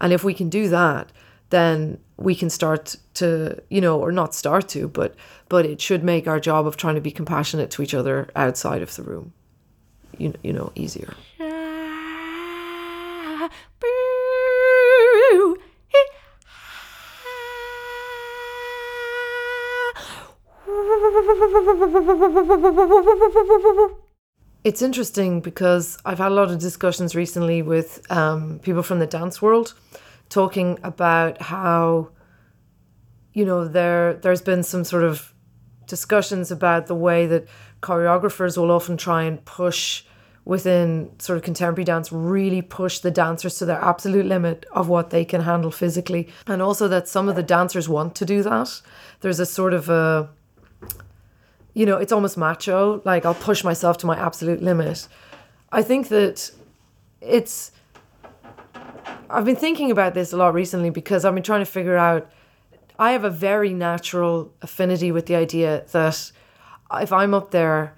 And 0.00 0.12
if 0.12 0.22
we 0.22 0.34
can 0.34 0.48
do 0.48 0.68
that, 0.68 1.10
then 1.50 1.98
we 2.16 2.34
can 2.34 2.50
start 2.50 2.96
to, 3.14 3.60
you 3.70 3.80
know, 3.80 3.98
or 3.98 4.12
not 4.12 4.34
start 4.34 4.68
to, 4.68 4.88
but 4.88 5.14
but 5.48 5.64
it 5.64 5.80
should 5.80 6.04
make 6.04 6.28
our 6.28 6.38
job 6.38 6.66
of 6.66 6.76
trying 6.76 6.94
to 6.94 7.00
be 7.00 7.10
compassionate 7.10 7.70
to 7.70 7.82
each 7.82 7.94
other 7.94 8.28
outside 8.36 8.82
of 8.82 8.94
the 8.96 9.02
room, 9.02 9.32
you 10.18 10.34
you 10.42 10.52
know, 10.52 10.70
easier. 10.74 11.14
It's 24.64 24.82
interesting 24.82 25.40
because 25.40 25.96
I've 26.04 26.18
had 26.18 26.32
a 26.32 26.34
lot 26.34 26.50
of 26.50 26.58
discussions 26.58 27.14
recently 27.14 27.62
with 27.62 28.04
um, 28.10 28.58
people 28.58 28.82
from 28.82 28.98
the 28.98 29.06
dance 29.06 29.40
world 29.40 29.74
talking 30.28 30.78
about 30.82 31.40
how, 31.40 32.10
you 33.32 33.44
know, 33.44 33.66
there 33.66 34.14
there's 34.14 34.42
been 34.42 34.62
some 34.62 34.84
sort 34.84 35.04
of 35.04 35.32
discussions 35.86 36.50
about 36.50 36.86
the 36.86 36.94
way 36.94 37.26
that 37.26 37.46
choreographers 37.82 38.58
will 38.58 38.70
often 38.70 38.96
try 38.96 39.22
and 39.22 39.44
push 39.44 40.04
within 40.44 41.10
sort 41.18 41.36
of 41.36 41.42
contemporary 41.42 41.84
dance 41.84 42.10
really 42.10 42.62
push 42.62 43.00
the 43.00 43.10
dancers 43.10 43.58
to 43.58 43.66
their 43.66 43.80
absolute 43.84 44.24
limit 44.24 44.64
of 44.72 44.88
what 44.88 45.10
they 45.10 45.24
can 45.24 45.42
handle 45.42 45.70
physically. 45.70 46.26
And 46.46 46.62
also 46.62 46.88
that 46.88 47.06
some 47.06 47.28
of 47.28 47.36
the 47.36 47.42
dancers 47.42 47.86
want 47.88 48.14
to 48.16 48.24
do 48.24 48.42
that. 48.42 48.80
There's 49.20 49.40
a 49.40 49.46
sort 49.46 49.74
of 49.74 49.90
a 49.90 50.30
you 51.74 51.86
know, 51.86 51.96
it's 51.96 52.12
almost 52.12 52.36
macho. 52.36 53.02
Like 53.04 53.24
I'll 53.24 53.34
push 53.34 53.64
myself 53.64 53.98
to 53.98 54.06
my 54.06 54.18
absolute 54.18 54.62
limit. 54.62 55.08
I 55.70 55.82
think 55.82 56.08
that 56.08 56.50
it's. 57.20 57.72
I've 59.30 59.44
been 59.44 59.56
thinking 59.56 59.90
about 59.90 60.14
this 60.14 60.32
a 60.32 60.36
lot 60.36 60.54
recently 60.54 60.90
because 60.90 61.24
I've 61.24 61.34
been 61.34 61.42
trying 61.42 61.60
to 61.60 61.70
figure 61.70 61.96
out. 61.96 62.30
I 62.98 63.12
have 63.12 63.22
a 63.22 63.30
very 63.30 63.72
natural 63.72 64.52
affinity 64.60 65.12
with 65.12 65.26
the 65.26 65.36
idea 65.36 65.84
that 65.92 66.32
if 66.94 67.12
I'm 67.12 67.32
up 67.32 67.50
there 67.50 67.94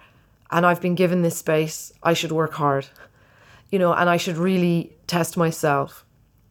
and 0.51 0.67
I've 0.67 0.81
been 0.81 0.95
given 0.95 1.23
this 1.23 1.39
space, 1.39 1.93
I 2.03 2.13
should 2.13 2.33
work 2.33 2.53
hard, 2.53 2.87
you 3.71 3.79
know, 3.79 3.93
and 3.93 4.11
I 4.11 4.17
should 4.17 4.37
really 4.37 4.93
test 5.07 5.37
myself. 5.37 6.05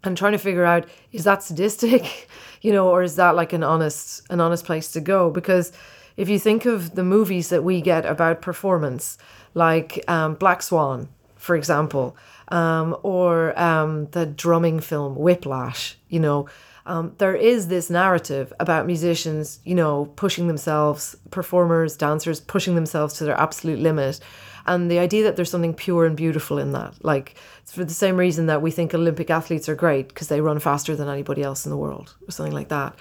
And 0.03 0.17
trying 0.17 0.31
to 0.31 0.37
figure 0.37 0.63
out 0.63 0.87
is 1.11 1.25
that 1.25 1.43
sadistic, 1.43 2.29
you 2.61 2.71
know, 2.71 2.89
or 2.89 3.03
is 3.03 3.17
that 3.17 3.35
like 3.35 3.53
an 3.53 3.63
honest, 3.63 4.25
an 4.29 4.39
honest 4.39 4.65
place 4.65 4.91
to 4.93 5.01
go? 5.01 5.29
Because 5.29 5.73
if 6.19 6.27
you 6.27 6.37
think 6.37 6.65
of 6.65 6.95
the 6.95 7.03
movies 7.03 7.47
that 7.47 7.63
we 7.63 7.79
get 7.79 8.05
about 8.05 8.41
performance, 8.41 9.17
like 9.53 10.03
um, 10.09 10.35
Black 10.35 10.61
Swan, 10.61 11.07
for 11.37 11.55
example, 11.55 12.17
um, 12.49 12.97
or 13.03 13.57
um, 13.57 14.07
the 14.11 14.25
drumming 14.25 14.81
film 14.81 15.15
Whiplash, 15.15 15.97
you 16.09 16.19
know, 16.19 16.49
um, 16.85 17.15
there 17.19 17.35
is 17.35 17.69
this 17.69 17.89
narrative 17.89 18.51
about 18.59 18.85
musicians, 18.85 19.59
you 19.63 19.75
know, 19.75 20.11
pushing 20.17 20.47
themselves, 20.47 21.15
performers, 21.31 21.95
dancers, 21.95 22.41
pushing 22.41 22.75
themselves 22.75 23.13
to 23.13 23.23
their 23.23 23.39
absolute 23.39 23.79
limit. 23.79 24.19
And 24.65 24.91
the 24.91 24.99
idea 24.99 25.23
that 25.23 25.37
there's 25.37 25.49
something 25.49 25.73
pure 25.73 26.05
and 26.05 26.17
beautiful 26.17 26.57
in 26.57 26.73
that. 26.73 26.93
Like, 27.01 27.35
it's 27.61 27.73
for 27.73 27.85
the 27.85 27.93
same 27.93 28.17
reason 28.17 28.47
that 28.47 28.61
we 28.61 28.71
think 28.71 28.93
Olympic 28.93 29.29
athletes 29.29 29.69
are 29.69 29.75
great 29.75 30.09
because 30.09 30.27
they 30.27 30.41
run 30.41 30.59
faster 30.59 30.97
than 30.97 31.07
anybody 31.07 31.43
else 31.43 31.65
in 31.65 31.69
the 31.69 31.77
world, 31.77 32.13
or 32.27 32.31
something 32.31 32.53
like 32.53 32.67
that. 32.67 32.93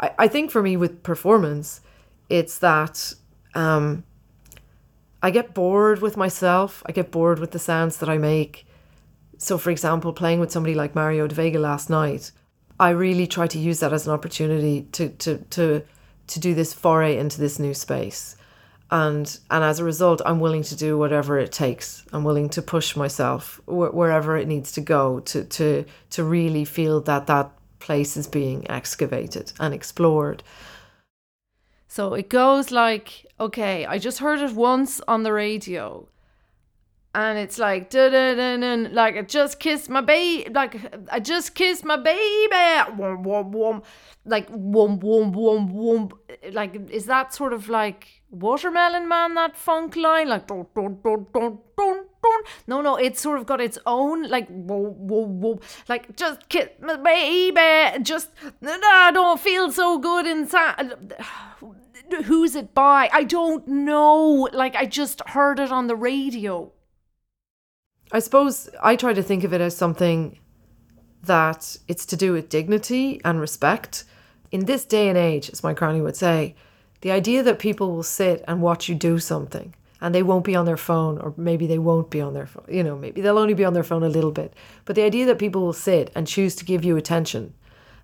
I, 0.00 0.10
I 0.18 0.28
think 0.28 0.50
for 0.50 0.60
me, 0.60 0.76
with 0.76 1.04
performance, 1.04 1.82
it's 2.28 2.58
that 2.58 3.14
um, 3.54 4.04
I 5.22 5.30
get 5.30 5.54
bored 5.54 6.00
with 6.00 6.16
myself. 6.16 6.82
I 6.86 6.92
get 6.92 7.10
bored 7.10 7.38
with 7.38 7.50
the 7.50 7.58
sounds 7.58 7.98
that 7.98 8.08
I 8.08 8.18
make. 8.18 8.66
So, 9.38 9.58
for 9.58 9.70
example, 9.70 10.12
playing 10.12 10.40
with 10.40 10.50
somebody 10.50 10.74
like 10.74 10.94
Mario 10.94 11.26
de 11.26 11.34
Vega 11.34 11.58
last 11.58 11.90
night, 11.90 12.32
I 12.80 12.90
really 12.90 13.26
try 13.26 13.46
to 13.48 13.58
use 13.58 13.80
that 13.80 13.92
as 13.92 14.06
an 14.06 14.12
opportunity 14.12 14.82
to 14.92 15.08
to 15.08 15.38
to 15.38 15.82
to 16.26 16.40
do 16.40 16.54
this 16.54 16.72
foray 16.74 17.16
into 17.16 17.40
this 17.40 17.58
new 17.58 17.74
space. 17.74 18.36
And 18.90 19.38
and 19.50 19.64
as 19.64 19.80
a 19.80 19.84
result, 19.84 20.22
I'm 20.24 20.40
willing 20.40 20.62
to 20.64 20.76
do 20.76 20.96
whatever 20.98 21.38
it 21.38 21.52
takes. 21.52 22.04
I'm 22.12 22.24
willing 22.24 22.48
to 22.50 22.62
push 22.62 22.96
myself 22.96 23.60
wh- 23.66 23.94
wherever 23.94 24.36
it 24.36 24.48
needs 24.48 24.72
to 24.72 24.80
go 24.80 25.20
to 25.20 25.44
to 25.44 25.84
to 26.10 26.24
really 26.24 26.64
feel 26.64 27.00
that 27.02 27.26
that 27.26 27.50
place 27.80 28.16
is 28.16 28.26
being 28.26 28.68
excavated 28.70 29.52
and 29.60 29.74
explored. 29.74 30.42
So 31.88 32.12
it 32.12 32.28
goes 32.28 32.70
like, 32.70 33.26
okay, 33.40 33.86
I 33.86 33.98
just 33.98 34.18
heard 34.18 34.40
it 34.40 34.54
once 34.54 35.00
on 35.08 35.22
the 35.22 35.32
radio. 35.32 36.06
And 37.14 37.38
it's 37.38 37.58
like, 37.58 37.92
like 37.92 39.16
I 39.16 39.22
just 39.22 39.58
kissed 39.58 39.88
my 39.88 40.02
baby, 40.02 40.50
like 40.52 40.76
I 41.10 41.18
just 41.18 41.54
kissed 41.54 41.84
my 41.84 41.96
baby, 41.96 42.92
wom 42.96 43.22
wom 43.22 43.50
wom, 43.50 43.82
like 44.26 44.48
wom 44.50 45.00
wom 45.00 45.32
wom 45.32 45.72
wom, 45.72 46.12
like 46.52 46.90
is 46.90 47.06
that 47.06 47.34
sort 47.34 47.54
of 47.54 47.70
like 47.70 48.17
Watermelon 48.30 49.08
Man, 49.08 49.34
that 49.34 49.56
funk 49.56 49.96
line, 49.96 50.28
like 50.28 50.46
dun, 50.46 50.66
dun, 50.74 50.98
dun, 51.02 51.26
dun. 51.32 51.58
No, 52.66 52.82
no, 52.82 52.96
it's 52.96 53.20
sort 53.20 53.38
of 53.38 53.46
got 53.46 53.60
its 53.60 53.78
own 53.86 54.28
like 54.28 54.48
whoa, 54.48 54.90
whoa, 54.90 55.26
whoa, 55.26 55.60
like 55.88 56.14
just 56.16 56.48
kiss 56.48 56.68
baby, 57.02 58.02
just 58.02 58.30
I 58.62 59.10
don't 59.12 59.40
feel 59.40 59.72
so 59.72 59.98
good 59.98 60.26
inside. 60.26 60.92
Who's 62.24 62.54
it 62.54 62.74
by? 62.74 63.10
I 63.12 63.24
don't 63.24 63.66
know. 63.68 64.48
Like 64.52 64.74
I 64.76 64.86
just 64.86 65.20
heard 65.28 65.58
it 65.58 65.70
on 65.70 65.86
the 65.86 65.96
radio. 65.96 66.72
I 68.12 68.18
suppose 68.20 68.70
I 68.82 68.96
try 68.96 69.12
to 69.12 69.22
think 69.22 69.44
of 69.44 69.52
it 69.52 69.60
as 69.60 69.76
something 69.76 70.38
that 71.22 71.76
it's 71.86 72.06
to 72.06 72.16
do 72.16 72.32
with 72.32 72.48
dignity 72.48 73.20
and 73.24 73.40
respect. 73.40 74.04
In 74.50 74.64
this 74.64 74.86
day 74.86 75.08
and 75.08 75.18
age, 75.18 75.50
as 75.50 75.62
my 75.62 75.74
granny 75.74 76.00
would 76.00 76.16
say, 76.16 76.54
the 77.00 77.10
idea 77.10 77.42
that 77.42 77.58
people 77.58 77.92
will 77.94 78.02
sit 78.02 78.44
and 78.48 78.60
watch 78.60 78.88
you 78.88 78.94
do 78.94 79.18
something 79.18 79.74
and 80.00 80.14
they 80.14 80.22
won't 80.22 80.44
be 80.44 80.54
on 80.54 80.64
their 80.64 80.76
phone, 80.76 81.18
or 81.18 81.34
maybe 81.36 81.66
they 81.66 81.78
won't 81.78 82.10
be 82.10 82.20
on 82.20 82.32
their 82.34 82.46
phone, 82.46 82.64
you 82.68 82.84
know, 82.84 82.96
maybe 82.96 83.20
they'll 83.20 83.38
only 83.38 83.54
be 83.54 83.64
on 83.64 83.74
their 83.74 83.82
phone 83.82 84.04
a 84.04 84.08
little 84.08 84.30
bit. 84.30 84.54
But 84.84 84.94
the 84.94 85.02
idea 85.02 85.26
that 85.26 85.38
people 85.38 85.62
will 85.62 85.72
sit 85.72 86.12
and 86.14 86.26
choose 86.26 86.54
to 86.56 86.64
give 86.64 86.84
you 86.84 86.96
attention 86.96 87.54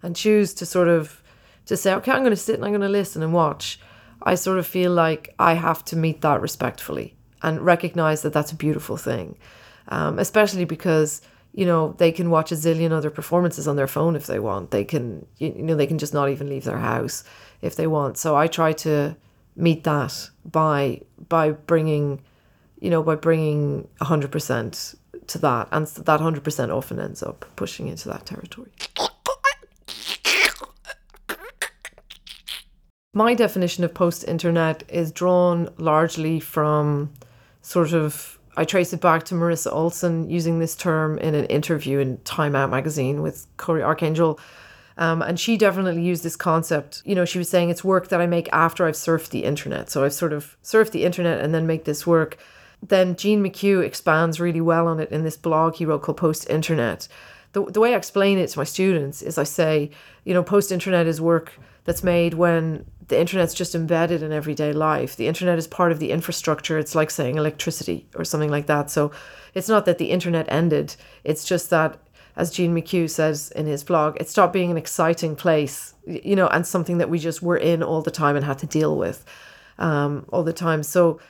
and 0.03 0.17
choose 0.17 0.53
to 0.55 0.67
sort 0.67 0.89
of 0.89 1.23
to 1.67 1.77
say, 1.77 1.95
okay, 1.95 2.13
I'm 2.13 2.21
going 2.21 2.31
to 2.31 2.37
sit 2.37 2.57
and 2.57 2.65
I'm 2.65 2.73
going 2.73 2.81
to 2.83 2.89
listen 2.89 3.23
and 3.23 3.33
watch, 3.33 3.81
I 4.23 4.35
sort 4.35 4.59
of 4.59 4.67
feel 4.67 4.93
like 4.93 5.35
I 5.39 5.55
have 5.55 5.85
to 5.87 5.97
meet 5.97 6.21
that 6.23 6.41
respectfully 6.41 7.17
and 7.43 7.61
recognize 7.61 8.23
that 8.23 8.33
that's 8.33 8.53
a 8.53 8.57
beautiful 8.57 8.97
thing, 8.97 9.37
um, 9.89 10.19
especially 10.19 10.65
because 10.65 11.23
you 11.53 11.65
know 11.65 11.95
they 11.99 12.11
can 12.11 12.31
watch 12.31 12.51
a 12.51 12.57
zillion 12.57 12.91
other 12.91 13.11
performances 13.11 13.69
on 13.69 13.77
their 13.77 13.87
phone 13.87 14.17
if 14.17 14.27
they 14.27 14.41
want. 14.41 14.73
They 14.73 14.85
can 14.85 15.27
you 15.39 15.53
know 15.53 15.77
they 15.77 15.87
can 15.87 15.99
just 15.99 16.15
not 16.15 16.31
even 16.31 16.49
leave 16.49 16.65
their 16.65 16.79
house 16.79 17.23
if 17.65 17.77
they 17.77 17.87
want. 17.87 18.19
So 18.19 18.37
I 18.37 18.47
try 18.47 18.73
to 18.73 19.17
meet 19.57 19.85
that 19.85 20.31
by 20.45 21.01
by 21.29 21.53
bringing 21.53 22.21
you 22.81 22.91
know 22.91 23.03
by 23.03 23.15
bringing 23.15 23.89
100% 24.01 24.97
to 25.27 25.39
that 25.39 25.69
and 25.73 25.87
that 25.87 26.21
100% 26.21 26.75
often 26.77 27.01
ends 27.01 27.23
up 27.23 27.47
pushing 27.57 27.87
into 27.89 28.09
that 28.09 28.27
territory 28.27 28.71
my 33.15 33.33
definition 33.33 33.85
of 33.85 33.95
post 33.95 34.25
internet 34.27 34.83
is 34.89 35.13
drawn 35.13 35.69
largely 35.79 36.41
from 36.41 37.13
sort 37.63 37.93
of 37.93 38.39
I 38.57 38.65
trace 38.65 38.93
it 38.93 39.01
back 39.01 39.25
to 39.25 39.35
Marisa 39.35 39.73
Olson 39.73 40.29
using 40.31 40.59
this 40.59 40.77
term 40.77 41.19
in 41.19 41.35
an 41.35 41.47
interview 41.47 41.99
in 41.99 42.19
Time 42.19 42.55
Out 42.55 42.71
magazine 42.71 43.21
with 43.21 43.47
Cory 43.57 43.81
Arcangel. 43.81 44.39
Um, 44.97 45.23
and 45.23 45.39
she 45.41 45.57
definitely 45.57 46.03
used 46.03 46.23
this 46.23 46.37
concept. 46.37 47.03
You 47.05 47.15
know, 47.15 47.25
she 47.25 47.39
was 47.39 47.49
saying 47.49 47.71
it's 47.71 47.83
work 47.83 48.09
that 48.09 48.21
I 48.21 48.27
make 48.27 48.49
after 48.53 48.87
I've 48.87 48.95
surfed 48.95 49.31
the 49.31 49.45
internet. 49.45 49.91
So 49.91 50.05
I've 50.05 50.13
sort 50.13 50.33
of 50.33 50.57
surfed 50.63 50.93
the 50.93 51.05
internet 51.05 51.41
and 51.41 51.55
then 51.55 51.67
make 51.67 51.85
this 51.85 52.07
work. 52.07 52.39
Then 52.81 53.17
Gene 53.17 53.43
McHugh 53.43 53.85
expands 53.85 54.41
really 54.41 54.61
well 54.61 54.87
on 54.87 55.01
it 55.01 55.11
in 55.11 55.25
this 55.25 55.37
blog 55.37 55.77
he 55.77 55.87
wrote 55.87 56.03
called 56.03 56.19
Post 56.19 56.49
Internet. 56.49 57.09
The, 57.53 57.65
the 57.65 57.81
way 57.81 57.95
I 57.95 57.97
explain 57.97 58.39
it 58.39 58.49
to 58.49 58.59
my 58.59 58.65
students 58.65 59.23
is 59.23 59.39
I 59.39 59.45
say, 59.45 59.91
you 60.25 60.35
know, 60.35 60.43
post 60.43 60.73
internet 60.73 61.07
is 61.07 61.21
work 61.21 61.53
that's 61.85 62.03
made 62.03 62.35
when 62.35 62.85
the 63.09 63.19
internet's 63.19 63.55
just 63.55 63.75
embedded 63.75 64.23
in 64.23 64.33
everyday 64.33 64.73
life. 64.73 65.17
The 65.17 65.29
internet 65.29 65.59
is 65.59 65.67
part 65.67 65.93
of 65.93 65.99
the 65.99 66.11
infrastructure. 66.11 66.79
It's 66.79 66.95
like 66.95 67.11
saying 67.11 67.37
electricity 67.37 68.07
or 68.17 68.25
something 68.25 68.51
like 68.51 68.67
that. 68.67 68.91
So 68.91 69.13
it's 69.55 69.69
not 69.69 69.85
that 69.87 69.99
the 69.99 70.11
internet 70.11 70.47
ended, 70.49 70.97
it's 71.23 71.45
just 71.45 71.71
that 71.71 71.99
as 72.37 72.51
Gene 72.51 72.75
McHugh 72.75 73.09
says 73.09 73.51
in 73.53 73.67
his 73.67 73.85
blog, 73.85 74.17
it 74.21 74.29
stopped 74.29 74.53
being 74.53 74.71
an 74.71 74.77
exciting 74.77 75.37
place, 75.37 75.95
you 76.07 76.35
know, 76.35 76.49
and 76.49 76.67
something 76.67 76.99
that 76.99 77.11
we 77.11 77.19
just 77.19 77.43
were 77.43 77.57
in 77.57 77.83
all 77.83 78.03
the 78.03 78.11
time 78.11 78.37
and 78.37 78.45
had 78.45 78.59
to 78.59 78.67
deal 78.67 78.97
with 78.97 79.25
um, 79.79 80.27
all 80.33 80.43
the 80.43 80.53
time. 80.53 80.83
So, 80.83 81.21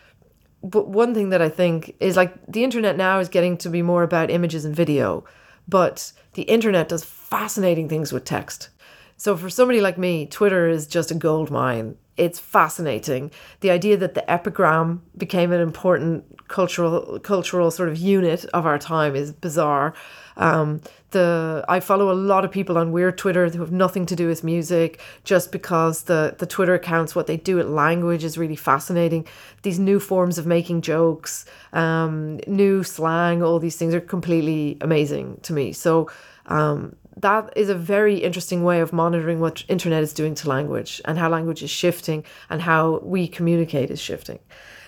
but 0.63 0.89
one 0.89 1.15
thing 1.15 1.31
that 1.31 1.43
I 1.43 1.51
think 1.51 1.95
is 2.01 2.17
like 2.17 2.35
the 2.47 2.65
internet 2.65 2.97
now 2.97 3.19
is 3.19 3.29
getting 3.29 3.57
to 3.59 3.69
be 3.69 3.83
more 3.83 4.03
about 4.03 4.31
images 4.31 4.65
and 4.65 4.75
video, 4.75 5.25
but 5.69 6.13
the 6.35 6.43
internet 6.43 6.89
does 6.89 7.05
fascinating 7.05 7.89
things 7.89 8.13
with 8.13 8.25
text. 8.25 8.71
So 9.17 9.37
for 9.37 9.51
somebody 9.51 9.81
like 9.81 9.99
me, 9.99 10.27
Twitter 10.27 10.69
is 10.69 10.87
just 10.87 11.11
a 11.11 11.15
gold 11.15 11.51
mine. 11.51 11.97
It's 12.17 12.39
fascinating. 12.39 13.31
The 13.61 13.71
idea 13.71 13.97
that 13.97 14.15
the 14.15 14.29
epigram 14.31 15.03
became 15.17 15.53
an 15.53 15.61
important 15.61 16.25
cultural 16.49 17.19
cultural 17.21 17.71
sort 17.71 17.89
of 17.89 17.97
unit 17.97 18.45
of 18.47 18.67
our 18.67 18.79
time 18.79 19.17
is 19.17 19.33
bizarre. 19.33 19.95
Um, 20.37 20.81
the 21.11 21.65
I 21.69 21.81
follow 21.81 22.11
a 22.11 22.15
lot 22.15 22.45
of 22.45 22.51
people 22.51 22.77
on 22.77 22.93
weird 22.93 23.17
Twitter 23.17 23.49
who 23.49 23.61
have 23.61 23.73
nothing 23.73 24.07
to 24.07 24.17
do 24.17 24.27
with 24.27 24.45
music, 24.45 25.01
just 25.25 25.53
because 25.53 26.03
the 26.05 26.35
the 26.39 26.47
Twitter 26.47 26.75
accounts, 26.75 27.15
what 27.15 27.27
they 27.27 27.37
do 27.37 27.57
with 27.57 27.69
language 27.69 28.25
is 28.25 28.37
really 28.37 28.57
fascinating. 28.57 29.27
These 29.63 29.79
new 29.79 30.01
forms 30.01 30.39
of 30.39 30.47
making 30.47 30.83
jokes, 30.83 31.47
um, 31.73 32.41
new 32.47 32.83
slang, 32.83 33.43
all 33.43 33.59
these 33.59 33.77
things 33.77 33.95
are 33.95 34.01
completely 34.01 34.77
amazing 34.81 35.39
to 35.43 35.53
me. 35.53 35.73
So. 35.73 36.11
Um, 36.47 36.97
that 37.17 37.53
is 37.57 37.69
a 37.69 37.75
very 37.75 38.17
interesting 38.19 38.65
way 38.65 38.81
of 38.81 38.93
monitoring 38.93 39.39
what 39.41 39.65
internet 39.69 40.03
is 40.03 40.13
doing 40.13 40.35
to 40.35 40.49
language 40.49 41.01
and 41.05 41.17
how 41.17 41.29
language 41.29 41.63
is 41.63 41.71
shifting 41.71 42.25
and 42.51 42.61
how 42.61 42.99
we 43.05 43.29
communicate 43.29 43.91
is 43.91 44.01
shifting. 44.01 44.41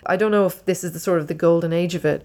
I 0.07 0.16
don't 0.16 0.30
know 0.30 0.47
if 0.47 0.64
this 0.64 0.84
is 0.84 0.92
the 0.92 1.01
sort 1.01 1.20
of 1.20 1.26
the 1.26 1.34
golden 1.34 1.72
age 1.72 1.94
of 1.94 2.05
it, 2.05 2.24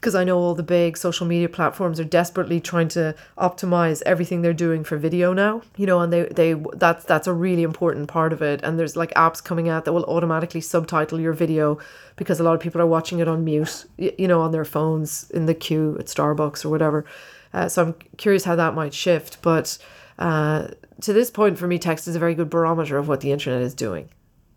because 0.00 0.14
I 0.14 0.24
know 0.24 0.38
all 0.38 0.54
the 0.54 0.62
big 0.62 0.96
social 0.96 1.26
media 1.26 1.48
platforms 1.48 2.00
are 2.00 2.04
desperately 2.04 2.58
trying 2.58 2.88
to 2.88 3.14
optimize 3.36 4.02
everything 4.06 4.40
they're 4.40 4.54
doing 4.54 4.82
for 4.82 4.96
video 4.96 5.34
now. 5.34 5.60
You 5.76 5.84
know, 5.84 6.00
and 6.00 6.10
they 6.10 6.22
they 6.24 6.54
that's 6.74 7.04
that's 7.04 7.26
a 7.26 7.34
really 7.34 7.62
important 7.62 8.08
part 8.08 8.32
of 8.32 8.40
it. 8.40 8.60
And 8.62 8.78
there's 8.78 8.96
like 8.96 9.12
apps 9.12 9.44
coming 9.44 9.68
out 9.68 9.84
that 9.84 9.92
will 9.92 10.04
automatically 10.04 10.62
subtitle 10.62 11.20
your 11.20 11.34
video 11.34 11.78
because 12.16 12.40
a 12.40 12.42
lot 12.42 12.54
of 12.54 12.60
people 12.60 12.80
are 12.80 12.86
watching 12.86 13.18
it 13.18 13.28
on 13.28 13.44
mute, 13.44 13.84
you 13.98 14.26
know, 14.26 14.40
on 14.40 14.52
their 14.52 14.64
phones 14.64 15.30
in 15.32 15.44
the 15.44 15.54
queue 15.54 15.96
at 15.98 16.06
Starbucks 16.06 16.64
or 16.64 16.70
whatever. 16.70 17.04
Uh, 17.52 17.68
so 17.68 17.82
I'm 17.82 17.94
curious 18.16 18.44
how 18.44 18.56
that 18.56 18.74
might 18.74 18.94
shift. 18.94 19.42
But 19.42 19.76
uh, 20.18 20.68
to 21.02 21.12
this 21.12 21.30
point, 21.30 21.58
for 21.58 21.66
me, 21.66 21.78
text 21.78 22.08
is 22.08 22.16
a 22.16 22.18
very 22.18 22.34
good 22.34 22.48
barometer 22.48 22.96
of 22.96 23.06
what 23.06 23.20
the 23.20 23.32
internet 23.32 23.60
is 23.60 23.74
doing. 23.74 24.08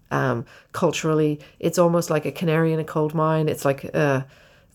Um, 0.09 0.45
culturally, 0.71 1.41
it's 1.59 1.79
almost 1.79 2.09
like 2.09 2.25
a 2.25 2.31
canary 2.31 2.71
in 2.71 2.79
a 2.79 2.83
cold 2.83 3.13
mine. 3.13 3.49
It's 3.49 3.65
like 3.65 3.89
uh, 3.93 4.21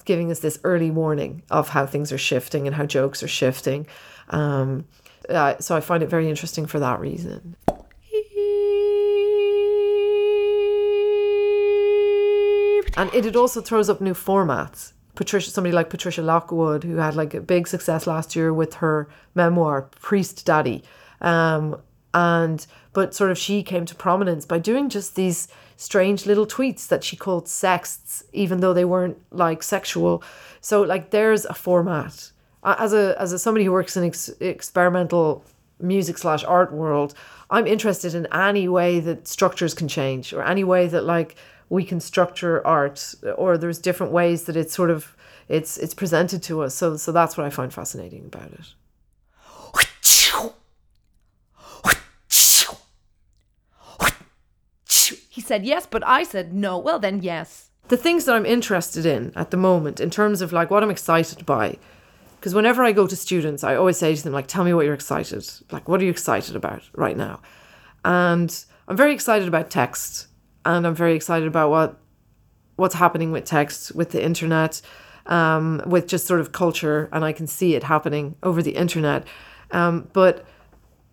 giving 0.08 0.30
us 0.30 0.40
this 0.40 0.58
early 0.64 0.90
warning 0.90 1.42
of 1.50 1.68
how 1.68 1.84
things 1.84 2.10
are 2.10 2.18
shifting 2.18 2.66
and 2.66 2.74
how 2.74 2.86
jokes 2.86 3.22
are 3.22 3.28
shifting. 3.28 3.86
Um, 4.30 4.86
uh, 5.28 5.58
so 5.58 5.76
I 5.76 5.80
find 5.80 6.02
it 6.02 6.08
very 6.08 6.30
interesting 6.30 6.64
for 6.64 6.80
that 6.80 6.98
reason. 6.98 7.56
And 12.96 13.14
it, 13.14 13.26
it 13.26 13.36
also 13.36 13.60
throws 13.60 13.90
up 13.90 14.00
new 14.00 14.14
formats. 14.14 14.92
Patricia, 15.14 15.50
somebody 15.50 15.74
like 15.74 15.90
Patricia 15.90 16.22
Lockwood, 16.22 16.84
who 16.84 16.96
had 16.96 17.14
like 17.14 17.34
a 17.34 17.40
big 17.40 17.68
success 17.68 18.06
last 18.06 18.34
year 18.34 18.52
with 18.52 18.74
her 18.74 19.08
memoir, 19.34 19.90
Priestdaddy. 20.00 20.82
Um, 21.20 21.80
and 22.14 22.66
but 22.94 23.14
sort 23.14 23.30
of 23.30 23.36
she 23.36 23.62
came 23.62 23.84
to 23.84 23.94
prominence 23.94 24.46
by 24.46 24.58
doing 24.58 24.88
just 24.88 25.14
these 25.16 25.48
strange 25.78 26.26
little 26.26 26.46
tweets 26.46 26.88
that 26.88 27.04
she 27.04 27.16
called 27.16 27.48
sexts, 27.48 28.24
even 28.32 28.58
though 28.60 28.74
they 28.74 28.84
weren't 28.84 29.16
like 29.30 29.62
sexual. 29.62 30.22
So 30.60 30.82
like 30.82 31.10
there's 31.10 31.44
a 31.46 31.54
format. 31.54 32.32
As 32.64 32.92
a 32.92 33.14
as 33.18 33.32
a 33.32 33.38
somebody 33.38 33.64
who 33.64 33.72
works 33.72 33.96
in 33.96 34.04
ex- 34.04 34.28
experimental 34.40 35.44
music 35.80 36.18
slash 36.18 36.42
art 36.44 36.72
world, 36.72 37.14
I'm 37.48 37.66
interested 37.66 38.14
in 38.14 38.26
any 38.32 38.68
way 38.68 38.98
that 39.00 39.28
structures 39.28 39.72
can 39.72 39.86
change 39.86 40.32
or 40.32 40.42
any 40.42 40.64
way 40.64 40.88
that 40.88 41.04
like 41.04 41.36
we 41.68 41.84
can 41.84 42.00
structure 42.00 42.66
art 42.66 43.14
or 43.36 43.56
there's 43.56 43.78
different 43.78 44.12
ways 44.12 44.44
that 44.44 44.56
it's 44.56 44.74
sort 44.74 44.90
of 44.90 45.16
it's 45.48 45.78
it's 45.78 45.94
presented 45.94 46.42
to 46.42 46.62
us. 46.62 46.74
So 46.74 46.96
so 46.96 47.12
that's 47.12 47.36
what 47.38 47.46
I 47.46 47.50
find 47.50 47.72
fascinating 47.72 48.24
about 48.26 48.50
it. 48.52 48.74
He 55.37 55.37
said 55.48 55.64
yes, 55.64 55.86
but 55.86 56.06
I 56.06 56.22
said 56.22 56.52
no. 56.52 56.78
Well, 56.78 56.98
then 56.98 57.22
yes. 57.22 57.70
The 57.88 57.96
things 57.96 58.26
that 58.26 58.36
I'm 58.36 58.46
interested 58.46 59.06
in 59.06 59.32
at 59.34 59.50
the 59.50 59.56
moment, 59.56 59.98
in 59.98 60.10
terms 60.10 60.42
of 60.42 60.52
like 60.52 60.70
what 60.70 60.82
I'm 60.82 60.90
excited 60.90 61.44
by, 61.46 61.78
because 62.38 62.54
whenever 62.54 62.84
I 62.84 62.92
go 62.92 63.06
to 63.06 63.16
students, 63.16 63.64
I 63.64 63.74
always 63.74 63.96
say 63.96 64.14
to 64.14 64.22
them, 64.22 64.32
like, 64.32 64.46
tell 64.46 64.62
me 64.62 64.72
what 64.72 64.84
you're 64.84 64.94
excited. 64.94 65.44
Like, 65.72 65.88
what 65.88 66.00
are 66.00 66.04
you 66.04 66.10
excited 66.10 66.54
about 66.54 66.82
right 66.94 67.16
now? 67.16 67.40
And 68.04 68.64
I'm 68.86 68.96
very 68.96 69.12
excited 69.12 69.48
about 69.48 69.70
text, 69.70 70.28
and 70.64 70.86
I'm 70.86 70.94
very 70.94 71.16
excited 71.16 71.48
about 71.48 71.70
what 71.70 71.98
what's 72.76 72.94
happening 72.94 73.32
with 73.32 73.44
text, 73.44 73.92
with 73.96 74.10
the 74.10 74.22
internet, 74.22 74.80
um, 75.26 75.82
with 75.84 76.06
just 76.06 76.26
sort 76.26 76.40
of 76.40 76.52
culture, 76.52 77.08
and 77.12 77.24
I 77.24 77.32
can 77.32 77.48
see 77.48 77.74
it 77.74 77.82
happening 77.82 78.36
over 78.44 78.62
the 78.62 78.76
internet. 78.76 79.26
Um, 79.72 80.08
but 80.12 80.46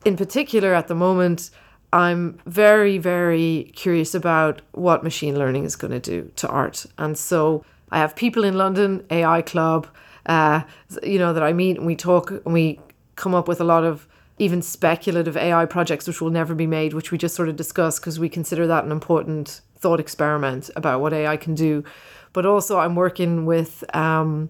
in 0.05 0.15
particular, 0.15 0.75
at 0.75 0.87
the 0.87 0.93
moment, 0.95 1.49
I'm 1.95 2.37
very, 2.45 2.97
very 2.97 3.71
curious 3.73 4.13
about 4.13 4.61
what 4.73 5.01
machine 5.01 5.39
learning 5.39 5.63
is 5.63 5.77
going 5.77 5.91
to 5.91 5.99
do 6.01 6.29
to 6.35 6.47
art. 6.49 6.85
And 6.97 7.17
so 7.17 7.63
I 7.89 7.99
have 7.99 8.17
people 8.17 8.43
in 8.43 8.57
London, 8.57 9.05
AI 9.09 9.41
Club, 9.41 9.87
uh, 10.25 10.63
you 11.03 11.17
know, 11.17 11.31
that 11.31 11.41
I 11.41 11.53
meet 11.53 11.77
and 11.77 11.85
we 11.85 11.95
talk 11.95 12.31
and 12.31 12.53
we 12.53 12.81
come 13.15 13.33
up 13.33 13.47
with 13.47 13.61
a 13.61 13.63
lot 13.63 13.85
of 13.85 14.09
even 14.39 14.61
speculative 14.61 15.37
AI 15.37 15.65
projects 15.65 16.05
which 16.05 16.19
will 16.19 16.31
never 16.31 16.53
be 16.53 16.67
made, 16.67 16.91
which 16.91 17.13
we 17.13 17.17
just 17.17 17.33
sort 17.33 17.47
of 17.47 17.55
discuss 17.55 17.97
because 17.97 18.19
we 18.19 18.27
consider 18.27 18.67
that 18.67 18.83
an 18.83 18.91
important 18.91 19.61
thought 19.77 20.01
experiment 20.01 20.69
about 20.75 20.99
what 20.99 21.13
AI 21.13 21.37
can 21.37 21.55
do. 21.55 21.81
But 22.33 22.45
also, 22.45 22.77
I'm 22.77 22.95
working 22.95 23.45
with, 23.45 23.85
um, 23.95 24.49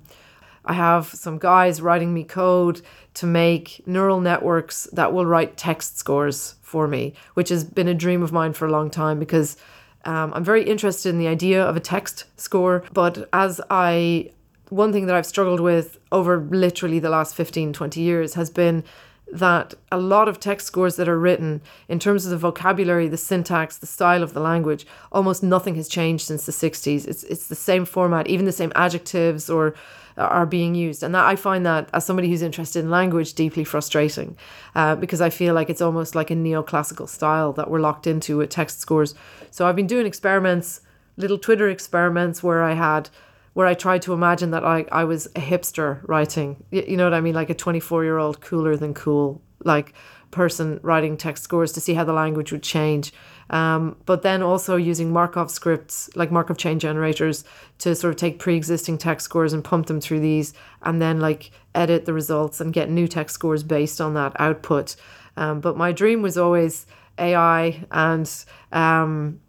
I 0.65 0.73
have 0.73 1.05
some 1.05 1.37
guys 1.37 1.79
writing 1.79 2.11
me 2.11 2.23
code 2.23 2.81
to 3.13 3.27
make 3.27 3.83
neural 3.85 4.19
networks 4.19 4.87
that 4.93 5.13
will 5.13 5.27
write 5.27 5.57
text 5.57 5.99
scores 5.99 6.55
for 6.76 6.89
me, 6.89 7.13
which 7.36 7.47
has 7.47 7.63
been 7.63 7.88
a 7.88 7.93
dream 7.93 8.21
of 8.21 8.34
mine 8.34 8.51
for 8.51 8.65
a 8.67 8.69
long 8.69 8.89
time 8.89 9.17
because 9.17 9.55
um, 10.03 10.34
I'm 10.34 10.43
very 10.43 10.61
interested 10.61 11.07
in 11.07 11.19
the 11.19 11.30
idea 11.30 11.63
of 11.63 11.78
a 11.78 11.80
text 11.80 12.26
score. 12.36 12.84
But 12.91 13.30
as 13.32 13.61
I, 13.69 14.32
one 14.67 14.91
thing 14.91 15.05
that 15.05 15.15
I've 15.15 15.26
struggled 15.26 15.61
with 15.61 15.97
over 16.11 16.38
literally 16.38 16.99
the 16.99 17.09
last 17.09 17.34
15, 17.34 17.71
20 17.71 18.01
years 18.01 18.34
has 18.34 18.49
been 18.49 18.84
that 19.32 19.73
a 19.91 19.97
lot 19.97 20.28
of 20.28 20.39
text 20.39 20.67
scores 20.67 20.95
that 20.97 21.09
are 21.09 21.19
written 21.19 21.61
in 21.89 21.99
terms 21.99 22.26
of 22.26 22.32
the 22.32 22.38
vocabulary, 22.38 23.07
the 23.07 23.17
syntax, 23.17 23.78
the 23.78 23.86
style 23.86 24.23
of 24.23 24.34
the 24.34 24.39
language, 24.39 24.86
almost 25.11 25.41
nothing 25.43 25.76
has 25.76 25.88
changed 25.88 26.26
since 26.26 26.45
the 26.45 26.51
60s. 26.51 27.07
It's 27.07 27.23
it's 27.23 27.47
the 27.47 27.55
same 27.55 27.86
format, 27.86 28.28
even 28.28 28.45
the 28.45 28.51
same 28.51 28.71
adjectives 28.76 29.49
or 29.49 29.76
are 30.17 30.45
being 30.45 30.76
used. 30.76 31.03
And 31.03 31.13
that 31.13 31.26
I 31.26 31.36
find 31.36 31.65
that 31.65 31.89
as 31.93 32.05
somebody 32.05 32.30
who's 32.30 32.41
interested 32.41 32.80
in 32.80 32.89
language 32.89 33.34
deeply 33.34 33.63
frustrating 33.63 34.38
uh, 34.73 34.95
because 34.95 35.21
I 35.21 35.30
feel 35.30 35.53
like 35.53 35.69
it's 35.69 35.82
almost 35.82 36.15
like 36.15 36.32
a 36.32 36.36
neoclassical 36.36 37.09
style 37.09 37.51
that 37.53 37.69
we're 37.69 37.80
locked 37.80 38.07
into 38.07 38.38
with 38.38 38.49
text 38.49 38.80
scores. 38.80 39.13
So 39.51 39.67
I've 39.67 39.76
been 39.76 39.88
doing 39.88 40.05
experiments, 40.05 40.82
little 41.17 41.38
Twitter 41.38 41.69
experiments 41.69 42.41
where 42.41 42.63
I 42.63 42.73
had 42.73 43.09
where 43.56 43.68
I 43.68 43.74
tried 43.74 44.01
to 44.01 44.14
imagine 44.14 44.51
that 44.51 44.66
I, 44.66 44.86
I 44.91 45.06
was 45.06 45.28
a 45.28 45.39
hipster 45.39 46.06
writing, 46.10 46.66
you 46.72 46.97
know 46.97 47.06
what 47.06 47.14
I 47.14 47.22
mean? 47.22 47.34
Like 47.34 47.49
a 47.49 47.53
24 47.53 48.03
year 48.03 48.18
old 48.18 48.41
cooler 48.41 48.76
than 48.76 48.93
cool, 48.93 49.41
like 49.64 49.93
person 50.30 50.78
writing 50.84 51.16
text 51.16 51.45
scores 51.45 51.72
to 51.72 51.80
see 51.80 51.93
how 51.93 52.03
the 52.03 52.12
language 52.12 52.51
would 52.51 52.62
change. 52.62 53.14
Um, 53.49 53.95
but 54.06 54.24
then 54.24 54.43
also 54.43 54.76
using 54.76 55.14
Markov 55.14 55.49
scripts, 55.49 56.10
like 56.18 56.34
Markov 56.34 56.58
chain 56.58 56.80
generators, 56.80 57.45
to 57.78 57.95
sort 57.95 58.14
of 58.14 58.18
take 58.18 58.39
pre 58.39 58.58
existing 58.58 58.97
text 58.97 59.24
scores 59.24 59.53
and 59.53 59.64
pump 59.64 59.88
them 59.88 60.01
through 60.01 60.20
these 60.20 60.53
and 60.82 61.01
then 61.01 61.22
like 61.22 61.51
edit 61.74 62.03
the 62.03 62.12
results 62.12 62.60
and 62.60 62.74
get 62.74 62.89
new 62.89 63.08
text 63.08 63.36
scores 63.36 63.64
based 63.64 64.01
on 64.01 64.16
that 64.16 64.34
output. 64.38 64.97
Um, 65.38 65.62
but 65.62 65.78
my 65.78 65.93
dream 65.93 66.22
was 66.22 66.38
always 66.38 66.86
AI 67.18 67.86
and 67.89 68.30
um, 68.74 69.39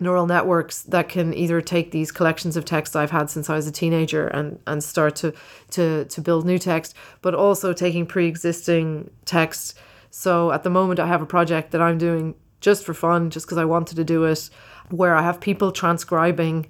neural 0.00 0.26
networks 0.26 0.82
that 0.82 1.08
can 1.08 1.32
either 1.34 1.60
take 1.60 1.90
these 1.90 2.10
collections 2.10 2.56
of 2.56 2.64
text 2.64 2.96
I've 2.96 3.10
had 3.10 3.30
since 3.30 3.48
I 3.48 3.54
was 3.54 3.66
a 3.66 3.72
teenager 3.72 4.26
and 4.28 4.58
and 4.66 4.82
start 4.82 5.16
to 5.16 5.32
to 5.70 6.04
to 6.04 6.20
build 6.20 6.44
new 6.44 6.58
text, 6.58 6.94
but 7.22 7.34
also 7.34 7.72
taking 7.72 8.06
pre-existing 8.06 9.10
text. 9.24 9.78
So 10.10 10.52
at 10.52 10.62
the 10.62 10.70
moment 10.70 11.00
I 11.00 11.06
have 11.06 11.22
a 11.22 11.26
project 11.26 11.70
that 11.72 11.80
I'm 11.80 11.98
doing 11.98 12.34
just 12.60 12.84
for 12.84 12.94
fun, 12.94 13.30
just 13.30 13.46
because 13.46 13.58
I 13.58 13.64
wanted 13.64 13.96
to 13.96 14.04
do 14.04 14.24
it, 14.24 14.50
where 14.90 15.14
I 15.14 15.22
have 15.22 15.40
people 15.40 15.70
transcribing 15.70 16.66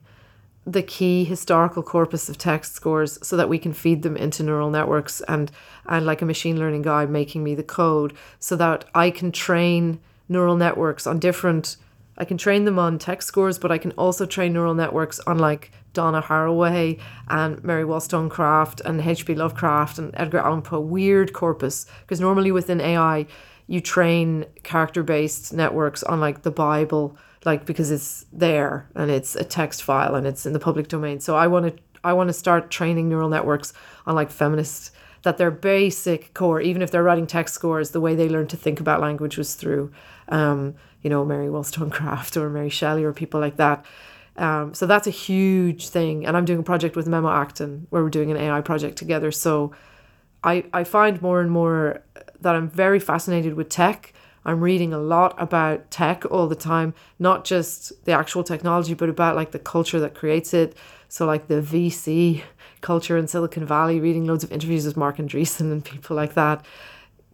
the 0.66 0.82
key 0.82 1.24
historical 1.24 1.82
corpus 1.82 2.28
of 2.28 2.38
text 2.38 2.74
scores 2.74 3.18
so 3.26 3.36
that 3.36 3.48
we 3.48 3.58
can 3.58 3.72
feed 3.72 4.02
them 4.02 4.16
into 4.16 4.42
neural 4.42 4.70
networks 4.70 5.20
and 5.28 5.50
and 5.86 6.06
like 6.06 6.22
a 6.22 6.26
machine 6.26 6.58
learning 6.58 6.82
guy 6.82 7.04
making 7.04 7.44
me 7.44 7.54
the 7.54 7.62
code 7.62 8.14
so 8.38 8.56
that 8.56 8.84
I 8.94 9.10
can 9.10 9.30
train 9.30 10.00
neural 10.28 10.56
networks 10.56 11.06
on 11.06 11.18
different 11.18 11.76
I 12.16 12.24
can 12.24 12.38
train 12.38 12.64
them 12.64 12.78
on 12.78 12.98
text 12.98 13.28
scores, 13.28 13.58
but 13.58 13.72
I 13.72 13.78
can 13.78 13.92
also 13.92 14.26
train 14.26 14.52
neural 14.52 14.74
networks 14.74 15.18
on 15.20 15.38
like 15.38 15.72
Donna 15.92 16.22
Haraway 16.22 17.00
and 17.28 17.62
Mary 17.64 17.84
Wollstonecraft 17.84 18.80
and 18.82 19.00
H.P. 19.00 19.34
Lovecraft 19.34 19.98
and 19.98 20.10
Edgar 20.14 20.38
Allan 20.38 20.62
Poe. 20.62 20.80
Weird 20.80 21.32
corpus. 21.32 21.86
Because 22.02 22.20
normally 22.20 22.52
within 22.52 22.80
AI, 22.80 23.26
you 23.66 23.80
train 23.80 24.44
character 24.62 25.02
based 25.02 25.52
networks 25.52 26.02
on 26.02 26.20
like 26.20 26.42
the 26.42 26.50
Bible, 26.50 27.16
like 27.44 27.64
because 27.64 27.90
it's 27.90 28.26
there 28.32 28.88
and 28.94 29.10
it's 29.10 29.34
a 29.34 29.44
text 29.44 29.82
file 29.82 30.14
and 30.14 30.26
it's 30.26 30.46
in 30.46 30.52
the 30.52 30.60
public 30.60 30.88
domain. 30.88 31.20
So 31.20 31.36
I 31.36 31.46
want 31.46 31.76
to 31.76 31.82
I 32.04 32.12
want 32.12 32.28
to 32.28 32.34
start 32.34 32.70
training 32.70 33.08
neural 33.08 33.30
networks 33.30 33.72
on 34.06 34.14
like 34.14 34.30
feminist 34.30 34.90
that 35.22 35.38
their 35.38 35.50
basic 35.50 36.34
core, 36.34 36.60
even 36.60 36.82
if 36.82 36.90
they're 36.90 37.02
writing 37.02 37.26
text 37.26 37.54
scores, 37.54 37.90
the 37.90 38.00
way 38.00 38.14
they 38.14 38.28
learn 38.28 38.46
to 38.48 38.58
think 38.58 38.78
about 38.78 39.00
language 39.00 39.38
was 39.38 39.54
through 39.54 39.90
um, 40.28 40.74
you 41.04 41.10
know, 41.10 41.24
Mary 41.24 41.48
Wollstonecraft 41.48 42.36
or 42.36 42.50
Mary 42.50 42.70
Shelley 42.70 43.04
or 43.04 43.12
people 43.12 43.38
like 43.38 43.58
that. 43.58 43.84
Um, 44.36 44.74
so 44.74 44.86
that's 44.86 45.06
a 45.06 45.10
huge 45.10 45.88
thing. 45.90 46.26
And 46.26 46.36
I'm 46.36 46.44
doing 46.44 46.58
a 46.58 46.64
project 46.64 46.96
with 46.96 47.06
Memo 47.06 47.28
Akten 47.28 47.86
where 47.90 48.02
we're 48.02 48.10
doing 48.10 48.32
an 48.32 48.36
AI 48.36 48.62
project 48.62 48.96
together. 48.96 49.30
So 49.30 49.72
I, 50.42 50.64
I 50.72 50.82
find 50.82 51.22
more 51.22 51.40
and 51.40 51.50
more 51.50 52.02
that 52.40 52.56
I'm 52.56 52.68
very 52.68 52.98
fascinated 52.98 53.54
with 53.54 53.68
tech. 53.68 54.12
I'm 54.46 54.60
reading 54.60 54.92
a 54.92 54.98
lot 54.98 55.34
about 55.40 55.90
tech 55.90 56.24
all 56.30 56.48
the 56.48 56.56
time, 56.56 56.94
not 57.18 57.44
just 57.44 58.04
the 58.04 58.12
actual 58.12 58.42
technology, 58.42 58.94
but 58.94 59.08
about 59.08 59.36
like 59.36 59.52
the 59.52 59.58
culture 59.58 60.00
that 60.00 60.14
creates 60.14 60.52
it. 60.52 60.76
So 61.08 61.26
like 61.26 61.46
the 61.46 61.60
VC 61.62 62.42
culture 62.80 63.16
in 63.16 63.28
Silicon 63.28 63.66
Valley, 63.66 64.00
reading 64.00 64.26
loads 64.26 64.42
of 64.42 64.52
interviews 64.52 64.84
with 64.84 64.96
Marc 64.96 65.18
Andreessen 65.18 65.70
and 65.70 65.84
people 65.84 66.16
like 66.16 66.34
that 66.34 66.64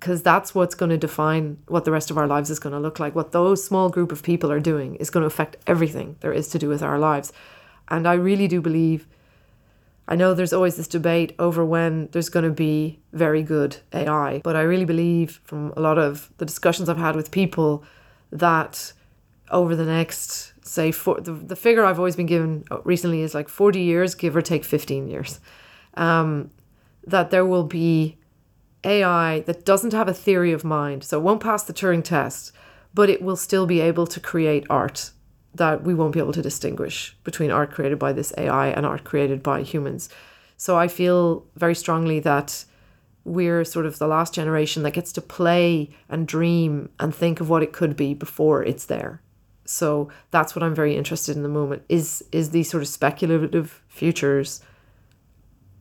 because 0.00 0.22
that's 0.22 0.54
what's 0.54 0.74
going 0.74 0.88
to 0.88 0.96
define 0.96 1.58
what 1.68 1.84
the 1.84 1.90
rest 1.90 2.10
of 2.10 2.16
our 2.16 2.26
lives 2.26 2.48
is 2.48 2.58
going 2.58 2.72
to 2.72 2.80
look 2.80 2.98
like. 2.98 3.14
What 3.14 3.32
those 3.32 3.62
small 3.62 3.90
group 3.90 4.10
of 4.10 4.22
people 4.22 4.50
are 4.50 4.58
doing 4.58 4.94
is 4.94 5.10
going 5.10 5.22
to 5.22 5.26
affect 5.26 5.58
everything 5.66 6.16
there 6.20 6.32
is 6.32 6.48
to 6.48 6.58
do 6.58 6.70
with 6.70 6.82
our 6.82 6.98
lives. 6.98 7.34
And 7.88 8.08
I 8.08 8.14
really 8.14 8.48
do 8.48 8.62
believe, 8.62 9.06
I 10.08 10.16
know 10.16 10.32
there's 10.32 10.54
always 10.54 10.76
this 10.78 10.88
debate 10.88 11.34
over 11.38 11.66
when 11.66 12.08
there's 12.12 12.30
going 12.30 12.46
to 12.46 12.50
be 12.50 12.98
very 13.12 13.42
good 13.42 13.76
AI, 13.92 14.40
but 14.42 14.56
I 14.56 14.62
really 14.62 14.86
believe 14.86 15.38
from 15.44 15.74
a 15.76 15.80
lot 15.80 15.98
of 15.98 16.30
the 16.38 16.46
discussions 16.46 16.88
I've 16.88 16.96
had 16.96 17.14
with 17.14 17.30
people 17.30 17.84
that 18.32 18.94
over 19.50 19.76
the 19.76 19.84
next, 19.84 20.54
say, 20.66 20.92
for, 20.92 21.20
the, 21.20 21.32
the 21.32 21.56
figure 21.56 21.84
I've 21.84 21.98
always 21.98 22.16
been 22.16 22.26
given 22.26 22.64
recently 22.84 23.20
is 23.20 23.34
like 23.34 23.50
40 23.50 23.82
years, 23.82 24.14
give 24.14 24.34
or 24.34 24.40
take 24.40 24.64
15 24.64 25.08
years, 25.08 25.40
um, 25.94 26.50
that 27.06 27.30
there 27.30 27.44
will 27.44 27.64
be 27.64 28.16
AI 28.84 29.40
that 29.40 29.64
doesn't 29.64 29.92
have 29.92 30.08
a 30.08 30.14
theory 30.14 30.52
of 30.52 30.64
mind, 30.64 31.04
so 31.04 31.18
it 31.18 31.22
won't 31.22 31.42
pass 31.42 31.62
the 31.62 31.72
Turing 31.72 32.04
test, 32.04 32.52
but 32.94 33.10
it 33.10 33.22
will 33.22 33.36
still 33.36 33.66
be 33.66 33.80
able 33.80 34.06
to 34.06 34.20
create 34.20 34.66
art 34.70 35.10
that 35.54 35.82
we 35.82 35.94
won't 35.94 36.12
be 36.12 36.20
able 36.20 36.32
to 36.32 36.42
distinguish 36.42 37.16
between 37.24 37.50
art 37.50 37.72
created 37.72 37.98
by 37.98 38.12
this 38.12 38.32
AI 38.38 38.68
and 38.68 38.86
art 38.86 39.04
created 39.04 39.42
by 39.42 39.62
humans. 39.62 40.08
So 40.56 40.78
I 40.78 40.88
feel 40.88 41.44
very 41.56 41.74
strongly 41.74 42.20
that 42.20 42.64
we're 43.24 43.64
sort 43.64 43.86
of 43.86 43.98
the 43.98 44.06
last 44.06 44.34
generation 44.34 44.82
that 44.82 44.92
gets 44.92 45.12
to 45.12 45.20
play 45.20 45.90
and 46.08 46.26
dream 46.26 46.88
and 46.98 47.14
think 47.14 47.40
of 47.40 47.50
what 47.50 47.62
it 47.62 47.72
could 47.72 47.96
be 47.96 48.14
before 48.14 48.62
it's 48.62 48.86
there. 48.86 49.20
So 49.64 50.08
that's 50.30 50.56
what 50.56 50.62
I'm 50.62 50.74
very 50.74 50.96
interested 50.96 51.36
in 51.36 51.42
the 51.42 51.48
moment 51.48 51.82
is 51.88 52.24
is 52.32 52.50
these 52.50 52.70
sort 52.70 52.82
of 52.82 52.88
speculative 52.88 53.82
futures 53.88 54.62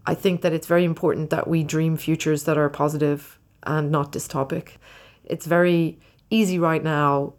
I 0.06 0.16
think 0.16 0.42
that 0.42 0.54
it's 0.54 0.68
very 0.68 0.86
important 0.86 1.30
that 1.30 1.48
we 1.48 1.64
dream 1.64 1.98
futures 1.98 2.44
that 2.44 2.58
are 2.58 2.70
positive 2.70 3.40
and 3.64 3.92
not 3.92 4.12
dystopic. 4.12 4.78
It's 5.24 5.46
very 5.46 6.00
easy 6.30 6.58
right 6.58 6.84
now 6.84 7.34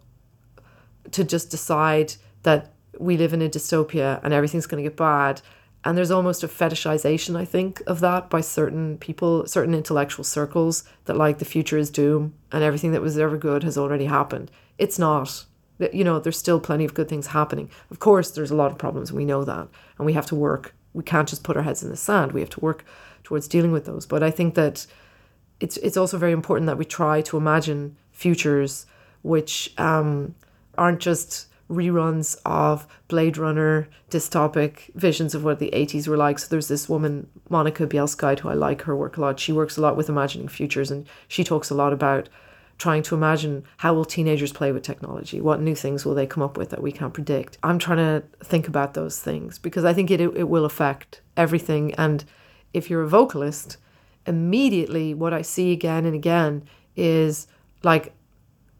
to 1.12 1.24
just 1.24 1.50
decide 1.50 2.14
that 2.42 2.72
we 2.98 3.16
live 3.16 3.32
in 3.32 3.42
a 3.42 3.48
dystopia 3.48 4.20
and 4.22 4.32
everything's 4.32 4.66
going 4.66 4.82
to 4.82 4.88
get 4.88 4.96
bad. 4.96 5.40
And 5.82 5.96
there's 5.96 6.10
almost 6.10 6.44
a 6.44 6.48
fetishization, 6.48 7.36
I 7.36 7.46
think, 7.46 7.82
of 7.86 8.00
that 8.00 8.28
by 8.28 8.42
certain 8.42 8.98
people, 8.98 9.46
certain 9.46 9.74
intellectual 9.74 10.24
circles 10.24 10.84
that 11.06 11.16
like 11.16 11.38
the 11.38 11.46
future 11.46 11.78
is 11.78 11.90
doom 11.90 12.34
and 12.52 12.62
everything 12.62 12.92
that 12.92 13.00
was 13.00 13.18
ever 13.18 13.38
good 13.38 13.62
has 13.62 13.78
already 13.78 14.04
happened. 14.04 14.50
It's 14.78 14.98
not. 14.98 15.46
You 15.92 16.04
know, 16.04 16.18
there's 16.20 16.36
still 16.36 16.60
plenty 16.60 16.84
of 16.84 16.92
good 16.92 17.08
things 17.08 17.28
happening. 17.28 17.70
Of 17.90 18.00
course, 18.00 18.30
there's 18.30 18.50
a 18.50 18.56
lot 18.56 18.70
of 18.70 18.76
problems, 18.76 19.08
and 19.08 19.16
we 19.16 19.24
know 19.24 19.44
that. 19.44 19.66
And 19.96 20.04
we 20.04 20.12
have 20.12 20.26
to 20.26 20.34
work 20.34 20.74
we 20.92 21.02
can't 21.02 21.28
just 21.28 21.44
put 21.44 21.56
our 21.56 21.62
heads 21.62 21.82
in 21.82 21.90
the 21.90 21.96
sand. 21.96 22.32
We 22.32 22.40
have 22.40 22.50
to 22.50 22.60
work 22.60 22.84
towards 23.22 23.48
dealing 23.48 23.72
with 23.72 23.86
those. 23.86 24.06
But 24.06 24.22
I 24.22 24.30
think 24.30 24.54
that 24.54 24.86
it's 25.60 25.76
it's 25.78 25.96
also 25.96 26.18
very 26.18 26.32
important 26.32 26.66
that 26.66 26.78
we 26.78 26.84
try 26.84 27.20
to 27.22 27.36
imagine 27.36 27.96
futures 28.12 28.86
which 29.22 29.74
um, 29.78 30.34
aren't 30.78 31.00
just 31.00 31.46
reruns 31.70 32.36
of 32.44 32.86
Blade 33.06 33.38
Runner 33.38 33.88
dystopic 34.10 34.92
visions 34.94 35.34
of 35.34 35.44
what 35.44 35.58
the 35.58 35.70
80s 35.72 36.08
were 36.08 36.16
like. 36.16 36.38
So 36.38 36.48
there's 36.48 36.68
this 36.68 36.88
woman, 36.88 37.28
Monika 37.48 37.86
Bielskyte, 37.86 38.40
who 38.40 38.48
I 38.48 38.54
like 38.54 38.82
her 38.82 38.96
work 38.96 39.16
a 39.16 39.20
lot. 39.20 39.38
She 39.38 39.52
works 39.52 39.76
a 39.76 39.80
lot 39.80 39.96
with 39.96 40.08
imagining 40.08 40.48
futures 40.48 40.90
and 40.90 41.06
she 41.28 41.44
talks 41.44 41.70
a 41.70 41.74
lot 41.74 41.92
about 41.92 42.28
trying 42.80 43.02
to 43.02 43.14
imagine 43.14 43.62
how 43.76 43.92
will 43.92 44.06
teenagers 44.06 44.52
play 44.52 44.72
with 44.72 44.82
technology? 44.82 45.40
What 45.40 45.60
new 45.60 45.74
things 45.74 46.04
will 46.04 46.14
they 46.14 46.26
come 46.26 46.42
up 46.42 46.56
with 46.56 46.70
that 46.70 46.82
we 46.82 46.90
can't 46.90 47.12
predict? 47.12 47.58
I'm 47.62 47.78
trying 47.78 47.98
to 47.98 48.24
think 48.42 48.66
about 48.66 48.94
those 48.94 49.20
things 49.20 49.58
because 49.58 49.84
i 49.84 49.92
think 49.92 50.10
it, 50.10 50.20
it 50.20 50.48
will 50.48 50.64
affect 50.64 51.20
everything. 51.36 51.94
And 51.94 52.24
if 52.72 52.88
you're 52.88 53.02
a 53.02 53.08
vocalist 53.08 53.76
immediately 54.26 55.14
what 55.14 55.32
i 55.32 55.40
see 55.40 55.72
again 55.72 56.04
and 56.04 56.14
again 56.14 56.62
is 56.94 57.46
like 57.82 58.12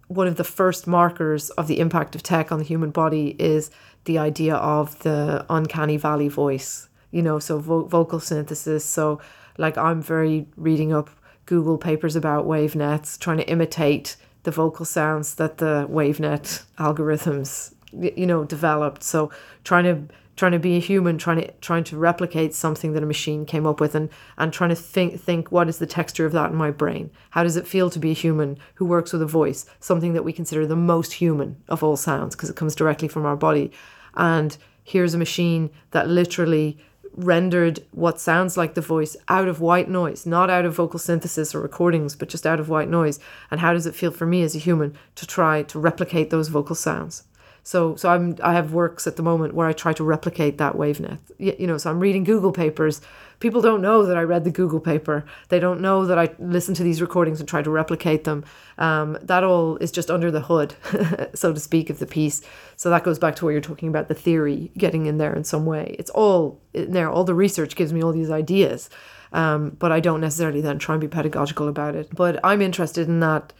one 0.08 0.26
of 0.26 0.36
the 0.36 0.44
first 0.44 0.86
markers 0.86 1.48
of 1.50 1.66
the 1.66 1.80
impact 1.80 2.14
of 2.14 2.22
tech 2.22 2.52
on 2.52 2.58
the 2.58 2.64
human 2.64 2.90
body 2.90 3.36
is 3.38 3.70
the 4.04 4.18
idea 4.18 4.54
of 4.56 4.98
the 5.00 5.46
uncanny 5.48 5.96
valley 5.96 6.28
voice 6.28 6.88
you 7.10 7.22
know 7.22 7.38
so 7.38 7.58
vo- 7.58 7.84
vocal 7.84 8.20
synthesis. 8.20 8.84
So 8.84 9.20
like 9.58 9.76
i'm 9.78 10.02
very 10.02 10.46
reading 10.56 10.92
up 10.92 11.10
Google 11.50 11.78
papers 11.78 12.14
about 12.14 12.46
WaveNets, 12.46 13.18
trying 13.18 13.38
to 13.38 13.50
imitate 13.50 14.14
the 14.44 14.52
vocal 14.52 14.84
sounds 14.84 15.34
that 15.34 15.58
the 15.58 15.84
WaveNet 15.90 16.62
algorithms 16.78 17.74
you 17.92 18.24
know 18.24 18.44
developed. 18.44 19.02
So 19.02 19.32
trying 19.64 19.82
to 19.84 20.14
trying 20.36 20.52
to 20.52 20.60
be 20.60 20.76
a 20.76 20.80
human 20.80 21.18
trying 21.18 21.38
to 21.38 21.50
trying 21.60 21.82
to 21.82 21.98
replicate 21.98 22.54
something 22.54 22.92
that 22.92 23.02
a 23.02 23.06
machine 23.06 23.44
came 23.44 23.66
up 23.66 23.80
with 23.80 23.96
and 23.96 24.08
and 24.38 24.52
trying 24.52 24.70
to 24.70 24.76
think 24.76 25.20
think 25.20 25.50
what 25.50 25.68
is 25.68 25.78
the 25.78 25.86
texture 25.88 26.24
of 26.24 26.30
that 26.30 26.52
in 26.52 26.56
my 26.56 26.70
brain? 26.70 27.10
How 27.30 27.42
does 27.42 27.56
it 27.56 27.66
feel 27.66 27.90
to 27.90 27.98
be 27.98 28.12
a 28.12 28.22
human 28.24 28.56
who 28.74 28.84
works 28.84 29.12
with 29.12 29.20
a 29.20 29.26
voice 29.26 29.66
something 29.80 30.12
that 30.12 30.22
we 30.22 30.32
consider 30.32 30.68
the 30.68 30.76
most 30.76 31.14
human 31.14 31.56
of 31.68 31.82
all 31.82 31.96
sounds 31.96 32.36
because 32.36 32.48
it 32.48 32.54
comes 32.54 32.76
directly 32.76 33.08
from 33.08 33.26
our 33.26 33.36
body? 33.36 33.72
And 34.14 34.56
here's 34.84 35.14
a 35.14 35.18
machine 35.18 35.70
that 35.90 36.08
literally 36.08 36.78
rendered 37.14 37.80
what 37.92 38.20
sounds 38.20 38.56
like 38.56 38.74
the 38.74 38.80
voice 38.80 39.16
out 39.28 39.48
of 39.48 39.60
white 39.60 39.88
noise, 39.88 40.26
not 40.26 40.50
out 40.50 40.64
of 40.64 40.74
vocal 40.74 40.98
synthesis 40.98 41.54
or 41.54 41.60
recordings, 41.60 42.16
but 42.16 42.28
just 42.28 42.46
out 42.46 42.60
of 42.60 42.68
white 42.68 42.88
noise. 42.88 43.18
And 43.50 43.60
how 43.60 43.72
does 43.72 43.86
it 43.86 43.94
feel 43.94 44.10
for 44.10 44.26
me 44.26 44.42
as 44.42 44.54
a 44.54 44.58
human 44.58 44.96
to 45.16 45.26
try 45.26 45.62
to 45.64 45.78
replicate 45.78 46.30
those 46.30 46.48
vocal 46.48 46.74
sounds? 46.74 47.24
So, 47.62 47.96
so 47.96 48.08
I'm 48.08 48.36
I 48.42 48.54
have 48.54 48.72
works 48.72 49.06
at 49.06 49.16
the 49.16 49.22
moment 49.22 49.54
where 49.54 49.66
I 49.66 49.72
try 49.72 49.92
to 49.92 50.04
replicate 50.04 50.58
that 50.58 50.74
wavenet. 50.74 51.18
You, 51.38 51.54
you 51.58 51.66
know, 51.66 51.78
so 51.78 51.90
I'm 51.90 52.00
reading 52.00 52.24
Google 52.24 52.52
papers. 52.52 53.00
People 53.38 53.62
don't 53.62 53.80
know 53.80 54.04
that 54.04 54.16
I 54.16 54.22
read 54.22 54.44
the 54.44 54.50
Google 54.50 54.80
paper. 54.80 55.24
They 55.48 55.60
don't 55.60 55.80
know 55.80 56.04
that 56.04 56.18
I 56.18 56.30
listen 56.38 56.74
to 56.74 56.82
these 56.82 57.00
recordings 57.00 57.40
and 57.40 57.48
try 57.48 57.62
to 57.62 57.70
replicate 57.70 58.24
them. 58.24 58.44
Um, 58.76 59.18
that 59.22 59.44
all 59.44 59.76
is 59.78 59.90
just 59.90 60.10
under 60.10 60.30
the 60.30 60.42
hood, 60.42 60.74
so 61.34 61.52
to 61.52 61.60
speak, 61.60 61.88
of 61.88 61.98
the 61.98 62.06
piece. 62.06 62.42
So 62.76 62.90
that 62.90 63.04
goes 63.04 63.18
back 63.18 63.36
to 63.36 63.44
what 63.44 63.52
you're 63.52 63.60
talking 63.60 63.88
about 63.88 64.08
the 64.08 64.14
theory 64.14 64.70
getting 64.76 65.06
in 65.06 65.18
there 65.18 65.34
in 65.34 65.44
some 65.44 65.64
way. 65.64 65.96
It's 65.98 66.10
all 66.10 66.60
in 66.74 66.92
there. 66.92 67.10
All 67.10 67.24
the 67.24 67.34
research 67.34 67.76
gives 67.76 67.92
me 67.92 68.02
all 68.02 68.12
these 68.12 68.30
ideas, 68.30 68.90
um, 69.32 69.76
but 69.78 69.90
I 69.90 70.00
don't 70.00 70.20
necessarily 70.20 70.60
then 70.60 70.78
try 70.78 70.94
and 70.94 71.00
be 71.00 71.08
pedagogical 71.08 71.68
about 71.68 71.94
it. 71.94 72.14
But 72.14 72.40
I'm 72.44 72.60
interested 72.60 73.08
in 73.08 73.20
that 73.20 73.52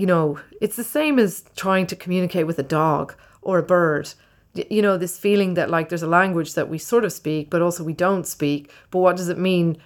you 0.00 0.06
know, 0.06 0.40
it's 0.62 0.76
the 0.76 0.90
same 0.98 1.18
as 1.18 1.44
trying 1.56 1.86
to 1.88 1.94
communicate 1.94 2.46
with 2.46 2.58
a 2.58 2.62
dog 2.62 3.14
or 3.42 3.58
a 3.58 3.62
bird. 3.62 4.14
You 4.54 4.80
know, 4.80 4.96
this 4.96 5.18
feeling 5.18 5.52
that 5.54 5.68
like 5.68 5.90
there's 5.90 6.02
a 6.02 6.08
language 6.20 6.54
that 6.54 6.70
we 6.70 6.78
sort 6.78 7.04
of 7.04 7.12
speak, 7.12 7.50
but 7.50 7.60
also 7.60 7.84
we 7.84 7.92
don't 7.92 8.26
speak. 8.26 8.72
But 8.90 9.00
what 9.00 9.16
does 9.18 9.28
it 9.28 9.36
mean, 9.36 9.76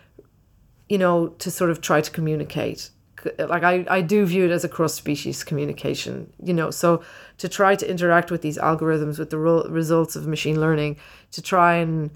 you 0.88 0.98
know, 0.98 1.28
to 1.42 1.50
sort 1.50 1.70
of 1.70 1.80
try 1.80 2.00
to 2.00 2.10
communicate? 2.12 2.90
Like 3.38 3.64
I, 3.64 3.84
I 3.90 4.02
do 4.02 4.24
view 4.24 4.44
it 4.44 4.52
as 4.52 4.62
a 4.62 4.68
cross 4.68 4.94
species 4.94 5.42
communication, 5.42 6.32
you 6.40 6.54
know. 6.54 6.70
So 6.70 7.02
to 7.38 7.48
try 7.48 7.74
to 7.74 7.90
interact 7.90 8.30
with 8.30 8.42
these 8.42 8.56
algorithms, 8.56 9.18
with 9.18 9.30
the 9.30 9.38
ro- 9.38 9.66
results 9.68 10.14
of 10.14 10.28
machine 10.28 10.60
learning, 10.60 10.96
to 11.32 11.42
try 11.42 11.74
and 11.74 12.10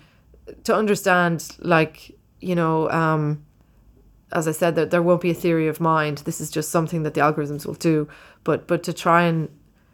to 0.62 0.72
understand, 0.72 1.48
like, 1.58 2.16
you 2.40 2.54
know, 2.54 2.88
um, 2.90 3.44
as 4.32 4.46
I 4.46 4.52
said, 4.52 4.74
that 4.76 4.90
there 4.90 5.02
won't 5.02 5.20
be 5.20 5.30
a 5.30 5.34
theory 5.34 5.68
of 5.68 5.80
mind. 5.80 6.18
This 6.18 6.40
is 6.40 6.50
just 6.50 6.70
something 6.70 7.02
that 7.02 7.14
the 7.14 7.20
algorithms 7.20 7.66
will 7.66 7.74
do. 7.74 8.08
But 8.44 8.66
but 8.66 8.82
to 8.84 8.92
try 8.92 9.22
and 9.22 9.48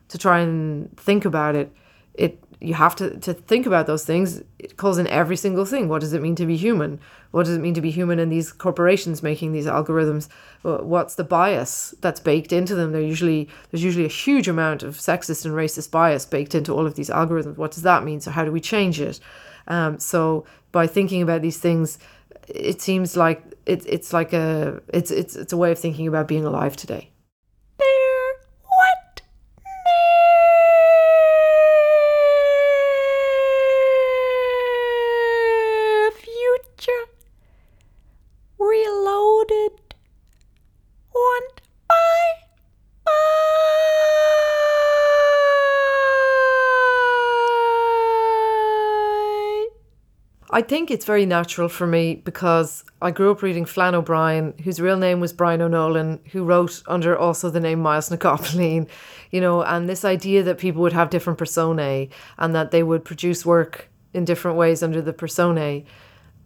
to 0.08 0.18
try 0.18 0.40
and 0.40 0.96
think 0.98 1.24
about 1.24 1.54
it, 1.54 1.72
it 2.14 2.42
you 2.60 2.74
have 2.74 2.96
to 2.96 3.18
to 3.20 3.34
think 3.34 3.66
about 3.66 3.86
those 3.86 4.04
things. 4.04 4.42
It 4.58 4.76
calls 4.76 4.98
in 4.98 5.06
every 5.06 5.36
single 5.36 5.64
thing. 5.64 5.88
What 5.88 6.00
does 6.00 6.12
it 6.12 6.22
mean 6.22 6.34
to 6.36 6.46
be 6.46 6.56
human? 6.56 7.00
What 7.30 7.46
does 7.46 7.56
it 7.56 7.60
mean 7.60 7.74
to 7.74 7.80
be 7.80 7.90
human 7.90 8.18
in 8.18 8.28
these 8.28 8.52
corporations 8.52 9.22
making 9.22 9.52
these 9.52 9.66
algorithms? 9.66 10.28
What's 10.62 11.14
the 11.14 11.24
bias 11.24 11.94
that's 12.00 12.20
baked 12.20 12.52
into 12.52 12.74
them? 12.74 12.92
They're 12.92 13.00
usually 13.00 13.48
there's 13.70 13.84
usually 13.84 14.04
a 14.04 14.08
huge 14.08 14.48
amount 14.48 14.82
of 14.82 14.96
sexist 14.96 15.44
and 15.44 15.54
racist 15.54 15.90
bias 15.90 16.26
baked 16.26 16.54
into 16.54 16.72
all 16.72 16.86
of 16.86 16.94
these 16.94 17.10
algorithms. 17.10 17.56
What 17.56 17.72
does 17.72 17.82
that 17.82 18.04
mean? 18.04 18.20
So 18.20 18.30
how 18.30 18.44
do 18.44 18.52
we 18.52 18.60
change 18.60 19.00
it? 19.00 19.20
Um, 19.66 19.98
so 19.98 20.44
by 20.72 20.86
thinking 20.86 21.22
about 21.22 21.42
these 21.42 21.58
things, 21.58 21.98
it 22.48 22.80
seems 22.80 23.16
like 23.16 23.53
it's 23.66 23.86
it's 23.86 24.12
like 24.12 24.32
a 24.32 24.80
it's 24.92 25.10
it's 25.10 25.36
it's 25.36 25.52
a 25.52 25.56
way 25.56 25.70
of 25.72 25.78
thinking 25.78 26.06
about 26.06 26.28
being 26.28 26.44
alive 26.44 26.76
today. 26.76 27.10
There, 27.78 28.34
what? 28.62 29.22
Future 36.14 37.04
reloaded. 38.58 39.94
Want 41.14 41.60
bye 41.88 42.34
bye. 43.04 43.12
I 50.54 50.62
think 50.62 50.88
it's 50.88 51.04
very 51.04 51.26
natural 51.26 51.68
for 51.68 51.84
me 51.84 52.14
because 52.14 52.84
I 53.02 53.10
grew 53.10 53.32
up 53.32 53.42
reading 53.42 53.64
Flann 53.64 53.96
O'Brien, 53.96 54.54
whose 54.62 54.78
real 54.78 54.96
name 54.96 55.18
was 55.18 55.32
Brian 55.32 55.60
O'Nolan, 55.60 56.20
who 56.30 56.44
wrote 56.44 56.80
under 56.86 57.18
also 57.18 57.50
the 57.50 57.58
name 57.58 57.80
Myles 57.80 58.08
na 58.12 58.84
you 59.32 59.40
know, 59.40 59.64
and 59.64 59.88
this 59.88 60.04
idea 60.04 60.44
that 60.44 60.58
people 60.58 60.80
would 60.82 60.92
have 60.92 61.10
different 61.10 61.40
personae 61.40 62.08
and 62.38 62.54
that 62.54 62.70
they 62.70 62.84
would 62.84 63.04
produce 63.04 63.44
work 63.44 63.88
in 64.12 64.24
different 64.24 64.56
ways 64.56 64.80
under 64.80 65.02
the 65.02 65.12
personae. 65.12 65.84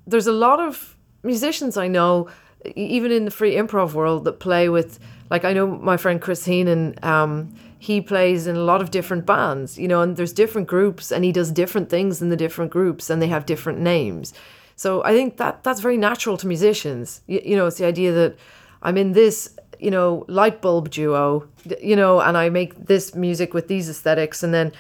There's 0.07 0.27
a 0.27 0.33
lot 0.33 0.59
of 0.59 0.97
musicians 1.23 1.77
I 1.77 1.89
know, 1.89 2.31
even 2.65 3.13
in 3.13 3.25
the 3.25 3.31
free 3.31 3.55
improv 3.55 3.93
world, 3.93 4.25
that 4.25 4.41
play 4.41 4.69
with, 4.69 4.99
like, 5.31 5.45
I 5.45 5.53
know 5.53 5.67
my 5.67 5.97
friend 5.97 6.21
Chris 6.21 6.45
Heenan, 6.45 6.99
um, 7.03 7.55
he 7.79 8.01
plays 8.01 8.47
in 8.47 8.57
a 8.57 8.61
lot 8.61 8.83
of 8.83 8.91
different 8.91 9.25
bands, 9.25 9.79
you 9.79 9.87
know, 9.87 10.03
and 10.03 10.17
there's 10.17 10.33
different 10.33 10.67
groups 10.67 11.13
and 11.13 11.25
he 11.25 11.33
does 11.33 11.53
different 11.53 11.89
things 11.89 12.21
in 12.21 12.29
the 12.29 12.37
different 12.37 12.73
groups 12.73 13.09
and 13.09 13.23
they 13.23 13.29
have 13.29 13.47
different 13.47 13.79
names. 13.79 14.35
So 14.75 15.03
I 15.05 15.13
think 15.13 15.37
that 15.37 15.63
that's 15.63 15.81
very 15.81 15.97
natural 15.97 16.37
to 16.39 16.47
musicians. 16.47 17.21
You, 17.27 17.41
you 17.45 17.57
know, 17.57 17.67
it's 17.67 17.79
the 17.79 17.87
idea 17.87 18.13
that 18.13 18.37
I'm 18.83 18.97
in 18.97 19.13
this, 19.13 19.57
you 19.79 19.91
know, 19.91 20.25
light 20.29 20.61
bulb 20.61 20.91
duo, 20.91 21.49
you 21.81 21.95
know, 21.95 22.21
and 22.21 22.37
I 22.37 22.49
make 22.49 22.87
this 22.87 23.15
music 23.15 23.55
with 23.55 23.69
these 23.69 23.89
aesthetics 23.89 24.43
and 24.43 24.53
then 24.53 24.73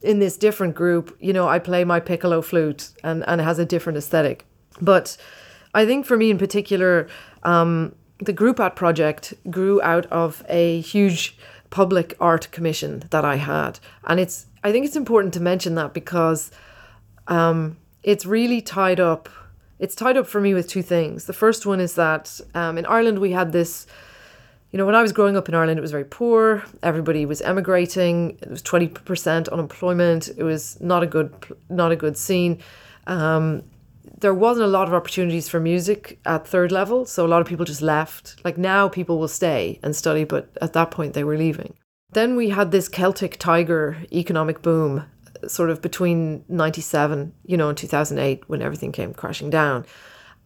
in 0.00 0.18
this 0.18 0.36
different 0.36 0.74
group, 0.74 1.16
you 1.20 1.32
know, 1.32 1.48
I 1.48 1.58
play 1.58 1.84
my 1.84 2.00
piccolo 2.00 2.40
flute 2.40 2.90
and, 3.02 3.24
and 3.28 3.40
it 3.40 3.44
has 3.44 3.58
a 3.58 3.64
different 3.64 3.98
aesthetic. 3.98 4.46
But 4.80 5.16
I 5.74 5.86
think 5.86 6.06
for 6.06 6.16
me 6.16 6.30
in 6.30 6.38
particular, 6.38 7.08
um, 7.42 7.94
the 8.18 8.32
Grúpat 8.32 8.74
project 8.74 9.34
grew 9.50 9.80
out 9.82 10.06
of 10.06 10.44
a 10.48 10.80
huge 10.80 11.36
public 11.70 12.16
art 12.20 12.50
commission 12.50 13.04
that 13.10 13.24
I 13.24 13.36
had. 13.36 13.78
And 14.06 14.18
it's 14.18 14.46
I 14.64 14.72
think 14.72 14.86
it's 14.86 14.96
important 14.96 15.34
to 15.34 15.40
mention 15.40 15.76
that 15.76 15.94
because 15.94 16.50
um, 17.28 17.76
it's 18.02 18.26
really 18.26 18.60
tied 18.60 19.00
up. 19.00 19.28
It's 19.78 19.94
tied 19.94 20.16
up 20.16 20.26
for 20.26 20.40
me 20.40 20.54
with 20.54 20.68
two 20.68 20.82
things. 20.82 21.26
The 21.26 21.32
first 21.32 21.64
one 21.64 21.78
is 21.78 21.94
that 21.94 22.40
um, 22.54 22.78
in 22.78 22.86
Ireland 22.86 23.18
we 23.20 23.32
had 23.32 23.52
this. 23.52 23.86
You 24.70 24.76
know, 24.76 24.84
when 24.84 24.94
I 24.94 25.00
was 25.00 25.12
growing 25.12 25.34
up 25.34 25.48
in 25.48 25.54
Ireland, 25.54 25.78
it 25.78 25.80
was 25.80 25.92
very 25.92 26.04
poor. 26.04 26.62
Everybody 26.82 27.24
was 27.24 27.40
emigrating. 27.40 28.36
It 28.42 28.50
was 28.50 28.60
twenty 28.60 28.88
percent 28.88 29.48
unemployment. 29.48 30.28
It 30.36 30.42
was 30.42 30.78
not 30.80 31.02
a 31.02 31.06
good, 31.06 31.32
not 31.70 31.90
a 31.90 31.96
good 31.96 32.18
scene. 32.18 32.58
Um, 33.06 33.62
there 34.20 34.34
wasn't 34.34 34.64
a 34.64 34.70
lot 34.70 34.88
of 34.88 34.94
opportunities 34.94 35.48
for 35.48 35.60
music 35.60 36.18
at 36.24 36.46
third 36.46 36.72
level, 36.72 37.06
so 37.06 37.24
a 37.24 37.28
lot 37.28 37.40
of 37.40 37.46
people 37.46 37.64
just 37.64 37.82
left. 37.82 38.36
Like 38.44 38.58
now, 38.58 38.88
people 38.88 39.18
will 39.18 39.28
stay 39.28 39.78
and 39.82 39.94
study, 39.94 40.24
but 40.24 40.50
at 40.60 40.72
that 40.72 40.90
point, 40.90 41.14
they 41.14 41.24
were 41.24 41.36
leaving. 41.36 41.74
Then 42.10 42.36
we 42.36 42.48
had 42.48 42.70
this 42.70 42.88
Celtic 42.88 43.38
Tiger 43.38 43.98
economic 44.12 44.62
boom, 44.62 45.04
sort 45.46 45.70
of 45.70 45.80
between 45.80 46.44
97, 46.48 47.32
you 47.44 47.56
know, 47.56 47.68
and 47.68 47.78
2008 47.78 48.48
when 48.48 48.62
everything 48.62 48.92
came 48.92 49.14
crashing 49.14 49.50
down. 49.50 49.84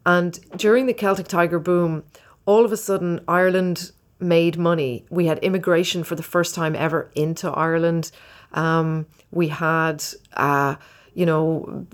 And 0.05 0.39
during 0.57 0.87
the 0.87 0.95
Celtic 0.95 1.29
Tiger 1.29 1.59
boom, 1.59 2.05
all 2.45 2.65
of 2.65 2.73
a 2.73 2.77
sudden, 2.77 3.21
Ireland 3.29 3.93
made 4.19 4.59
money. 4.59 5.07
We 5.09 5.27
had 5.27 5.39
immigration 5.39 6.05
for 6.05 6.15
the 6.15 6.23
first 6.23 6.55
time 6.55 6.77
ever 6.77 7.11
into 7.15 7.49
Ireland. 7.51 8.11
Um, 8.53 9.07
we 9.31 9.49
had, 9.49 10.05
uh, 10.35 10.77
you 11.15 11.27
know, 11.27 11.87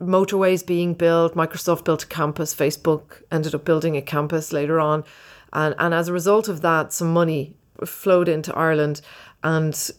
motorways 0.00 0.64
being 0.66 0.94
built. 0.94 1.34
Microsoft 1.34 1.84
built 1.84 2.04
a 2.04 2.06
campus. 2.06 2.54
Facebook 2.54 3.22
ended 3.30 3.54
up 3.54 3.64
building 3.64 3.96
a 3.96 4.02
campus 4.02 4.52
later 4.52 4.80
on. 4.80 5.04
And, 5.52 5.74
and 5.78 5.94
as 5.94 6.08
a 6.08 6.12
result 6.12 6.48
of 6.48 6.60
that, 6.62 6.92
some 6.92 7.12
money 7.12 7.56
flowed 7.84 8.28
into 8.28 8.54
Ireland. 8.54 9.00
And 9.42 9.90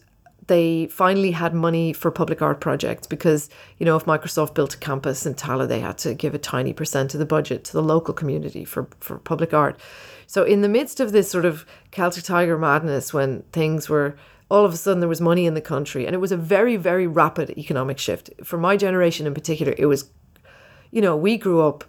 they 0.48 0.86
finally 0.86 1.30
had 1.30 1.54
money 1.54 1.92
for 1.92 2.10
public 2.10 2.40
art 2.42 2.60
projects 2.60 3.06
because, 3.06 3.50
you 3.78 3.86
know, 3.86 3.96
if 3.96 4.06
Microsoft 4.06 4.54
built 4.54 4.74
a 4.74 4.78
campus 4.78 5.26
in 5.26 5.34
Tallaght, 5.34 5.68
they 5.68 5.80
had 5.80 5.98
to 5.98 6.14
give 6.14 6.34
a 6.34 6.38
tiny 6.38 6.72
percent 6.72 7.14
of 7.14 7.20
the 7.20 7.26
budget 7.26 7.64
to 7.64 7.72
the 7.72 7.82
local 7.82 8.14
community 8.14 8.64
for, 8.64 8.88
for 9.00 9.18
public 9.18 9.52
art. 9.52 9.78
So, 10.26 10.42
in 10.44 10.62
the 10.62 10.68
midst 10.68 11.00
of 11.00 11.12
this 11.12 11.30
sort 11.30 11.44
of 11.44 11.64
Celtic 11.90 12.24
Tiger 12.24 12.58
madness, 12.58 13.14
when 13.14 13.42
things 13.52 13.88
were 13.88 14.16
all 14.50 14.64
of 14.64 14.72
a 14.72 14.76
sudden 14.76 15.00
there 15.00 15.08
was 15.08 15.20
money 15.20 15.46
in 15.46 15.54
the 15.54 15.60
country, 15.60 16.06
and 16.06 16.14
it 16.14 16.18
was 16.18 16.32
a 16.32 16.36
very, 16.36 16.76
very 16.76 17.06
rapid 17.06 17.50
economic 17.50 17.98
shift. 17.98 18.30
For 18.44 18.58
my 18.58 18.76
generation 18.76 19.26
in 19.26 19.34
particular, 19.34 19.74
it 19.76 19.86
was, 19.86 20.10
you 20.90 21.02
know, 21.02 21.16
we 21.16 21.36
grew 21.36 21.60
up 21.66 21.84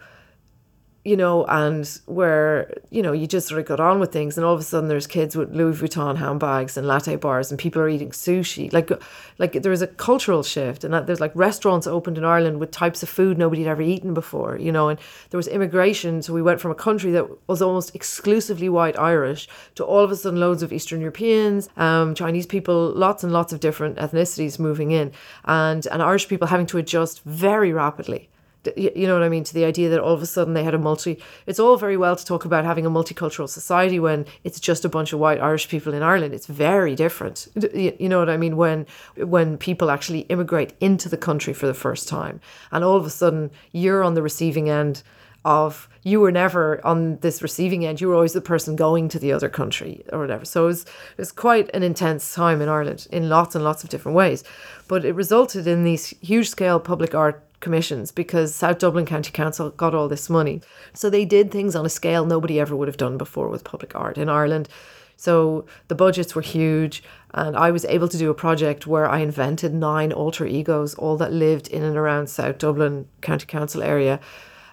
you 1.02 1.16
know, 1.16 1.46
and 1.46 1.98
where, 2.04 2.74
you 2.90 3.00
know, 3.00 3.12
you 3.12 3.26
just 3.26 3.48
sort 3.48 3.58
of 3.58 3.66
got 3.66 3.80
on 3.80 4.00
with 4.00 4.12
things 4.12 4.36
and 4.36 4.44
all 4.44 4.52
of 4.52 4.60
a 4.60 4.62
sudden 4.62 4.88
there's 4.88 5.06
kids 5.06 5.34
with 5.34 5.50
Louis 5.54 5.74
Vuitton 5.74 6.16
handbags 6.16 6.76
and 6.76 6.86
latte 6.86 7.16
bars 7.16 7.50
and 7.50 7.58
people 7.58 7.80
are 7.80 7.88
eating 7.88 8.10
sushi. 8.10 8.70
Like 8.70 8.90
like 9.38 9.62
there 9.62 9.70
was 9.70 9.80
a 9.80 9.86
cultural 9.86 10.42
shift 10.42 10.84
and 10.84 10.92
that 10.92 11.06
there's 11.06 11.20
like 11.20 11.32
restaurants 11.34 11.86
opened 11.86 12.18
in 12.18 12.24
Ireland 12.24 12.60
with 12.60 12.70
types 12.70 13.02
of 13.02 13.08
food 13.08 13.38
nobody 13.38 13.62
had 13.62 13.70
ever 13.70 13.82
eaten 13.82 14.12
before, 14.12 14.58
you 14.58 14.70
know, 14.70 14.90
and 14.90 14.98
there 15.30 15.38
was 15.38 15.48
immigration. 15.48 16.20
So 16.20 16.34
we 16.34 16.42
went 16.42 16.60
from 16.60 16.70
a 16.70 16.74
country 16.74 17.12
that 17.12 17.26
was 17.48 17.62
almost 17.62 17.94
exclusively 17.94 18.68
white 18.68 18.98
Irish 18.98 19.48
to 19.76 19.84
all 19.84 20.04
of 20.04 20.10
a 20.10 20.16
sudden 20.16 20.38
loads 20.38 20.62
of 20.62 20.70
Eastern 20.70 21.00
Europeans, 21.00 21.70
um, 21.78 22.14
Chinese 22.14 22.46
people, 22.46 22.92
lots 22.94 23.24
and 23.24 23.32
lots 23.32 23.54
of 23.54 23.60
different 23.60 23.96
ethnicities 23.96 24.58
moving 24.58 24.90
in 24.90 25.12
and, 25.46 25.86
and 25.86 26.02
Irish 26.02 26.28
people 26.28 26.48
having 26.48 26.66
to 26.66 26.78
adjust 26.78 27.22
very 27.24 27.72
rapidly 27.72 28.29
you 28.76 29.06
know 29.06 29.14
what 29.14 29.22
I 29.22 29.28
mean? 29.28 29.44
To 29.44 29.54
the 29.54 29.64
idea 29.64 29.88
that 29.88 30.00
all 30.00 30.12
of 30.12 30.22
a 30.22 30.26
sudden 30.26 30.54
they 30.54 30.64
had 30.64 30.74
a 30.74 30.78
multi. 30.78 31.18
It's 31.46 31.58
all 31.58 31.76
very 31.76 31.96
well 31.96 32.16
to 32.16 32.24
talk 32.24 32.44
about 32.44 32.64
having 32.64 32.84
a 32.84 32.90
multicultural 32.90 33.48
society 33.48 33.98
when 33.98 34.26
it's 34.44 34.60
just 34.60 34.84
a 34.84 34.88
bunch 34.88 35.12
of 35.12 35.18
white 35.18 35.40
Irish 35.40 35.68
people 35.68 35.94
in 35.94 36.02
Ireland. 36.02 36.34
It's 36.34 36.46
very 36.46 36.94
different. 36.94 37.48
You 37.74 38.08
know 38.08 38.18
what 38.18 38.30
I 38.30 38.36
mean? 38.36 38.56
When 38.56 38.86
when 39.16 39.56
people 39.56 39.90
actually 39.90 40.20
immigrate 40.20 40.74
into 40.80 41.08
the 41.08 41.16
country 41.16 41.54
for 41.54 41.66
the 41.66 41.74
first 41.74 42.08
time, 42.08 42.40
and 42.70 42.84
all 42.84 42.96
of 42.96 43.06
a 43.06 43.10
sudden 43.10 43.50
you're 43.72 44.04
on 44.04 44.14
the 44.14 44.22
receiving 44.22 44.68
end 44.68 45.02
of 45.44 45.88
you 46.02 46.20
were 46.20 46.32
never 46.32 46.84
on 46.84 47.16
this 47.18 47.42
receiving 47.42 47.84
end. 47.84 48.00
You 48.00 48.08
were 48.08 48.14
always 48.14 48.32
the 48.32 48.40
person 48.40 48.76
going 48.76 49.08
to 49.08 49.18
the 49.18 49.32
other 49.32 49.48
country 49.48 50.04
or 50.12 50.18
whatever. 50.18 50.44
So 50.44 50.64
it 50.64 50.66
was, 50.66 50.82
it 50.82 51.18
was 51.18 51.32
quite 51.32 51.70
an 51.74 51.82
intense 51.82 52.34
time 52.34 52.60
in 52.60 52.68
Ireland 52.68 53.06
in 53.10 53.28
lots 53.28 53.54
and 53.54 53.64
lots 53.64 53.84
of 53.84 53.90
different 53.90 54.16
ways. 54.16 54.44
But 54.88 55.04
it 55.04 55.14
resulted 55.14 55.66
in 55.66 55.84
these 55.84 56.08
huge 56.20 56.48
scale 56.48 56.80
public 56.80 57.14
art 57.14 57.42
commissions 57.60 58.10
because 58.10 58.54
South 58.54 58.78
Dublin 58.78 59.06
County 59.06 59.30
Council 59.30 59.70
got 59.70 59.94
all 59.94 60.08
this 60.08 60.28
money. 60.28 60.60
So 60.92 61.08
they 61.08 61.24
did 61.24 61.50
things 61.50 61.76
on 61.76 61.86
a 61.86 61.90
scale 61.90 62.24
nobody 62.24 62.58
ever 62.58 62.74
would 62.74 62.88
have 62.88 62.96
done 62.96 63.18
before 63.18 63.48
with 63.48 63.64
public 63.64 63.94
art 63.94 64.18
in 64.18 64.28
Ireland. 64.28 64.68
So 65.16 65.66
the 65.88 65.94
budgets 65.94 66.34
were 66.34 66.40
huge, 66.40 67.02
and 67.34 67.54
I 67.54 67.70
was 67.70 67.84
able 67.84 68.08
to 68.08 68.16
do 68.16 68.30
a 68.30 68.34
project 68.34 68.86
where 68.86 69.06
I 69.06 69.18
invented 69.18 69.74
nine 69.74 70.14
alter 70.14 70.46
egos, 70.46 70.94
all 70.94 71.18
that 71.18 71.30
lived 71.30 71.68
in 71.68 71.82
and 71.82 71.94
around 71.94 72.30
South 72.30 72.56
Dublin 72.56 73.06
County 73.20 73.44
Council 73.44 73.82
area, 73.82 74.18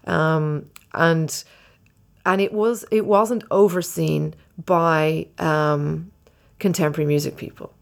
um, 0.05 0.69
and 0.93 1.43
and 2.25 2.39
it 2.39 2.53
was 2.53 2.85
it 2.91 3.05
wasn't 3.05 3.43
overseen 3.51 4.35
by 4.65 5.27
um, 5.37 6.11
contemporary 6.59 7.07
music 7.07 7.35
people. 7.35 7.73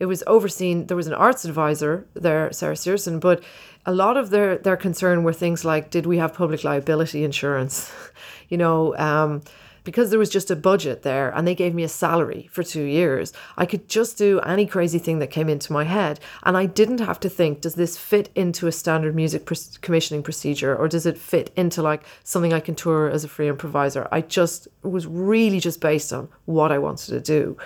It 0.00 0.06
was 0.06 0.22
overseen. 0.26 0.86
There 0.86 0.96
was 0.96 1.06
an 1.06 1.12
arts 1.12 1.44
advisor 1.44 2.06
there, 2.14 2.50
Sarah 2.52 2.76
Searson, 2.76 3.18
but 3.20 3.42
a 3.86 3.92
lot 3.92 4.16
of 4.16 4.30
their 4.30 4.58
their 4.58 4.76
concern 4.76 5.24
were 5.24 5.32
things 5.32 5.64
like, 5.64 5.90
did 5.90 6.06
we 6.06 6.18
have 6.18 6.34
public 6.34 6.64
liability 6.64 7.24
insurance? 7.24 7.92
you 8.48 8.56
know, 8.56 8.96
um, 8.96 9.42
because 9.84 10.08
there 10.08 10.18
was 10.18 10.30
just 10.30 10.50
a 10.50 10.56
budget 10.56 11.02
there, 11.02 11.30
and 11.36 11.46
they 11.46 11.54
gave 11.54 11.74
me 11.74 11.82
a 11.82 11.88
salary 11.88 12.48
for 12.50 12.62
two 12.62 12.84
years. 12.84 13.34
I 13.58 13.66
could 13.66 13.86
just 13.86 14.16
do 14.16 14.40
any 14.40 14.66
crazy 14.66 14.98
thing 14.98 15.18
that 15.18 15.30
came 15.30 15.50
into 15.50 15.74
my 15.74 15.84
head, 15.84 16.20
and 16.42 16.56
I 16.56 16.64
didn't 16.64 17.00
have 17.00 17.20
to 17.20 17.28
think, 17.28 17.60
does 17.60 17.74
this 17.74 17.98
fit 17.98 18.30
into 18.34 18.66
a 18.66 18.72
standard 18.72 19.14
music 19.14 19.48
commissioning 19.82 20.22
procedure, 20.22 20.74
or 20.74 20.88
does 20.88 21.04
it 21.04 21.18
fit 21.18 21.52
into 21.54 21.82
like 21.82 22.04
something 22.24 22.54
I 22.54 22.60
can 22.60 22.74
tour 22.74 23.10
as 23.10 23.24
a 23.24 23.28
free 23.28 23.48
improviser? 23.48 24.08
I 24.10 24.22
just 24.22 24.66
was 24.82 25.06
really 25.06 25.60
just 25.60 25.80
based 25.80 26.12
on 26.12 26.28
what 26.46 26.72
I 26.72 26.78
wanted 26.78 27.10
to 27.10 27.20
do, 27.20 27.58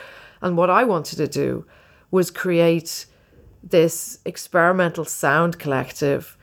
and 0.43 0.57
what 0.57 0.71
I 0.71 0.83
wanted 0.83 1.16
to 1.16 1.29
do 1.29 1.64
was 2.11 2.31
create 2.33 3.07
this 3.63 4.19
experimental 4.25 5.05
sound 5.05 5.59
collective 5.59 6.37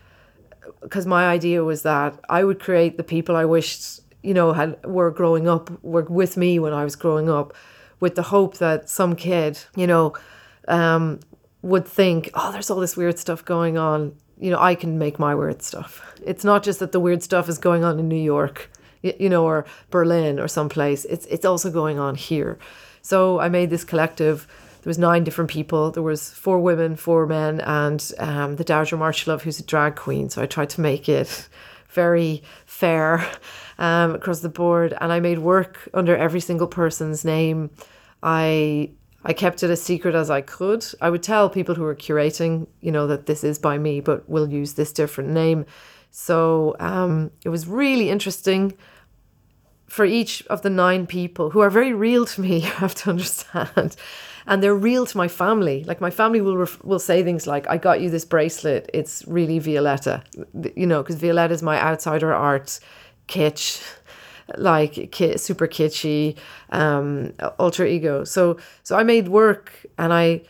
because 0.82 1.06
my 1.06 1.28
idea 1.28 1.64
was 1.64 1.84
that 1.84 2.20
I 2.30 2.44
would 2.44 2.60
create 2.60 2.98
the 2.98 3.04
people 3.04 3.36
I 3.36 3.46
wished 3.46 4.02
you 4.24 4.34
know 4.34 4.54
had 4.54 4.84
were 4.86 5.12
growing 5.12 5.48
up 5.48 5.72
were 5.84 6.04
with 6.04 6.38
me 6.38 6.60
when 6.60 6.74
I 6.74 6.84
was 6.84 6.96
growing 6.96 7.30
up 7.30 7.54
with 8.00 8.16
the 8.16 8.24
hope 8.24 8.58
that 8.58 8.90
some 8.90 9.16
kid 9.16 9.60
you 9.76 9.88
know 9.88 10.14
um, 10.68 11.20
would 11.62 11.88
think 11.88 12.30
oh 12.34 12.52
there's 12.52 12.70
all 12.70 12.80
this 12.80 12.98
weird 12.98 13.20
stuff 13.20 13.44
going 13.46 13.78
on. 13.78 14.16
You 14.40 14.52
know 14.52 14.60
I 14.60 14.76
can 14.76 14.98
make 14.98 15.20
my 15.20 15.34
weird 15.36 15.62
stuff. 15.62 16.02
It's 16.26 16.44
not 16.44 16.64
just 16.64 16.80
that 16.80 16.92
the 16.92 17.00
weird 17.00 17.24
stuff 17.24 17.48
is 17.48 17.58
going 17.58 17.84
on 17.84 18.00
in 18.00 18.08
New 18.08 18.16
York 18.16 18.70
you 19.20 19.30
know 19.30 19.46
or 19.46 19.66
Berlin 19.92 20.40
or 20.40 20.48
someplace. 20.48 21.06
It's 21.06 21.26
it's 21.28 21.46
also 21.46 21.70
going 21.72 22.00
on 22.00 22.16
here. 22.16 22.58
So 23.02 23.40
I 23.40 23.50
made 23.50 23.70
this 23.70 23.84
collective 23.84 24.48
there 24.86 24.92
was 24.92 25.00
nine 25.00 25.24
different 25.24 25.50
people. 25.50 25.90
There 25.90 26.04
was 26.04 26.30
four 26.30 26.60
women, 26.60 26.96
four 26.96 27.26
men, 27.26 27.60
and 27.62 28.12
um, 28.20 28.58
the 28.58 28.64
Dowager 28.64 28.96
Marchalove, 28.96 29.42
who's 29.42 29.60
a 29.60 29.64
drag 29.64 29.96
queen. 29.96 30.30
So 30.30 30.44
I 30.44 30.46
tried 30.46 30.70
to 30.70 30.82
make 30.82 31.10
it 31.10 31.50
very 31.90 32.44
fair 32.68 33.28
um, 33.80 34.14
across 34.14 34.42
the 34.42 34.50
board, 34.50 34.96
and 35.02 35.12
I 35.12 35.20
made 35.20 35.40
work 35.40 35.90
under 35.96 36.16
every 36.16 36.40
single 36.40 36.68
person's 36.68 37.26
name. 37.26 37.72
I 38.22 38.92
I 39.24 39.34
kept 39.34 39.64
it 39.64 39.72
as 39.72 39.82
secret 39.82 40.14
as 40.14 40.30
I 40.30 40.42
could. 40.42 40.86
I 41.02 41.10
would 41.10 41.24
tell 41.24 41.50
people 41.50 41.74
who 41.74 41.82
were 41.82 41.96
curating, 41.96 42.68
you 42.82 42.92
know, 42.92 43.08
that 43.08 43.26
this 43.26 43.44
is 43.44 43.58
by 43.58 43.80
me, 43.80 44.02
but 44.02 44.30
we'll 44.30 44.52
use 44.52 44.74
this 44.74 44.94
different 44.94 45.32
name. 45.32 45.66
So 46.12 46.76
um, 46.80 47.32
it 47.44 47.50
was 47.50 47.66
really 47.66 48.12
interesting 48.12 48.78
for 49.88 50.06
each 50.06 50.46
of 50.46 50.62
the 50.62 50.70
nine 50.70 51.08
people 51.08 51.50
who 51.50 51.62
are 51.62 51.72
very 51.72 51.92
real 51.92 52.28
to 52.28 52.42
me, 52.42 52.58
you 52.66 52.70
have 52.70 52.94
to 52.94 53.10
understand 53.10 53.96
and 54.48 54.62
they're 54.62 54.76
real 54.76 55.06
to 55.06 55.18
my 55.18 55.28
family. 55.28 55.84
Like 55.84 56.02
my 56.02 56.10
family 56.10 56.42
will 56.42 56.58
ref- 56.58 56.84
will 56.84 57.00
say 57.00 57.24
things 57.24 57.48
like, 57.48 57.68
"I 57.68 57.78
got 57.78 58.02
you 58.02 58.10
this 58.10 58.26
bracelet. 58.26 58.90
It's 58.94 59.24
really 59.28 59.60
Violetta," 59.60 60.24
you 60.76 60.86
know, 60.86 61.02
because 61.02 61.16
Violetta 61.16 61.54
is 61.54 61.64
my 61.64 61.82
outsider 61.82 62.34
art 62.34 62.80
kitsch, 63.28 63.82
like 64.58 65.12
ki- 65.12 65.38
super 65.38 65.68
kitschy 65.68 66.38
um, 66.72 67.34
alter 67.58 67.86
ego. 67.86 68.24
So 68.24 68.58
so 68.84 68.96
I 68.96 69.04
made 69.04 69.28
work 69.28 69.72
and 69.98 70.14
I 70.14 70.42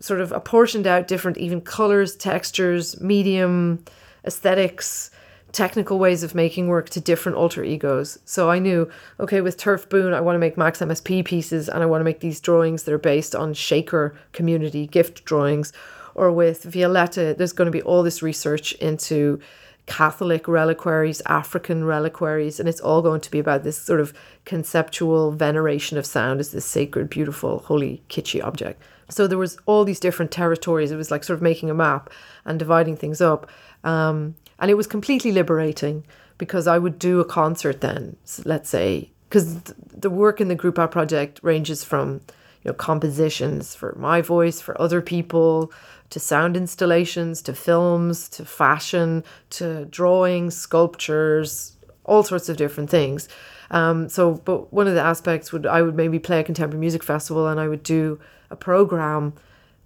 sort 0.00 0.20
of 0.20 0.32
apportioned 0.32 0.86
out 0.86 1.08
different 1.08 1.38
even 1.38 1.60
colors, 1.60 2.14
textures, 2.14 3.00
medium, 3.00 3.84
aesthetics 4.24 5.10
technical 5.52 5.98
ways 5.98 6.22
of 6.22 6.34
making 6.34 6.68
work 6.68 6.90
to 6.90 7.00
different 7.00 7.38
alter 7.38 7.64
egos. 7.64 8.18
So 8.24 8.50
I 8.50 8.58
knew, 8.58 8.90
okay, 9.18 9.40
with 9.40 9.56
Turf 9.56 9.88
Boon, 9.88 10.12
I 10.12 10.20
want 10.20 10.34
to 10.34 10.40
make 10.40 10.58
Max 10.58 10.80
MSP 10.80 11.24
pieces 11.24 11.68
and 11.68 11.82
I 11.82 11.86
want 11.86 12.00
to 12.00 12.04
make 12.04 12.20
these 12.20 12.40
drawings 12.40 12.82
that 12.82 12.92
are 12.92 12.98
based 12.98 13.34
on 13.34 13.54
Shaker 13.54 14.14
community 14.32 14.86
gift 14.86 15.24
drawings. 15.24 15.72
Or 16.14 16.30
with 16.32 16.64
Violetta, 16.64 17.34
there's 17.36 17.52
going 17.52 17.66
to 17.66 17.72
be 17.72 17.82
all 17.82 18.02
this 18.02 18.22
research 18.22 18.72
into 18.74 19.40
Catholic 19.86 20.46
reliquaries, 20.46 21.22
African 21.26 21.82
reliquaries, 21.82 22.60
and 22.60 22.68
it's 22.68 22.80
all 22.80 23.00
going 23.00 23.22
to 23.22 23.30
be 23.30 23.38
about 23.38 23.64
this 23.64 23.78
sort 23.78 24.00
of 24.00 24.12
conceptual 24.44 25.32
veneration 25.32 25.96
of 25.96 26.04
sound 26.04 26.40
as 26.40 26.50
this 26.50 26.66
sacred, 26.66 27.08
beautiful, 27.08 27.60
holy, 27.60 28.02
kitschy 28.10 28.44
object. 28.44 28.82
So 29.08 29.26
there 29.26 29.38
was 29.38 29.56
all 29.64 29.84
these 29.84 30.00
different 30.00 30.30
territories. 30.30 30.90
It 30.90 30.96
was 30.96 31.10
like 31.10 31.24
sort 31.24 31.38
of 31.38 31.42
making 31.42 31.70
a 31.70 31.74
map 31.74 32.10
and 32.44 32.58
dividing 32.58 32.96
things 32.96 33.22
up. 33.22 33.50
Um, 33.82 34.34
and 34.58 34.70
it 34.70 34.74
was 34.74 34.86
completely 34.86 35.32
liberating 35.32 36.04
because 36.36 36.66
I 36.66 36.78
would 36.78 36.98
do 36.98 37.20
a 37.20 37.24
concert 37.24 37.80
then, 37.80 38.16
let's 38.44 38.68
say, 38.68 39.10
because 39.28 39.60
the 39.62 40.10
work 40.10 40.40
in 40.40 40.48
the 40.48 40.56
Grúpat 40.56 40.90
project 40.90 41.40
ranges 41.42 41.84
from 41.84 42.20
you 42.62 42.70
know 42.70 42.74
compositions 42.74 43.74
for 43.74 43.94
my 43.98 44.20
voice, 44.20 44.60
for 44.60 44.80
other 44.80 45.02
people, 45.02 45.72
to 46.10 46.20
sound 46.20 46.56
installations, 46.56 47.42
to 47.42 47.54
films, 47.54 48.28
to 48.30 48.44
fashion, 48.44 49.24
to 49.50 49.84
drawings, 49.86 50.56
sculptures, 50.56 51.76
all 52.04 52.22
sorts 52.22 52.48
of 52.48 52.56
different 52.56 52.90
things. 52.90 53.28
Um, 53.70 54.08
so, 54.08 54.34
but 54.34 54.72
one 54.72 54.88
of 54.88 54.94
the 54.94 55.02
aspects 55.02 55.52
would 55.52 55.66
I 55.66 55.82
would 55.82 55.94
maybe 55.94 56.18
play 56.18 56.40
a 56.40 56.44
contemporary 56.44 56.80
music 56.80 57.02
festival, 57.02 57.46
and 57.48 57.60
I 57.60 57.68
would 57.68 57.82
do 57.82 58.18
a 58.50 58.56
program 58.56 59.34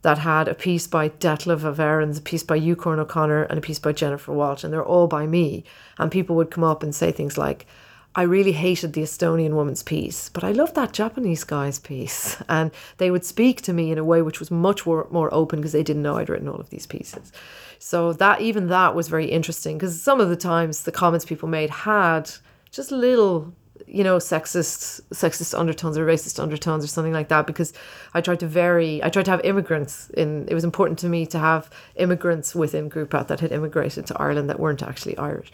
that 0.02 0.18
had 0.18 0.48
a 0.48 0.54
piece 0.54 0.86
by 0.86 1.08
Detlev 1.08 1.64
of 1.64 1.78
a 1.78 2.20
piece 2.20 2.42
by 2.42 2.58
Ukeoirn 2.58 2.98
O'Connor, 2.98 3.44
and 3.44 3.58
a 3.58 3.62
piece 3.62 3.78
by 3.78 3.92
Jennifer 3.92 4.32
Walshe, 4.32 4.64
and 4.64 4.72
they're 4.72 4.84
all 4.84 5.06
by 5.06 5.26
me. 5.26 5.64
And 5.98 6.10
people 6.10 6.36
would 6.36 6.50
come 6.50 6.64
up 6.64 6.82
and 6.82 6.94
say 6.94 7.12
things 7.12 7.38
like, 7.38 7.66
I 8.14 8.22
really 8.22 8.52
hated 8.52 8.92
the 8.92 9.02
Estonian 9.02 9.52
woman's 9.52 9.82
piece, 9.82 10.28
but 10.28 10.44
I 10.44 10.52
loved 10.52 10.74
that 10.74 10.92
Japanese 10.92 11.44
guy's 11.44 11.78
piece. 11.78 12.36
And 12.48 12.70
they 12.98 13.10
would 13.10 13.24
speak 13.24 13.62
to 13.62 13.72
me 13.72 13.90
in 13.90 13.96
a 13.96 14.04
way 14.04 14.20
which 14.20 14.40
was 14.40 14.50
much 14.50 14.84
more, 14.84 15.06
more 15.10 15.32
open 15.32 15.60
because 15.60 15.72
they 15.72 15.82
didn't 15.82 16.02
know 16.02 16.18
I'd 16.18 16.28
written 16.28 16.48
all 16.48 16.60
of 16.60 16.68
these 16.68 16.86
pieces. 16.86 17.32
So 17.78 18.12
that 18.14 18.42
even 18.42 18.66
that 18.66 18.94
was 18.94 19.08
very 19.08 19.26
interesting 19.26 19.78
because 19.78 20.02
some 20.02 20.20
of 20.20 20.28
the 20.28 20.36
times 20.36 20.82
the 20.82 20.92
comments 20.92 21.24
people 21.24 21.48
made 21.48 21.70
had 21.70 22.30
just 22.70 22.92
little 22.92 23.54
you 23.86 24.04
know, 24.04 24.18
sexist, 24.18 25.00
sexist 25.12 25.58
undertones 25.58 25.98
or 25.98 26.06
racist 26.06 26.40
undertones 26.40 26.84
or 26.84 26.88
something 26.88 27.12
like 27.12 27.28
that. 27.28 27.46
Because 27.46 27.72
I 28.14 28.20
tried 28.20 28.40
to 28.40 28.46
vary. 28.46 29.02
I 29.02 29.08
tried 29.08 29.24
to 29.26 29.30
have 29.30 29.40
immigrants 29.44 30.10
in. 30.10 30.46
It 30.48 30.54
was 30.54 30.64
important 30.64 30.98
to 31.00 31.08
me 31.08 31.26
to 31.26 31.38
have 31.38 31.70
immigrants 31.96 32.54
within 32.54 32.90
Grúpat 32.90 33.28
that 33.28 33.40
had 33.40 33.52
immigrated 33.52 34.06
to 34.06 34.20
Ireland 34.20 34.48
that 34.50 34.60
weren't 34.60 34.82
actually 34.82 35.16
Irish. 35.18 35.52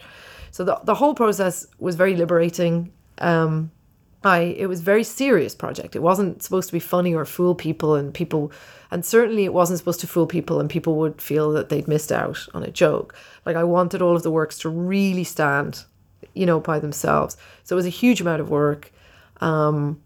So 0.51 0.63
the 0.63 0.79
the 0.83 0.95
whole 0.95 1.15
process 1.15 1.65
was 1.79 1.95
very 1.95 2.15
liberating. 2.15 2.91
Um, 3.19 3.71
I 4.23 4.39
it 4.57 4.67
was 4.67 4.81
a 4.81 4.83
very 4.83 5.03
serious 5.03 5.55
project. 5.55 5.95
It 5.95 6.01
wasn't 6.01 6.43
supposed 6.43 6.67
to 6.69 6.73
be 6.73 6.79
funny 6.79 7.15
or 7.15 7.25
fool 7.25 7.55
people, 7.55 7.95
and 7.95 8.13
people, 8.13 8.51
and 8.91 9.05
certainly 9.05 9.45
it 9.45 9.53
wasn't 9.53 9.79
supposed 9.79 10.01
to 10.01 10.07
fool 10.07 10.27
people, 10.27 10.59
and 10.59 10.69
people 10.69 10.95
would 10.95 11.21
feel 11.21 11.51
that 11.53 11.69
they'd 11.69 11.87
missed 11.87 12.11
out 12.11 12.39
on 12.53 12.63
a 12.63 12.71
joke. 12.71 13.15
Like 13.45 13.55
I 13.55 13.63
wanted 13.63 14.01
all 14.01 14.15
of 14.15 14.23
the 14.23 14.31
works 14.31 14.57
to 14.59 14.69
really 14.69 15.23
stand 15.23 15.85
you 16.33 16.45
know, 16.45 16.59
by 16.59 16.79
themselves. 16.79 17.37
So 17.63 17.75
it 17.75 17.77
was 17.77 17.85
a 17.85 17.89
huge 17.89 18.21
amount 18.21 18.41
of 18.41 18.49
work. 18.49 18.91
Um, 19.41 20.01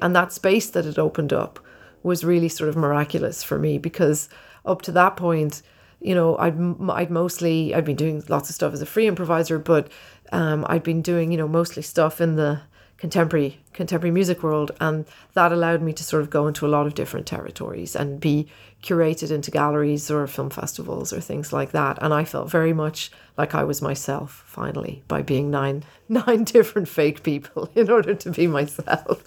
and 0.00 0.14
that 0.16 0.32
space 0.32 0.70
that 0.70 0.86
it 0.86 0.98
opened 0.98 1.32
up 1.32 1.58
was 2.02 2.24
really 2.24 2.48
sort 2.48 2.68
of 2.68 2.76
miraculous 2.76 3.42
for 3.42 3.58
me 3.58 3.78
because 3.78 4.28
up 4.64 4.82
to 4.82 4.92
that 4.92 5.16
point, 5.16 5.62
you 6.00 6.14
know, 6.14 6.36
I'd, 6.36 6.56
I'd 6.90 7.10
mostly, 7.10 7.74
I'd 7.74 7.84
been 7.84 7.96
doing 7.96 8.24
lots 8.28 8.48
of 8.48 8.54
stuff 8.54 8.72
as 8.72 8.82
a 8.82 8.86
free 8.86 9.06
improviser, 9.06 9.58
but 9.58 9.88
um, 10.32 10.66
I'd 10.68 10.82
been 10.82 11.02
doing, 11.02 11.30
you 11.30 11.38
know, 11.38 11.46
mostly 11.46 11.82
stuff 11.82 12.20
in 12.20 12.36
the 12.36 12.62
contemporary 13.02 13.58
contemporary 13.72 14.12
music 14.12 14.44
world 14.44 14.70
and 14.78 15.04
that 15.34 15.50
allowed 15.50 15.82
me 15.82 15.92
to 15.92 16.04
sort 16.04 16.22
of 16.22 16.30
go 16.30 16.46
into 16.46 16.64
a 16.64 16.68
lot 16.68 16.86
of 16.86 16.94
different 16.94 17.26
territories 17.26 17.96
and 17.96 18.20
be 18.20 18.46
curated 18.80 19.32
into 19.32 19.50
galleries 19.50 20.08
or 20.08 20.24
film 20.28 20.50
festivals 20.50 21.12
or 21.12 21.20
things 21.20 21.52
like 21.52 21.72
that. 21.72 21.98
And 22.00 22.14
I 22.14 22.24
felt 22.24 22.48
very 22.48 22.72
much 22.72 23.10
like 23.36 23.56
I 23.56 23.64
was 23.64 23.82
myself 23.82 24.44
finally 24.46 25.02
by 25.08 25.20
being 25.20 25.50
nine 25.50 25.82
nine 26.08 26.44
different 26.44 26.86
fake 26.86 27.24
people 27.24 27.68
in 27.74 27.90
order 27.90 28.14
to 28.14 28.30
be 28.30 28.46
myself. 28.46 29.24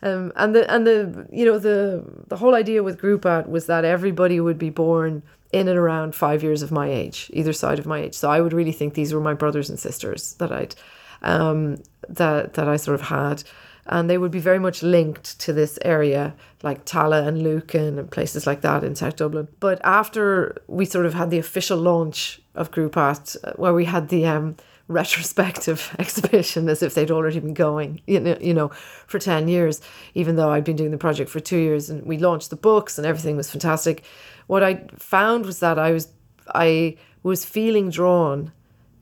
Um, 0.00 0.32
and 0.36 0.54
the 0.54 0.72
and 0.72 0.86
the 0.86 1.26
you 1.32 1.44
know 1.44 1.58
the 1.58 2.04
the 2.28 2.36
whole 2.36 2.54
idea 2.54 2.84
with 2.84 3.00
Grúpat 3.00 3.48
was 3.48 3.66
that 3.66 3.84
everybody 3.84 4.38
would 4.38 4.60
be 4.60 4.70
born 4.70 5.24
in 5.50 5.66
and 5.66 5.78
around 5.78 6.14
five 6.14 6.44
years 6.44 6.62
of 6.62 6.70
my 6.70 6.88
age 6.88 7.32
either 7.34 7.52
side 7.52 7.80
of 7.80 7.86
my 7.86 7.98
age. 7.98 8.14
So 8.14 8.30
I 8.30 8.40
would 8.40 8.52
really 8.52 8.76
think 8.78 8.94
these 8.94 9.12
were 9.12 9.20
my 9.20 9.34
brothers 9.34 9.68
and 9.70 9.78
sisters 9.80 10.34
that 10.34 10.52
I'd 10.52 10.76
um, 11.22 11.78
that 12.08 12.54
that 12.54 12.68
I 12.68 12.76
sort 12.76 12.94
of 12.94 13.08
had, 13.08 13.44
and 13.86 14.08
they 14.08 14.18
would 14.18 14.30
be 14.30 14.38
very 14.38 14.58
much 14.58 14.82
linked 14.82 15.38
to 15.40 15.52
this 15.52 15.78
area, 15.82 16.34
like 16.62 16.84
Tallaght 16.84 17.26
and 17.26 17.42
Lucan 17.42 17.98
and 17.98 18.10
places 18.10 18.46
like 18.46 18.60
that 18.60 18.84
in 18.84 18.94
South 18.94 19.16
Dublin. 19.16 19.48
But 19.60 19.80
after 19.84 20.56
we 20.68 20.84
sort 20.84 21.06
of 21.06 21.14
had 21.14 21.30
the 21.30 21.38
official 21.38 21.78
launch 21.78 22.40
of 22.54 22.70
Grúpat, 22.70 23.36
uh, 23.44 23.52
where 23.56 23.74
we 23.74 23.86
had 23.86 24.08
the 24.08 24.26
um, 24.26 24.56
retrospective 24.88 25.94
exhibition 25.98 26.68
as 26.68 26.82
if 26.82 26.94
they'd 26.94 27.10
already 27.10 27.40
been 27.40 27.54
going, 27.54 28.00
you 28.06 28.20
know, 28.20 28.38
you 28.40 28.54
know, 28.54 28.68
for 29.06 29.18
10 29.18 29.48
years, 29.48 29.80
even 30.14 30.36
though 30.36 30.50
I'd 30.50 30.64
been 30.64 30.76
doing 30.76 30.90
the 30.90 30.98
project 30.98 31.30
for 31.30 31.40
two 31.40 31.58
years 31.58 31.90
and 31.90 32.04
we 32.04 32.18
launched 32.18 32.50
the 32.50 32.56
books 32.56 32.98
and 32.98 33.06
everything 33.06 33.36
was 33.36 33.50
fantastic. 33.50 34.04
What 34.46 34.62
I 34.62 34.84
found 34.96 35.46
was 35.46 35.60
that 35.60 35.78
I 35.78 35.92
was, 35.92 36.08
I 36.54 36.96
was 37.22 37.44
feeling 37.44 37.90
drawn 37.90 38.52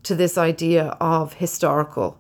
to 0.05 0.15
this 0.15 0.39
idea 0.39 0.97
of 1.01 1.35
historical 1.35 2.19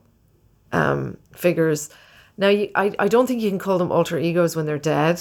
um, 0.73 1.17
figures. 1.33 1.91
Now, 2.37 2.49
you, 2.49 2.71
I, 2.75 2.93
I 2.99 3.09
don't 3.09 3.27
think 3.27 3.43
you 3.43 3.51
can 3.51 3.59
call 3.59 3.79
them 3.79 3.93
alter 3.93 4.19
egos 4.19 4.57
when 4.57 4.67
they're 4.67 4.79
dead. 4.79 5.21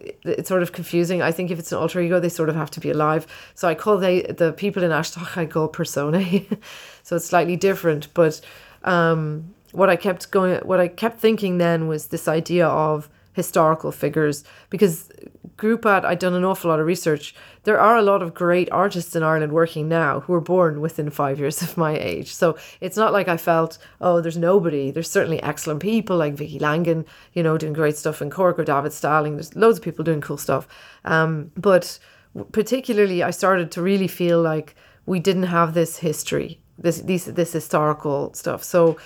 It's 0.00 0.48
sort 0.48 0.62
of 0.62 0.72
confusing. 0.72 1.22
I 1.22 1.32
think 1.32 1.50
if 1.50 1.58
it's 1.58 1.72
an 1.72 1.78
alter 1.78 2.00
ego, 2.00 2.20
they 2.20 2.28
sort 2.28 2.48
of 2.48 2.54
have 2.54 2.70
to 2.72 2.80
be 2.80 2.90
alive. 2.90 3.26
So 3.54 3.68
I 3.68 3.74
call 3.74 3.98
they 3.98 4.22
the 4.22 4.52
people 4.52 4.82
in 4.82 4.90
Aisteach 4.90 5.36
I 5.36 5.46
call 5.46 5.68
personae. 5.68 6.48
so 7.02 7.16
it's 7.16 7.26
slightly 7.26 7.56
different. 7.56 8.12
But 8.14 8.40
um, 8.84 9.54
what 9.72 9.90
I 9.90 9.96
kept 9.96 10.30
going, 10.30 10.60
what 10.60 10.80
I 10.80 10.88
kept 10.88 11.20
thinking 11.20 11.58
then 11.58 11.88
was 11.88 12.08
this 12.08 12.28
idea 12.28 12.66
of 12.66 13.08
historical 13.32 13.92
figures 13.92 14.44
because 14.70 15.10
Grúpat 15.58 16.04
I'd 16.04 16.18
done 16.18 16.34
an 16.34 16.44
awful 16.44 16.70
lot 16.70 16.80
of 16.80 16.86
research. 16.86 17.34
There 17.64 17.78
are 17.78 17.96
a 17.96 18.02
lot 18.02 18.22
of 18.22 18.32
great 18.32 18.70
artists 18.70 19.14
in 19.14 19.22
Ireland 19.22 19.52
working 19.52 19.88
now 19.88 20.20
who 20.20 20.32
were 20.32 20.40
born 20.40 20.80
within 20.80 21.10
five 21.10 21.38
years 21.38 21.60
of 21.66 21.76
my 21.76 21.98
age. 21.98 22.32
So 22.34 22.56
it's 22.80 22.96
not 22.96 23.12
like 23.12 23.28
I 23.28 23.36
felt 23.36 23.78
oh 24.00 24.20
there's 24.20 24.38
nobody. 24.38 24.90
There's 24.90 25.10
certainly 25.10 25.42
excellent 25.42 25.80
people 25.80 26.16
like 26.16 26.34
Vicky 26.34 26.58
Langan 26.58 27.04
you 27.34 27.42
know 27.42 27.58
doing 27.58 27.72
great 27.72 27.96
stuff 27.96 28.22
in 28.22 28.30
Cork 28.30 28.58
or 28.58 28.64
David 28.64 28.92
Stalling 28.92 29.34
there's 29.34 29.54
loads 29.54 29.78
of 29.78 29.84
people 29.84 30.04
doing 30.04 30.20
cool 30.20 30.38
stuff. 30.38 30.66
Um, 31.04 31.50
but 31.56 31.98
particularly 32.52 33.22
I 33.22 33.30
started 33.30 33.70
to 33.72 33.82
really 33.82 34.08
feel 34.08 34.40
like 34.40 34.74
we 35.06 35.20
didn't 35.20 35.44
have 35.44 35.74
this 35.74 35.98
history 35.98 36.60
this 36.78 37.00
these 37.00 37.26
this 37.26 37.52
historical 37.52 38.32
stuff. 38.34 38.62
So 38.62 38.96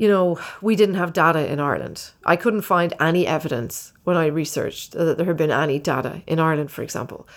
you 0.00 0.08
know, 0.08 0.40
we 0.62 0.76
didn't 0.76 0.94
have 0.94 1.12
Dada 1.12 1.46
in 1.52 1.60
Ireland. 1.60 2.12
I 2.24 2.34
couldn't 2.34 2.62
find 2.62 2.94
any 2.98 3.26
evidence 3.26 3.92
when 4.04 4.16
I 4.16 4.28
researched 4.28 4.92
that 4.92 5.18
there 5.18 5.26
had 5.26 5.36
been 5.36 5.50
any 5.50 5.78
Dada 5.78 6.22
in 6.26 6.40
Ireland, 6.40 6.70
for 6.70 6.82
example. 6.82 7.28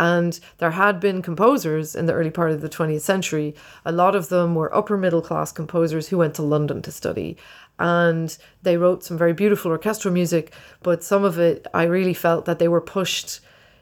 And 0.00 0.40
there 0.56 0.72
had 0.72 0.98
been 0.98 1.22
composers 1.22 1.94
in 1.94 2.06
the 2.06 2.14
early 2.14 2.30
part 2.30 2.50
of 2.50 2.60
the 2.60 2.68
20th 2.68 3.02
century. 3.02 3.54
A 3.84 3.92
lot 3.92 4.16
of 4.16 4.30
them 4.30 4.56
were 4.56 4.74
upper 4.74 4.96
middle 4.96 5.22
class 5.22 5.52
composers 5.52 6.08
who 6.08 6.18
went 6.18 6.34
to 6.34 6.42
London 6.42 6.82
to 6.82 6.90
study. 6.90 7.36
And 7.78 8.36
they 8.64 8.76
wrote 8.76 9.04
some 9.04 9.16
very 9.16 9.32
beautiful 9.32 9.70
orchestral 9.70 10.12
music, 10.12 10.52
but 10.82 11.04
some 11.04 11.22
of 11.22 11.38
it 11.38 11.68
I 11.72 11.84
really 11.84 12.14
felt 12.14 12.46
that 12.46 12.58
they 12.58 12.66
were 12.66 12.80
pushed 12.80 13.38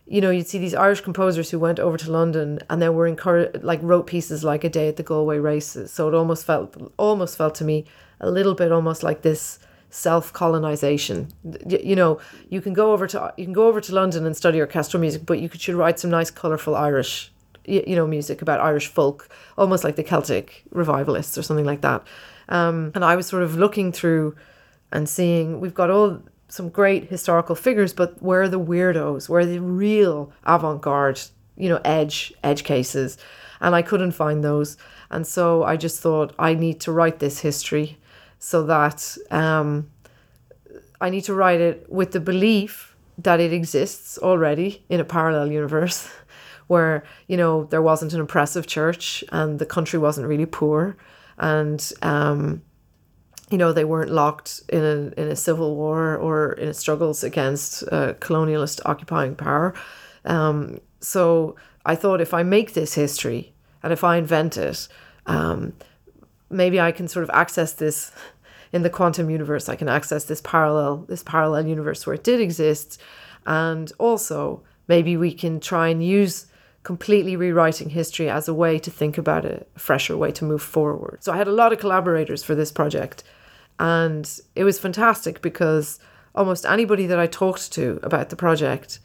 you 0.08 0.20
know, 0.20 0.30
you'd 0.30 0.46
see 0.46 0.58
these 0.58 0.72
Irish 0.72 1.00
composers 1.00 1.50
who 1.50 1.58
went 1.58 1.80
over 1.80 1.96
to 1.96 2.12
London 2.12 2.60
and 2.70 2.80
then 2.80 2.94
were 2.94 3.08
encouraged, 3.08 3.64
like 3.64 3.80
wrote 3.82 4.06
pieces 4.06 4.44
like 4.44 4.62
a 4.62 4.68
day 4.68 4.86
at 4.86 4.94
the 4.94 5.02
Galway 5.02 5.38
races. 5.38 5.90
So 5.90 6.06
it 6.06 6.14
almost 6.14 6.46
felt, 6.46 6.76
almost 6.96 7.36
felt 7.36 7.56
to 7.56 7.64
me 7.64 7.86
a 8.20 8.30
little 8.30 8.54
bit 8.54 8.72
almost 8.72 9.02
like 9.02 9.22
this 9.22 9.58
self 9.90 10.32
colonization. 10.32 11.28
You 11.66 11.96
know, 11.96 12.20
you 12.50 12.60
can 12.60 12.72
go 12.72 12.92
over 12.92 13.06
to 13.08 13.32
you 13.36 13.44
can 13.44 13.52
go 13.52 13.68
over 13.68 13.80
to 13.80 13.94
London 13.94 14.26
and 14.26 14.36
study 14.36 14.60
orchestral 14.60 15.00
music, 15.00 15.24
but 15.24 15.40
you 15.40 15.48
could 15.48 15.60
should 15.60 15.74
write 15.74 15.98
some 15.98 16.10
nice, 16.10 16.30
colorful 16.30 16.76
Irish, 16.76 17.32
you 17.64 17.96
know, 17.96 18.06
music 18.06 18.42
about 18.42 18.60
Irish 18.60 18.88
folk, 18.88 19.28
almost 19.56 19.84
like 19.84 19.96
the 19.96 20.02
Celtic 20.02 20.64
revivalists 20.70 21.38
or 21.38 21.42
something 21.42 21.64
like 21.64 21.80
that. 21.80 22.06
Um, 22.48 22.92
and 22.94 23.04
I 23.04 23.16
was 23.16 23.26
sort 23.26 23.42
of 23.42 23.56
looking 23.56 23.90
through 23.92 24.36
and 24.92 25.08
seeing 25.08 25.60
we've 25.60 25.74
got 25.74 25.90
all 25.90 26.22
some 26.48 26.68
great 26.68 27.10
historical 27.10 27.54
figures, 27.54 27.92
but 27.92 28.22
where 28.22 28.42
are 28.42 28.48
the 28.48 28.60
weirdos? 28.60 29.28
Where 29.28 29.40
are 29.40 29.46
the 29.46 29.60
real 29.60 30.32
avant 30.44 30.80
garde, 30.80 31.20
you 31.56 31.68
know, 31.68 31.80
edge 31.84 32.32
edge 32.44 32.64
cases? 32.64 33.18
And 33.60 33.74
I 33.74 33.82
couldn't 33.82 34.12
find 34.12 34.44
those. 34.44 34.76
And 35.10 35.26
so 35.26 35.62
I 35.62 35.76
just 35.76 36.00
thought 36.00 36.34
I 36.38 36.54
need 36.54 36.80
to 36.80 36.92
write 36.92 37.18
this 37.20 37.40
history 37.40 37.98
so 38.38 38.64
that 38.64 39.16
um, 39.30 39.90
I 41.00 41.10
need 41.10 41.22
to 41.24 41.34
write 41.34 41.60
it 41.60 41.86
with 41.88 42.12
the 42.12 42.20
belief 42.20 42.96
that 43.18 43.40
it 43.40 43.52
exists 43.52 44.18
already 44.18 44.84
in 44.88 45.00
a 45.00 45.04
parallel 45.04 45.50
universe 45.50 46.08
where, 46.66 47.04
you 47.28 47.36
know, 47.36 47.64
there 47.64 47.82
wasn't 47.82 48.12
an 48.12 48.20
oppressive 48.20 48.66
church 48.66 49.24
and 49.32 49.58
the 49.58 49.66
country 49.66 49.98
wasn't 49.98 50.26
really 50.26 50.46
poor 50.46 50.96
and 51.38 51.92
um, 52.02 52.62
you 53.50 53.58
know, 53.58 53.72
they 53.72 53.84
weren't 53.84 54.10
locked 54.10 54.62
in 54.68 54.82
a, 54.82 55.20
in 55.20 55.28
a 55.28 55.36
civil 55.36 55.76
war 55.76 56.16
or 56.16 56.52
in 56.54 56.74
struggles 56.74 57.22
against 57.22 57.84
uh, 57.92 58.14
colonialist 58.14 58.80
occupying 58.84 59.36
power. 59.36 59.72
Um, 60.24 60.80
so 61.00 61.54
I 61.84 61.94
thought 61.94 62.20
if 62.20 62.34
I 62.34 62.42
make 62.42 62.74
this 62.74 62.94
history 62.94 63.54
and 63.82 63.92
if 63.92 64.02
I 64.02 64.16
invent 64.16 64.56
it, 64.56 64.88
um, 65.26 65.74
maybe 66.50 66.80
I 66.80 66.92
can 66.92 67.08
sort 67.08 67.24
of 67.24 67.30
access 67.30 67.72
this 67.72 68.12
in 68.72 68.82
the 68.82 68.90
quantum 68.90 69.30
universe. 69.30 69.68
I 69.68 69.76
can 69.76 69.88
access 69.88 70.24
this 70.24 70.40
parallel 70.40 71.04
this 71.08 71.22
parallel 71.22 71.66
universe 71.66 72.06
where 72.06 72.14
it 72.14 72.24
did 72.24 72.40
exist, 72.40 73.00
and 73.46 73.92
also 73.98 74.62
maybe 74.88 75.16
we 75.16 75.32
can 75.32 75.60
try 75.60 75.88
and 75.88 76.04
use 76.04 76.46
completely 76.82 77.34
rewriting 77.34 77.90
history 77.90 78.30
as 78.30 78.46
a 78.46 78.54
way 78.54 78.78
to 78.78 78.90
think 78.90 79.18
about 79.18 79.44
it, 79.44 79.68
a 79.74 79.78
fresher 79.78 80.16
way 80.16 80.30
to 80.30 80.44
move 80.44 80.62
forward. 80.62 81.18
So 81.20 81.32
I 81.32 81.36
had 81.36 81.48
a 81.48 81.52
lot 81.52 81.72
of 81.72 81.80
collaborators 81.80 82.44
for 82.44 82.54
this 82.54 82.70
project, 82.70 83.24
and 83.80 84.24
it 84.54 84.64
was 84.64 84.78
fantastic 84.78 85.42
because 85.42 85.98
almost 86.34 86.64
anybody 86.64 87.06
that 87.06 87.18
I 87.18 87.26
talked 87.26 87.72
to 87.72 87.98
about 88.02 88.28
the 88.28 88.36
project 88.36 89.00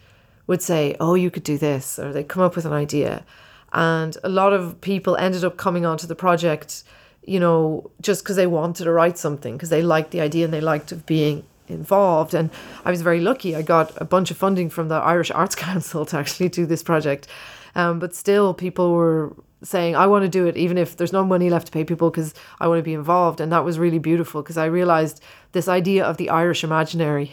would 0.47 0.61
say, 0.61 0.95
Oh, 0.99 1.15
you 1.15 1.31
could 1.31 1.43
do 1.43 1.57
this, 1.57 1.97
or 1.97 2.11
they'd 2.13 2.27
come 2.27 2.43
up 2.43 2.55
with 2.55 2.65
an 2.65 2.73
idea. 2.73 3.25
And 3.73 4.17
a 4.23 4.29
lot 4.29 4.53
of 4.53 4.81
people 4.81 5.15
ended 5.15 5.45
up 5.45 5.57
coming 5.57 5.85
onto 5.85 6.07
the 6.07 6.15
project, 6.15 6.83
you 7.23 7.39
know, 7.39 7.91
just 8.01 8.23
because 8.23 8.35
they 8.35 8.47
wanted 8.47 8.85
to 8.85 8.91
write 8.91 9.17
something, 9.17 9.55
because 9.55 9.69
they 9.69 9.81
liked 9.81 10.11
the 10.11 10.21
idea 10.21 10.45
and 10.45 10.53
they 10.53 10.61
liked 10.61 11.05
being 11.05 11.43
involved. 11.67 12.33
And 12.33 12.49
I 12.85 12.91
was 12.91 13.01
very 13.01 13.21
lucky. 13.21 13.55
I 13.55 13.61
got 13.61 13.93
a 13.97 14.05
bunch 14.05 14.31
of 14.31 14.37
funding 14.37 14.69
from 14.69 14.87
the 14.87 14.95
Irish 14.95 15.31
Arts 15.35 15.55
Council 15.55 16.05
to 16.07 16.17
actually 16.17 16.49
do 16.49 16.65
this 16.65 16.83
project. 16.83 17.27
Um, 17.75 17.99
but 17.99 18.15
still, 18.15 18.53
people 18.53 18.91
were 18.91 19.35
saying, 19.63 19.95
I 19.95 20.07
want 20.07 20.23
to 20.23 20.29
do 20.29 20.47
it, 20.47 20.57
even 20.57 20.77
if 20.77 20.97
there's 20.97 21.13
no 21.13 21.23
money 21.23 21.49
left 21.49 21.67
to 21.67 21.71
pay 21.71 21.83
people, 21.83 22.09
because 22.09 22.33
I 22.59 22.67
want 22.67 22.79
to 22.79 22.83
be 22.83 22.93
involved. 22.93 23.39
And 23.39 23.51
that 23.51 23.63
was 23.63 23.79
really 23.79 23.99
beautiful 23.99 24.41
because 24.41 24.57
I 24.57 24.65
realized 24.65 25.21
this 25.51 25.67
idea 25.67 26.03
of 26.03 26.17
the 26.17 26.29
Irish 26.29 26.63
imaginary. 26.63 27.31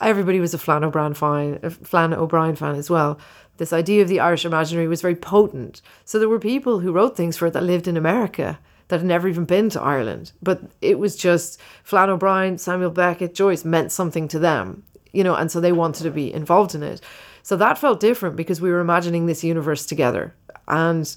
Everybody 0.00 0.40
was 0.40 0.54
a 0.54 0.58
Flann 0.58 0.84
O'Brien 0.84 1.14
fan, 1.14 1.58
Flann 1.70 2.14
O'Brien 2.14 2.54
fan 2.54 2.76
as 2.76 2.90
well. 2.90 3.18
This 3.56 3.72
idea 3.72 4.02
of 4.02 4.08
the 4.08 4.20
Irish 4.20 4.44
imaginary 4.44 4.86
was 4.86 5.00
very 5.00 5.16
potent. 5.16 5.80
So 6.04 6.18
there 6.18 6.28
were 6.28 6.38
people 6.38 6.80
who 6.80 6.92
wrote 6.92 7.16
things 7.16 7.36
for 7.36 7.46
it 7.46 7.54
that 7.54 7.62
lived 7.62 7.88
in 7.88 7.96
America 7.96 8.58
that 8.88 8.98
had 8.98 9.06
never 9.06 9.28
even 9.28 9.44
been 9.44 9.68
to 9.70 9.80
Ireland. 9.80 10.32
But 10.42 10.62
it 10.80 10.98
was 10.98 11.16
just 11.16 11.60
Flann 11.82 12.10
O'Brien, 12.10 12.58
Samuel 12.58 12.90
Beckett, 12.90 13.34
Joyce 13.34 13.64
meant 13.64 13.92
something 13.92 14.28
to 14.28 14.38
them, 14.38 14.84
you 15.12 15.24
know, 15.24 15.34
and 15.34 15.50
so 15.50 15.60
they 15.60 15.72
wanted 15.72 16.04
to 16.04 16.10
be 16.10 16.32
involved 16.32 16.74
in 16.74 16.82
it. 16.82 17.00
So 17.42 17.56
that 17.56 17.78
felt 17.78 18.00
different 18.00 18.36
because 18.36 18.60
we 18.60 18.70
were 18.70 18.80
imagining 18.80 19.26
this 19.26 19.44
universe 19.44 19.86
together. 19.86 20.34
And 20.68 21.14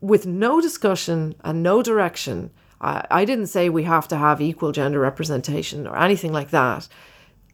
with 0.00 0.26
no 0.26 0.60
discussion 0.60 1.34
and 1.44 1.62
no 1.62 1.82
direction, 1.82 2.50
I, 2.80 3.06
I 3.10 3.24
didn't 3.24 3.46
say 3.46 3.68
we 3.68 3.84
have 3.84 4.08
to 4.08 4.16
have 4.16 4.40
equal 4.40 4.72
gender 4.72 5.00
representation 5.00 5.86
or 5.86 5.96
anything 5.96 6.32
like 6.32 6.50
that. 6.50 6.88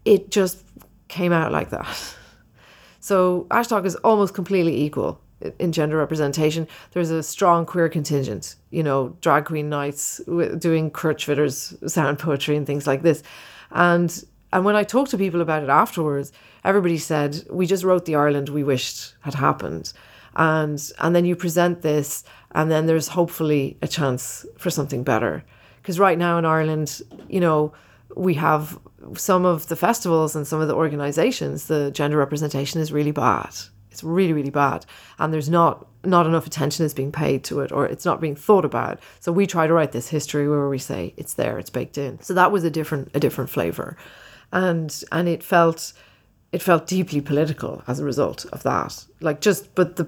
It 0.04 0.30
just 0.30 0.64
came 1.08 1.32
out 1.32 1.52
like 1.52 1.70
that. 1.70 2.14
So 3.00 3.46
Aisteach 3.52 3.86
is 3.86 3.94
almost 3.96 4.34
completely 4.34 4.82
equal 4.82 5.22
in 5.58 5.72
gender 5.72 5.96
representation, 5.96 6.66
there's 6.92 7.10
a 7.10 7.22
strong 7.22 7.66
queer 7.66 7.88
contingent. 7.88 8.56
You 8.70 8.82
know, 8.82 9.16
drag 9.20 9.44
queen 9.46 9.68
nights, 9.68 10.20
doing 10.58 10.90
Kurt 10.90 11.20
sound 11.20 12.18
poetry 12.18 12.56
and 12.56 12.66
things 12.66 12.86
like 12.86 13.02
this, 13.02 13.22
and 13.70 14.24
and 14.52 14.64
when 14.64 14.76
I 14.76 14.84
talked 14.84 15.10
to 15.10 15.18
people 15.18 15.40
about 15.40 15.62
it 15.62 15.68
afterwards, 15.68 16.32
everybody 16.64 16.98
said 16.98 17.44
we 17.50 17.66
just 17.66 17.84
wrote 17.84 18.04
the 18.04 18.16
Ireland 18.16 18.48
we 18.48 18.64
wished 18.64 19.14
had 19.20 19.34
happened, 19.34 19.92
and 20.36 20.92
and 20.98 21.14
then 21.14 21.24
you 21.24 21.36
present 21.36 21.82
this, 21.82 22.24
and 22.52 22.70
then 22.70 22.86
there's 22.86 23.08
hopefully 23.08 23.76
a 23.82 23.88
chance 23.88 24.46
for 24.56 24.70
something 24.70 25.04
better. 25.04 25.44
Because 25.82 25.98
right 25.98 26.18
now 26.18 26.38
in 26.38 26.44
Ireland, 26.44 27.00
you 27.28 27.40
know, 27.40 27.72
we 28.16 28.34
have 28.34 28.78
some 29.16 29.44
of 29.44 29.68
the 29.68 29.76
festivals 29.76 30.34
and 30.36 30.46
some 30.46 30.60
of 30.60 30.68
the 30.68 30.74
organizations, 30.74 31.66
the 31.66 31.90
gender 31.90 32.16
representation 32.16 32.80
is 32.80 32.92
really 32.92 33.12
bad. 33.12 33.54
It's 33.98 34.04
really, 34.04 34.32
really 34.32 34.50
bad. 34.50 34.86
And 35.18 35.34
there's 35.34 35.50
not 35.50 35.84
not 36.04 36.24
enough 36.24 36.46
attention 36.46 36.86
is 36.86 36.94
being 36.94 37.10
paid 37.10 37.42
to 37.42 37.58
it 37.58 37.72
or 37.72 37.84
it's 37.84 38.04
not 38.04 38.20
being 38.20 38.36
thought 38.36 38.64
about. 38.64 39.00
So 39.18 39.32
we 39.32 39.44
try 39.44 39.66
to 39.66 39.72
write 39.72 39.90
this 39.90 40.08
history 40.08 40.48
where 40.48 40.68
we 40.68 40.78
say 40.78 41.12
it's 41.16 41.34
there, 41.34 41.58
it's 41.58 41.68
baked 41.68 41.98
in. 41.98 42.20
So 42.22 42.32
that 42.34 42.52
was 42.52 42.62
a 42.62 42.70
different 42.70 43.10
a 43.12 43.18
different 43.18 43.50
flavor. 43.50 43.96
And 44.52 45.02
and 45.10 45.28
it 45.28 45.42
felt 45.42 45.92
it 46.52 46.62
felt 46.62 46.86
deeply 46.86 47.20
political 47.20 47.82
as 47.88 47.98
a 47.98 48.04
result 48.04 48.46
of 48.52 48.62
that. 48.62 49.04
Like 49.20 49.40
just 49.40 49.74
but 49.74 49.96
the 49.96 50.06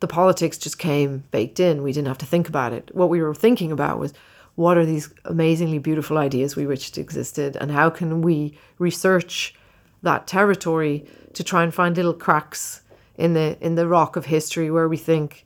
the 0.00 0.06
politics 0.06 0.58
just 0.58 0.78
came 0.78 1.24
baked 1.30 1.58
in. 1.58 1.82
We 1.82 1.92
didn't 1.92 2.08
have 2.08 2.18
to 2.18 2.26
think 2.26 2.50
about 2.50 2.74
it. 2.74 2.90
What 2.92 3.08
we 3.08 3.22
were 3.22 3.34
thinking 3.34 3.72
about 3.72 3.98
was 3.98 4.12
what 4.56 4.76
are 4.76 4.84
these 4.84 5.08
amazingly 5.24 5.78
beautiful 5.78 6.18
ideas 6.18 6.54
we 6.54 6.66
wished 6.66 6.98
existed 6.98 7.56
and 7.56 7.70
how 7.70 7.88
can 7.88 8.20
we 8.20 8.58
research 8.78 9.54
that 10.02 10.26
territory 10.26 11.06
to 11.34 11.44
try 11.44 11.62
and 11.62 11.72
find 11.72 11.96
little 11.96 12.14
cracks 12.14 12.82
in 13.16 13.34
the 13.34 13.56
in 13.60 13.74
the 13.74 13.88
rock 13.88 14.16
of 14.16 14.26
history 14.26 14.70
where 14.70 14.88
we 14.88 14.96
think 14.96 15.44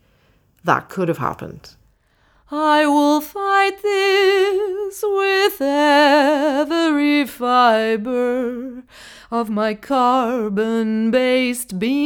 that 0.65 0.89
could 0.89 1.09
have 1.09 1.19
happened. 1.19 1.75
I 2.51 2.87
will 2.87 3.21
fight 3.21 3.83
this 3.83 5.03
with 5.05 5.61
every 5.61 7.27
fiber 7.27 8.85
of 9.33 9.51
my 9.51 9.75
carbon 9.75 11.11
based 11.11 11.79
being. 11.81 11.97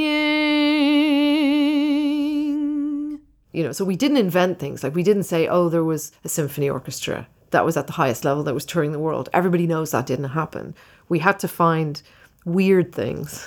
You 3.52 3.64
know, 3.64 3.72
so 3.72 3.84
we 3.84 3.96
didn't 3.96 4.16
invent 4.16 4.58
things. 4.58 4.82
Like 4.82 4.94
we 4.94 5.02
didn't 5.02 5.24
say, 5.24 5.46
oh, 5.46 5.68
there 5.68 5.84
was 5.84 6.12
a 6.24 6.30
symphony 6.30 6.70
orchestra 6.70 7.28
that 7.50 7.66
was 7.66 7.76
at 7.76 7.86
the 7.86 7.92
highest 7.94 8.24
level 8.24 8.42
that 8.44 8.54
was 8.54 8.64
touring 8.64 8.92
the 8.92 8.98
world. 8.98 9.28
Everybody 9.34 9.66
knows 9.66 9.90
that 9.90 10.06
didn't 10.06 10.30
happen. 10.30 10.74
We 11.10 11.18
had 11.18 11.38
to 11.40 11.48
find 11.48 12.00
weird 12.46 12.94
things 12.94 13.46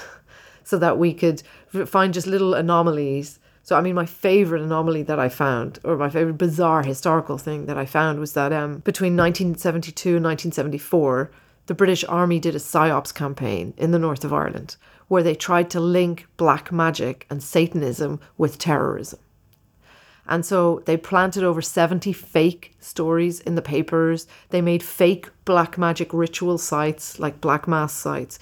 so 0.64 0.78
that 0.78 0.98
we 0.98 1.14
could 1.14 1.44
find 1.86 2.14
just 2.14 2.28
little 2.28 2.54
anomalies. 2.54 3.40
So, 3.64 3.76
I 3.78 3.82
mean, 3.82 3.96
my 3.96 4.06
favorite 4.06 4.62
anomaly 4.62 5.04
that 5.04 5.20
I 5.20 5.30
found, 5.30 5.80
or 5.84 5.96
my 5.96 6.10
favorite 6.10 6.38
bizarre 6.38 6.84
historical 6.84 7.38
thing 7.38 7.66
that 7.68 7.78
I 7.78 7.86
found, 7.86 8.20
was 8.20 8.34
that 8.34 8.52
um, 8.52 8.80
between 8.80 9.16
1972 9.16 10.18
and 10.18 10.26
1974, 10.26 11.32
the 11.66 11.74
British 11.74 12.04
Army 12.10 12.40
did 12.40 12.56
a 12.56 12.60
psyops 12.60 13.14
campaign 13.14 13.74
in 13.78 13.92
the 13.92 14.00
north 14.00 14.26
of 14.26 14.34
Ireland 14.34 14.76
where 15.08 15.24
they 15.24 15.36
tried 15.36 15.70
to 15.70 15.80
link 15.80 16.28
black 16.38 16.72
magic 16.72 17.26
and 17.30 17.44
Satanism 17.44 18.20
with 18.38 18.58
terrorism. 18.58 19.20
And 20.28 20.46
so 20.46 20.82
they 20.86 20.96
planted 20.96 21.44
over 21.44 21.62
70 21.62 22.14
fake 22.14 22.76
stories 22.80 23.40
in 23.42 23.56
the 23.56 23.62
papers. 23.62 24.26
They 24.50 24.62
made 24.62 24.82
fake 24.82 25.30
black 25.44 25.78
magic 25.78 26.14
ritual 26.14 26.58
sites, 26.58 27.20
like 27.20 27.42
black 27.42 27.68
mass 27.68 27.94
sites. 27.94 28.40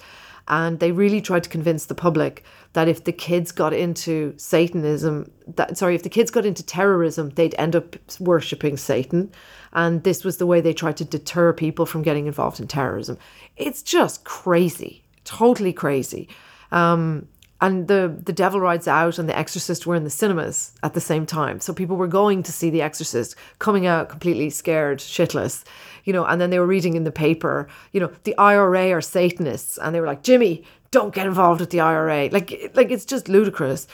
And 0.52 0.80
they 0.80 0.92
really 0.92 1.22
tried 1.22 1.44
to 1.44 1.48
convince 1.48 1.86
the 1.86 1.94
public 1.94 2.44
that 2.74 2.86
if 2.86 3.04
the 3.04 3.12
kids 3.12 3.52
got 3.52 3.72
into 3.72 4.34
Satanism, 4.36 5.30
that 5.56 5.78
sorry, 5.78 5.94
if 5.94 6.02
the 6.02 6.10
kids 6.10 6.30
got 6.30 6.44
into 6.44 6.62
terrorism, 6.62 7.30
they'd 7.30 7.54
end 7.56 7.74
up 7.74 7.96
worshipping 8.20 8.76
Satan. 8.76 9.32
And 9.72 10.04
this 10.04 10.24
was 10.24 10.36
the 10.36 10.44
way 10.44 10.60
they 10.60 10.74
tried 10.74 10.98
to 10.98 11.06
deter 11.06 11.54
people 11.54 11.86
from 11.86 12.02
getting 12.02 12.26
involved 12.26 12.60
in 12.60 12.68
terrorism. 12.68 13.16
It's 13.56 13.82
just 13.82 14.24
crazy, 14.24 15.02
totally 15.24 15.72
crazy. 15.72 16.28
Um, 16.70 17.28
and 17.62 17.86
the 17.86 18.14
the 18.24 18.32
Devil 18.32 18.60
Rides 18.60 18.88
Out 18.88 19.18
and 19.18 19.28
The 19.28 19.38
Exorcist 19.38 19.86
were 19.86 19.94
in 19.94 20.04
the 20.04 20.10
cinemas 20.10 20.72
at 20.82 20.94
the 20.94 21.00
same 21.00 21.24
time. 21.24 21.60
So 21.60 21.72
people 21.72 21.96
were 21.96 22.08
going 22.08 22.42
to 22.42 22.52
see 22.52 22.68
The 22.68 22.82
Exorcist, 22.82 23.36
coming 23.60 23.86
out 23.86 24.08
completely 24.08 24.50
scared, 24.50 24.98
shitless, 24.98 25.64
you 26.04 26.12
know. 26.12 26.24
And 26.24 26.40
then 26.40 26.50
they 26.50 26.58
were 26.58 26.66
reading 26.66 26.96
in 26.96 27.04
the 27.04 27.12
paper, 27.12 27.68
you 27.92 28.00
know, 28.00 28.10
the 28.24 28.36
IRA 28.36 28.90
are 28.90 29.00
Satanists, 29.00 29.78
and 29.78 29.94
they 29.94 30.00
were 30.00 30.08
like, 30.08 30.24
Jimmy, 30.24 30.64
don't 30.90 31.14
get 31.14 31.26
involved 31.26 31.60
with 31.60 31.70
the 31.70 31.80
IRA. 31.80 32.28
Like, 32.30 32.72
like 32.74 32.90
it's 32.90 33.04
just 33.04 33.28
ludicrous. 33.28 33.86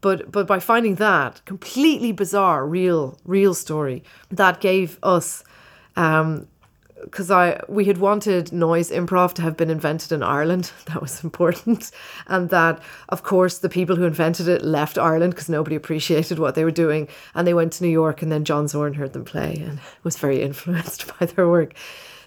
But 0.00 0.30
but 0.30 0.46
by 0.46 0.60
finding 0.60 0.94
that 0.96 1.44
completely 1.46 2.12
bizarre, 2.12 2.64
real 2.64 3.18
real 3.24 3.54
story, 3.54 4.04
that 4.30 4.60
gave 4.60 5.00
us 5.02 5.42
um, 5.96 6.46
because 7.02 7.30
I 7.30 7.60
we 7.68 7.84
had 7.84 7.98
wanted 7.98 8.52
noise 8.52 8.90
improv 8.90 9.34
to 9.34 9.42
have 9.42 9.56
been 9.56 9.70
invented 9.70 10.12
in 10.12 10.22
Ireland. 10.22 10.72
That 10.86 11.02
was 11.02 11.22
important, 11.24 11.90
and 12.26 12.48
that 12.50 12.80
of 13.08 13.22
course 13.22 13.58
the 13.58 13.68
people 13.68 13.96
who 13.96 14.04
invented 14.04 14.48
it 14.48 14.62
left 14.62 14.98
Ireland 14.98 15.34
because 15.34 15.48
nobody 15.48 15.76
appreciated 15.76 16.38
what 16.38 16.54
they 16.54 16.64
were 16.64 16.70
doing, 16.70 17.08
and 17.34 17.46
they 17.46 17.54
went 17.54 17.72
to 17.74 17.84
New 17.84 17.90
York. 17.90 18.22
And 18.22 18.30
then 18.30 18.44
John 18.44 18.68
Zorn 18.68 18.94
heard 18.94 19.12
them 19.12 19.24
play 19.24 19.62
and 19.66 19.80
was 20.04 20.16
very 20.16 20.42
influenced 20.42 21.12
by 21.18 21.26
their 21.26 21.48
work. 21.48 21.74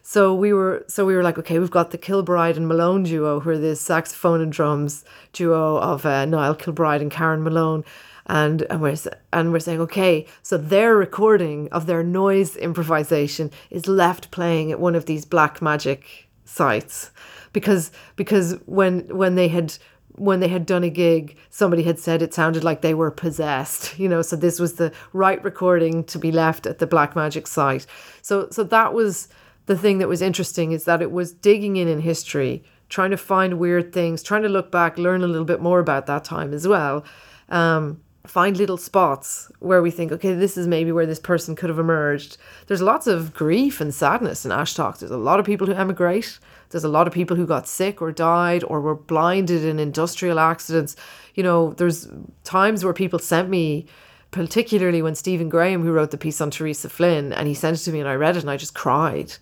So 0.01 0.33
we 0.33 0.53
were 0.53 0.83
so 0.87 1.05
we 1.05 1.15
were 1.15 1.23
like, 1.23 1.37
okay, 1.37 1.59
we've 1.59 1.71
got 1.71 1.91
the 1.91 1.97
Kilbride 1.97 2.57
and 2.57 2.67
Malone 2.67 3.03
duo, 3.03 3.39
who 3.39 3.49
are 3.51 3.57
the 3.57 3.75
saxophone 3.75 4.41
and 4.41 4.51
drums 4.51 5.05
duo 5.33 5.77
of 5.77 6.05
uh, 6.05 6.25
Niall 6.25 6.55
Kilbride 6.55 7.01
and 7.01 7.11
Karen 7.11 7.43
Malone 7.43 7.83
and 8.29 8.61
and 8.69 8.81
we're 8.81 8.95
and 9.33 9.51
we're 9.51 9.59
saying 9.59 9.81
okay 9.81 10.25
so 10.43 10.57
their 10.57 10.95
recording 10.95 11.67
of 11.71 11.87
their 11.87 12.03
noise 12.03 12.55
improvisation 12.55 13.51
is 13.69 13.87
left 13.87 14.31
playing 14.31 14.71
at 14.71 14.79
one 14.79 14.95
of 14.95 15.05
these 15.05 15.25
black 15.25 15.61
magic 15.61 16.29
sites. 16.49 17.11
Because 17.53 17.91
because 18.15 18.53
when 18.65 19.01
when 19.15 19.35
they 19.35 19.47
had 19.47 19.73
when 20.15 20.39
they 20.39 20.47
had 20.47 20.65
done 20.65 20.83
a 20.83 20.89
gig 20.89 21.37
somebody 21.49 21.83
had 21.83 21.97
said 21.97 22.21
it 22.21 22.33
sounded 22.33 22.63
like 22.63 22.81
they 22.81 22.93
were 22.93 23.11
possessed 23.11 23.97
you 24.03 24.09
know 24.09 24.21
so 24.21 24.35
this 24.35 24.59
was 24.59 24.73
the 24.73 24.91
right 25.13 25.41
recording 25.43 26.03
to 26.03 26.19
be 26.19 26.31
left 26.31 26.65
at 26.65 26.79
the 26.79 26.87
black 26.87 27.15
magic 27.15 27.47
site. 27.47 27.85
So 28.21 28.47
so 28.51 28.63
that 28.63 28.93
was 28.93 29.29
the 29.65 29.77
thing 29.77 29.99
that 29.99 30.07
was 30.07 30.21
interesting 30.21 30.71
is 30.71 30.85
that 30.85 31.01
it 31.01 31.11
was 31.11 31.31
digging 31.31 31.77
in 31.77 31.87
in 31.87 32.01
history 32.01 32.63
trying 32.89 33.11
to 33.11 33.17
find 33.17 33.59
weird 33.59 33.93
things 33.93 34.23
trying 34.23 34.43
to 34.43 34.49
look 34.49 34.71
back 34.71 34.97
learn 34.97 35.23
a 35.23 35.27
little 35.27 35.45
bit 35.45 35.61
more 35.61 35.79
about 35.79 36.07
that 36.07 36.23
time 36.23 36.53
as 36.53 36.67
well. 36.67 37.03
Um, 37.49 38.01
find 38.27 38.57
little 38.57 38.77
spots 38.77 39.51
where 39.59 39.81
we 39.81 39.91
think, 39.91 40.11
okay, 40.11 40.33
this 40.33 40.57
is 40.57 40.67
maybe 40.67 40.91
where 40.91 41.05
this 41.05 41.19
person 41.19 41.55
could 41.55 41.69
have 41.69 41.79
emerged. 41.79 42.37
There's 42.67 42.81
lots 42.81 43.07
of 43.07 43.33
grief 43.33 43.79
and 43.79 43.93
sadness 43.93 44.45
in 44.45 44.51
Aisteach. 44.51 44.99
There's 44.99 45.11
a 45.11 45.17
lot 45.17 45.39
of 45.39 45.45
people 45.45 45.67
who 45.67 45.73
emigrate. 45.73 46.39
There's 46.69 46.83
a 46.83 46.89
lot 46.89 47.07
of 47.07 47.13
people 47.13 47.37
who 47.37 47.47
got 47.47 47.67
sick 47.67 48.01
or 48.01 48.11
died 48.11 48.63
or 48.63 48.81
were 48.81 48.95
blinded 48.95 49.63
in 49.63 49.79
industrial 49.79 50.39
accidents. 50.39 50.95
You 51.33 51.43
know, 51.43 51.73
there's 51.73 52.07
times 52.43 52.83
where 52.83 52.93
people 52.93 53.19
sent 53.19 53.49
me, 53.49 53.87
particularly 54.31 55.01
when 55.01 55.15
Stephen 55.15 55.49
Graham, 55.49 55.83
who 55.83 55.91
wrote 55.91 56.11
the 56.11 56.17
piece 56.17 56.41
on 56.41 56.51
Teresa 56.51 56.89
Flynn, 56.89 57.33
and 57.33 57.47
he 57.47 57.53
sent 57.53 57.77
it 57.77 57.83
to 57.83 57.91
me 57.91 57.99
and 57.99 58.09
I 58.09 58.15
read 58.15 58.35
it 58.35 58.43
and 58.43 58.51
I 58.51 58.57
just 58.57 58.75
cried 58.75 59.33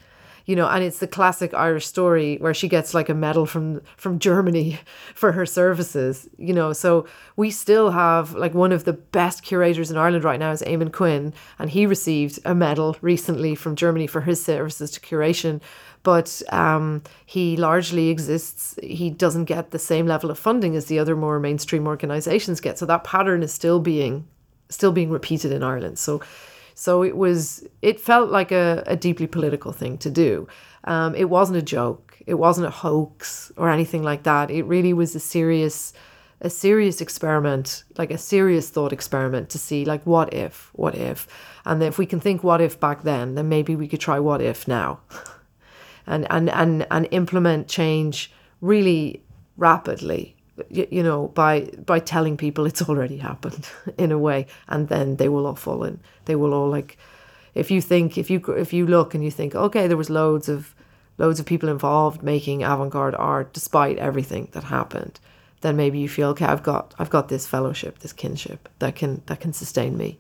you 0.48 0.56
know, 0.56 0.68
and 0.68 0.82
it's 0.82 1.00
the 1.00 1.08
classic 1.08 1.54
Irish 1.54 1.86
story 1.86 2.38
where 2.38 2.54
she 2.54 2.70
gets 2.70 2.94
like 2.94 3.10
a 3.10 3.14
medal 3.14 3.46
from 3.46 3.82
from 3.98 4.18
Germany 4.18 4.80
for 5.14 5.34
her 5.34 5.46
services, 5.46 6.28
you 6.38 6.54
know. 6.54 6.74
So 6.74 7.06
we 7.36 7.52
still 7.52 7.92
have 7.92 8.34
like 8.34 8.54
one 8.54 8.72
of 8.72 8.86
the 8.86 8.94
best 8.94 9.44
curators 9.44 9.92
in 9.92 9.98
Ireland 9.98 10.24
right 10.24 10.40
now 10.40 10.52
is 10.52 10.62
Eamon 10.62 10.94
Quinn, 10.94 11.34
and 11.60 11.70
he 11.70 11.86
received 11.86 12.40
a 12.46 12.56
medal 12.56 12.96
recently 13.02 13.56
from 13.56 13.76
Germany 13.76 14.08
for 14.08 14.22
his 14.22 14.44
services 14.44 14.90
to 14.92 15.02
curation. 15.02 15.62
But 16.04 16.42
um, 16.50 17.04
he 17.26 17.58
largely 17.58 18.08
exists. 18.08 18.80
He 18.82 19.10
doesn't 19.10 19.46
get 19.46 19.72
the 19.72 19.80
same 19.80 20.08
level 20.08 20.32
of 20.32 20.40
funding 20.40 20.78
as 20.78 20.86
the 20.86 21.00
other 21.00 21.18
more 21.18 21.42
mainstream 21.42 21.86
organisations 21.86 22.62
get. 22.62 22.80
So 22.80 22.86
that 22.86 23.04
pattern 23.04 23.44
is 23.44 23.54
still 23.54 23.82
being 23.82 24.26
still 24.70 24.94
being 24.94 25.10
repeated 25.10 25.52
in 25.52 25.64
Ireland. 25.64 26.00
So 26.00 26.22
so 26.80 27.02
it 27.02 27.18
was, 27.18 27.68
it 27.82 28.00
felt 28.00 28.30
like 28.30 28.52
a, 28.52 28.84
a 28.86 28.96
deeply 28.96 29.26
political 29.26 29.72
thing 29.72 29.98
to 29.98 30.12
do. 30.12 30.48
Um, 30.84 31.16
it 31.16 31.28
wasn't 31.28 31.58
a 31.58 31.64
joke. 31.64 32.22
It 32.28 32.36
wasn't 32.36 32.68
a 32.68 32.70
hoax 32.70 33.52
or 33.58 33.72
anything 33.72 34.04
like 34.04 34.22
that. 34.24 34.52
It 34.52 34.62
really 34.62 34.94
was 34.94 35.16
a 35.16 35.20
serious, 35.20 35.92
a 36.40 36.52
serious 36.52 37.02
experiment, 37.02 37.84
like 37.98 38.12
a 38.12 38.18
serious 38.20 38.70
thought 38.70 38.94
experiment 38.94 39.50
to 39.50 39.58
see, 39.58 39.86
like, 39.86 40.06
what 40.06 40.32
if, 40.36 40.70
what 40.74 40.94
if, 40.94 41.28
and 41.66 41.82
if 41.82 41.98
we 41.98 42.06
can 42.06 42.20
think 42.20 42.44
what 42.44 42.62
if 42.62 42.80
back 42.80 43.02
then, 43.02 43.34
then 43.34 43.50
maybe 43.50 43.76
we 43.76 43.88
could 43.88 44.00
try 44.00 44.20
what 44.20 44.40
if 44.40 44.68
now, 44.68 45.00
and 46.06 46.28
and 46.30 46.48
and 46.52 46.86
and 46.92 47.08
implement 47.10 47.68
change 47.68 48.32
really 48.62 49.24
rapidly 49.58 50.37
you, 50.70 50.88
you 50.92 51.04
know 51.04 51.28
by 51.30 51.70
by 51.86 52.00
telling 52.00 52.38
people 52.38 52.66
it's 52.66 52.82
already 52.82 53.18
happened 53.18 53.70
in 53.98 54.12
a 54.12 54.18
way 54.18 54.48
and 54.68 54.88
then 54.88 55.18
they 55.18 55.30
will 55.30 55.46
all 55.46 55.56
fall 55.56 55.84
in 55.84 56.00
they 56.26 56.36
will 56.36 56.54
all 56.54 56.70
like 56.70 56.98
if 57.54 57.72
you 57.72 57.82
think 57.82 58.18
if 58.18 58.30
you 58.30 58.40
if 58.58 58.74
you 58.74 58.86
look 58.86 59.14
and 59.14 59.24
you 59.24 59.32
think 59.32 59.56
okay 59.56 59.88
there 59.88 59.98
was 59.98 60.10
loads 60.10 60.50
of 60.50 60.76
loads 61.18 61.40
of 61.40 61.46
people 61.46 61.70
involved 61.70 62.22
making 62.24 62.64
avant-garde 62.64 63.16
art 63.16 63.54
despite 63.54 63.98
everything 63.98 64.48
that 64.52 64.66
happened 64.66 65.20
then 65.62 65.76
maybe 65.76 66.00
you 66.00 66.10
feel 66.10 66.30
okay 66.30 66.46
i've 66.46 66.64
got 66.64 66.94
i've 67.00 67.10
got 67.10 67.30
this 67.30 67.48
fellowship 67.48 68.00
this 68.00 68.14
kinship 68.14 68.70
that 68.80 68.96
can 68.96 69.22
that 69.26 69.40
can 69.40 69.54
sustain 69.54 69.98
me 69.98 70.20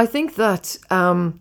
I 0.00 0.06
think 0.06 0.36
that 0.36 0.78
um, 0.88 1.38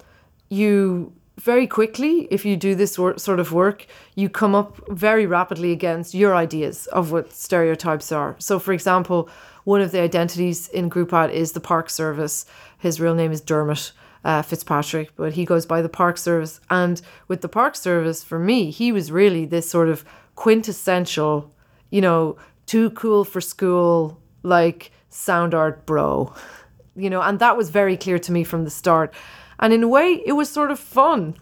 you 0.49 1.13
very 1.37 1.65
quickly, 1.65 2.27
if 2.29 2.45
you 2.45 2.57
do 2.57 2.75
this 2.75 2.99
wor- 2.99 3.17
sort 3.17 3.39
of 3.39 3.53
work, 3.53 3.87
you 4.15 4.27
come 4.27 4.53
up 4.53 4.77
very 4.89 5.25
rapidly 5.25 5.71
against 5.71 6.13
your 6.13 6.35
ideas 6.35 6.85
of 6.87 7.13
what 7.13 7.31
stereotypes 7.31 8.11
are. 8.11 8.35
So, 8.39 8.59
for 8.59 8.73
example, 8.73 9.29
one 9.63 9.81
of 9.81 9.91
the 9.91 10.01
identities 10.01 10.67
in 10.67 10.89
Grúpat 10.89 11.31
is 11.31 11.51
the 11.51 11.59
Park 11.59 11.89
Service. 11.89 12.45
His 12.77 12.99
real 12.99 13.15
name 13.15 13.31
is 13.31 13.41
Dermot 13.41 13.91
uh, 14.23 14.41
Fitzpatrick, 14.41 15.15
but 15.15 15.33
he 15.33 15.45
goes 15.45 15.65
by 15.65 15.81
the 15.81 15.89
Park 15.89 16.17
Service. 16.17 16.59
And 16.69 17.01
with 17.27 17.41
the 17.41 17.49
Park 17.49 17.75
Service, 17.75 18.23
for 18.23 18.39
me, 18.39 18.71
he 18.71 18.91
was 18.91 19.11
really 19.11 19.45
this 19.45 19.69
sort 19.69 19.89
of 19.89 20.03
quintessential, 20.35 21.53
you 21.89 22.01
know, 22.01 22.37
too 22.65 22.89
cool 22.91 23.23
for 23.23 23.41
school, 23.41 24.21
like 24.43 24.91
sound 25.09 25.53
art 25.53 25.85
bro 25.85 26.33
you 26.99 27.09
know, 27.09 27.21
and 27.21 27.39
that 27.39 27.57
was 27.57 27.69
very 27.69 27.97
clear 27.97 28.19
to 28.19 28.31
me 28.31 28.43
from 28.43 28.63
the 28.63 28.69
start. 28.69 29.13
And 29.59 29.73
in 29.73 29.83
a 29.83 29.87
way, 29.87 30.21
it 30.25 30.33
was 30.33 30.49
sort 30.49 30.71
of 30.71 30.79
fun 30.79 31.35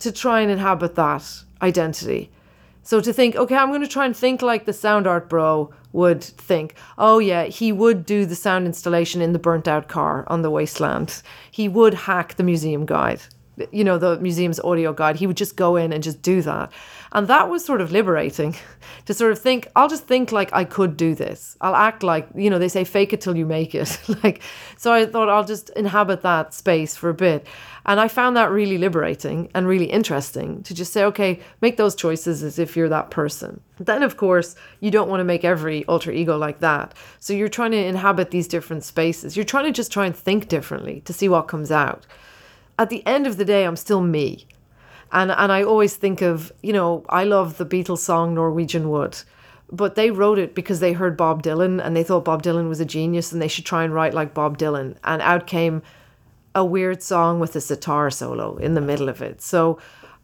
to 0.00 0.12
try 0.12 0.40
and 0.40 0.50
inhabit 0.50 0.96
that 0.96 1.24
identity. 1.62 2.30
So 2.84 3.00
to 3.00 3.12
think, 3.14 3.34
okay, 3.34 3.56
I'm 3.56 3.70
going 3.70 3.80
to 3.80 3.88
try 3.88 4.04
and 4.04 4.14
think 4.16 4.42
like 4.42 4.66
the 4.66 4.72
sound 4.74 5.06
art 5.06 5.30
bro 5.30 5.72
would 5.92 6.22
think. 6.22 6.74
Oh, 6.98 7.18
yeah, 7.18 7.44
he 7.44 7.72
would 7.72 8.04
do 8.04 8.26
the 8.26 8.34
sound 8.36 8.66
installation 8.66 9.22
in 9.22 9.32
the 9.32 9.38
burnt 9.38 9.66
out 9.66 9.88
car 9.88 10.24
on 10.26 10.42
the 10.42 10.50
wasteland. 10.50 11.22
He 11.50 11.66
would 11.66 11.94
hack 11.94 12.34
the 12.34 12.42
museum 12.42 12.84
guide, 12.84 13.22
you 13.72 13.84
know, 13.84 13.98
the 13.98 14.18
museum's 14.18 14.60
audio 14.60 14.92
guide. 14.92 15.16
He 15.16 15.26
would 15.26 15.36
just 15.36 15.56
go 15.56 15.76
in 15.76 15.92
and 15.92 16.02
just 16.02 16.22
do 16.22 16.42
that. 16.42 16.72
And 17.12 17.28
that 17.28 17.48
was 17.48 17.64
sort 17.64 17.80
of 17.80 17.92
liberating 17.92 18.56
to 19.06 19.14
sort 19.14 19.32
of 19.32 19.38
think, 19.38 19.68
I'll 19.76 19.88
just 19.88 20.06
think 20.06 20.32
like 20.32 20.52
I 20.52 20.64
could 20.64 20.96
do 20.96 21.14
this. 21.14 21.56
I'll 21.60 21.76
act 21.76 22.02
like, 22.02 22.28
you 22.34 22.50
know, 22.50 22.58
they 22.58 22.68
say 22.68 22.84
fake 22.84 23.12
it 23.12 23.20
till 23.20 23.36
you 23.36 23.46
make 23.46 23.74
it. 23.74 24.00
like, 24.24 24.42
so 24.76 24.92
I 24.92 25.06
thought 25.06 25.28
I'll 25.28 25.44
just 25.44 25.70
inhabit 25.70 26.22
that 26.22 26.52
space 26.52 26.96
for 26.96 27.08
a 27.08 27.14
bit. 27.14 27.46
And 27.86 28.00
I 28.00 28.08
found 28.08 28.36
that 28.36 28.50
really 28.50 28.78
liberating 28.78 29.50
and 29.54 29.68
really 29.68 29.84
interesting 29.84 30.62
to 30.62 30.74
just 30.74 30.92
say, 30.92 31.04
okay, 31.04 31.40
make 31.60 31.76
those 31.76 31.94
choices 31.94 32.42
as 32.42 32.58
if 32.58 32.76
you're 32.76 32.88
that 32.88 33.10
person. 33.10 33.60
Then, 33.78 34.02
of 34.02 34.16
course, 34.16 34.56
you 34.80 34.90
don't 34.90 35.08
want 35.08 35.20
to 35.20 35.24
make 35.24 35.44
every 35.44 35.84
alter 35.84 36.10
ego 36.10 36.36
like 36.38 36.60
that. 36.60 36.94
So 37.20 37.32
you're 37.32 37.48
trying 37.48 37.72
to 37.72 37.84
inhabit 37.84 38.30
these 38.30 38.48
different 38.48 38.84
spaces. 38.84 39.36
You're 39.36 39.44
trying 39.44 39.66
to 39.66 39.72
just 39.72 39.92
try 39.92 40.06
and 40.06 40.16
think 40.16 40.48
differently 40.48 41.02
to 41.02 41.12
see 41.12 41.28
what 41.28 41.42
comes 41.42 41.70
out. 41.70 42.06
At 42.78 42.90
the 42.90 43.06
end 43.06 43.26
of 43.26 43.36
the 43.36 43.44
day, 43.44 43.64
I'm 43.64 43.76
still 43.76 44.00
me. 44.00 44.46
And 45.12 45.30
and 45.30 45.52
I 45.52 45.62
always 45.62 45.96
think 45.96 46.22
of, 46.22 46.52
you 46.62 46.72
know, 46.72 47.04
I 47.08 47.24
love 47.24 47.56
the 47.56 47.66
Beatles 47.66 47.98
song 47.98 48.34
Norwegian 48.34 48.90
Wood. 48.90 49.18
But 49.70 49.94
they 49.94 50.10
wrote 50.10 50.38
it 50.38 50.54
because 50.54 50.80
they 50.80 50.92
heard 50.92 51.16
Bob 51.16 51.42
Dylan 51.42 51.84
and 51.84 51.96
they 51.96 52.02
thought 52.02 52.24
Bob 52.24 52.42
Dylan 52.42 52.68
was 52.68 52.80
a 52.80 52.84
genius 52.84 53.32
and 53.32 53.40
they 53.40 53.48
should 53.48 53.64
try 53.64 53.84
and 53.84 53.94
write 53.94 54.14
like 54.14 54.34
Bob 54.34 54.58
Dylan. 54.58 54.96
And 55.04 55.22
out 55.22 55.46
came 55.46 55.82
a 56.54 56.64
weird 56.64 57.02
song 57.02 57.40
with 57.40 57.56
a 57.56 57.60
sitar 57.60 58.10
solo 58.10 58.56
in 58.56 58.74
the 58.74 58.80
middle 58.80 59.08
of 59.08 59.22
it. 59.22 59.40
So 59.40 59.78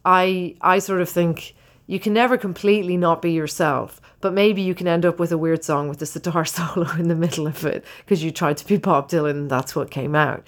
I 0.05 0.55
I 0.61 0.79
sort 0.79 1.01
of 1.01 1.09
think 1.09 1.55
you 1.87 1.99
can 1.99 2.13
never 2.13 2.37
completely 2.37 2.97
not 2.97 3.21
be 3.21 3.31
yourself, 3.31 3.99
but 4.21 4.33
maybe 4.33 4.61
you 4.61 4.73
can 4.75 4.87
end 4.87 5.05
up 5.05 5.19
with 5.19 5.31
a 5.31 5.37
weird 5.37 5.63
song 5.63 5.89
with 5.89 6.01
a 6.01 6.05
sitar 6.05 6.45
solo 6.57 6.89
in 6.97 7.07
the 7.07 7.15
middle 7.15 7.47
of 7.47 7.65
it 7.65 7.83
because 7.99 8.23
you 8.23 8.31
tried 8.31 8.57
to 8.57 8.67
be 8.67 8.77
Bob 8.77 9.09
Dylan 9.09 9.31
and 9.31 9.49
that's 9.49 9.75
what 9.75 9.91
came 9.91 10.15
out. 10.15 10.45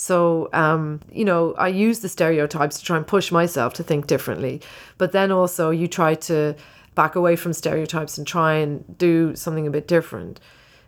So, 0.00 0.48
um, 0.54 1.00
you 1.12 1.26
know, 1.26 1.52
I 1.58 1.68
use 1.68 1.98
the 1.98 2.08
stereotypes 2.08 2.78
to 2.78 2.84
try 2.86 2.96
and 2.96 3.06
push 3.06 3.30
myself 3.30 3.74
to 3.74 3.82
think 3.82 4.06
differently. 4.06 4.62
But 4.96 5.12
then 5.12 5.30
also, 5.30 5.68
you 5.68 5.88
try 5.88 6.14
to 6.14 6.56
back 6.94 7.16
away 7.16 7.36
from 7.36 7.52
stereotypes 7.52 8.16
and 8.16 8.26
try 8.26 8.54
and 8.54 8.96
do 8.96 9.36
something 9.36 9.66
a 9.66 9.70
bit 9.70 9.86
different. 9.86 10.40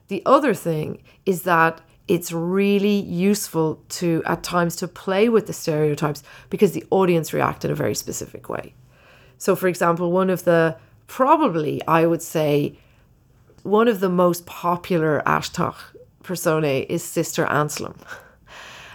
The 0.09 0.23
other 0.25 0.55
thing 0.55 1.03
is 1.27 1.43
that 1.43 1.83
it's 2.09 2.33
really 2.33 3.01
useful 3.03 3.83
to, 4.01 4.23
at 4.25 4.43
times, 4.43 4.77
to 4.77 4.89
play 4.89 5.29
with 5.29 5.47
the 5.47 5.53
stereotypes 5.53 6.23
because 6.49 6.73
the 6.73 6.87
audience 6.89 7.35
react 7.35 7.67
in 7.67 7.71
a 7.71 7.75
very 7.75 7.95
specific 7.95 8.49
way. 8.49 8.73
So, 9.37 9.55
for 9.55 9.69
example, 9.69 10.11
one 10.11 10.31
of 10.31 10.45
the 10.45 10.79
probably, 11.07 11.83
I 11.87 12.07
would 12.07 12.23
say, 12.23 12.79
one 13.63 13.89
of 13.89 14.01
the 14.01 14.09
most 14.09 14.47
popular 14.47 15.23
Aisteach 15.27 15.77
personae 16.23 16.87
is 16.89 17.05
Sister 17.05 17.45
Anselm. 17.45 17.97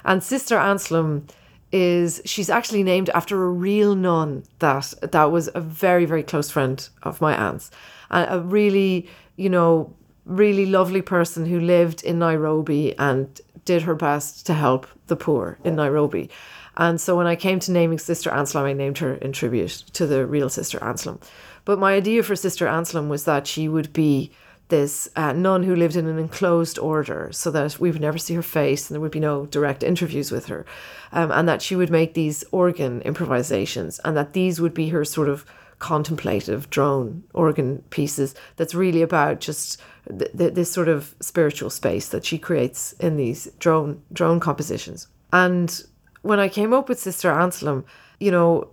And 0.08 0.24
Sister 0.24 0.58
Anselm 0.58 1.28
is 1.74 2.22
she's 2.24 2.50
actually 2.50 2.82
named 2.82 3.10
after 3.10 3.44
a 3.44 3.50
real 3.50 3.94
nun 3.94 4.44
that 4.60 4.94
that 5.02 5.32
was 5.32 5.50
a 5.54 5.60
very 5.60 6.06
very 6.06 6.24
close 6.24 6.50
friend 6.50 6.88
of 7.04 7.20
my 7.20 7.36
aunt's, 7.36 7.70
a, 8.10 8.26
a 8.30 8.40
really 8.40 9.10
you 9.36 9.50
know 9.50 9.94
really 10.26 10.66
lovely 10.66 11.02
person 11.02 11.46
who 11.46 11.60
lived 11.60 12.04
in 12.04 12.20
Nairobi 12.20 12.98
and 12.98 13.40
did 13.66 13.82
her 13.82 13.96
best 13.96 14.46
to 14.46 14.54
help 14.54 14.88
the 15.08 15.16
poor 15.16 15.58
in 15.64 15.76
Nairobi. 15.76 16.30
And 16.78 17.02
so 17.02 17.18
when 17.18 17.28
I 17.28 17.36
came 17.36 17.60
to 17.62 17.72
naming 17.72 17.98
Sister 17.98 18.30
Anselm, 18.30 18.66
I 18.66 18.74
named 18.74 19.00
her 19.00 19.16
in 19.16 19.34
tribute 19.34 19.84
to 19.94 20.06
the 20.06 20.26
real 20.26 20.50
Sister 20.50 20.82
Anselm. 20.84 21.20
But 21.66 21.80
my 21.80 21.94
idea 21.94 22.24
for 22.24 22.36
Sister 22.36 22.68
Anselm 22.68 23.10
was 23.10 23.26
that 23.26 23.48
she 23.48 23.68
would 23.68 23.92
be 23.92 24.32
this 24.70 25.08
uh, 25.16 25.34
nun 25.34 25.64
who 25.64 25.76
lived 25.76 25.96
in 25.96 26.08
an 26.08 26.20
enclosed 26.20 26.78
order 26.78 27.30
so 27.32 27.50
that 27.52 27.80
we 27.80 27.92
would 27.92 28.02
never 28.02 28.18
see 28.18 28.34
her 28.34 28.42
face 28.42 28.90
and 28.90 28.96
there 28.96 29.02
would 29.02 29.12
be 29.12 29.20
no 29.20 29.46
direct 29.46 29.84
interviews 29.84 30.32
with 30.32 30.48
her. 30.48 30.66
Um, 31.12 31.32
and 31.32 31.48
that 31.48 31.62
she 31.62 31.76
would 31.76 31.90
make 31.90 32.14
these 32.14 32.44
organ 32.52 33.02
improvisations 33.02 34.00
and 34.04 34.18
that 34.18 34.34
these 34.34 34.60
would 34.60 34.74
be 34.74 34.90
her 34.90 35.06
sort 35.06 35.30
of 35.30 35.46
contemplative 35.80 36.70
drone 36.70 37.24
organ 37.34 37.84
pieces 37.92 38.34
that's 38.56 38.74
really 38.74 39.02
about 39.02 39.40
just 39.40 39.80
th- 40.10 40.32
th- 40.36 40.54
this 40.54 40.72
sort 40.72 40.88
of 40.88 41.16
spiritual 41.22 41.70
space 41.70 42.10
that 42.10 42.26
she 42.26 42.38
creates 42.38 42.94
in 42.94 43.16
these 43.16 43.48
drone 43.60 44.02
drone 44.12 44.40
compositions. 44.40 45.08
And 45.32 45.84
when 46.24 46.40
I 46.40 46.50
came 46.50 46.74
up 46.74 46.90
with 46.90 47.00
Sister 47.00 47.32
Anselm, 47.32 47.86
you 48.20 48.32
know, 48.32 48.70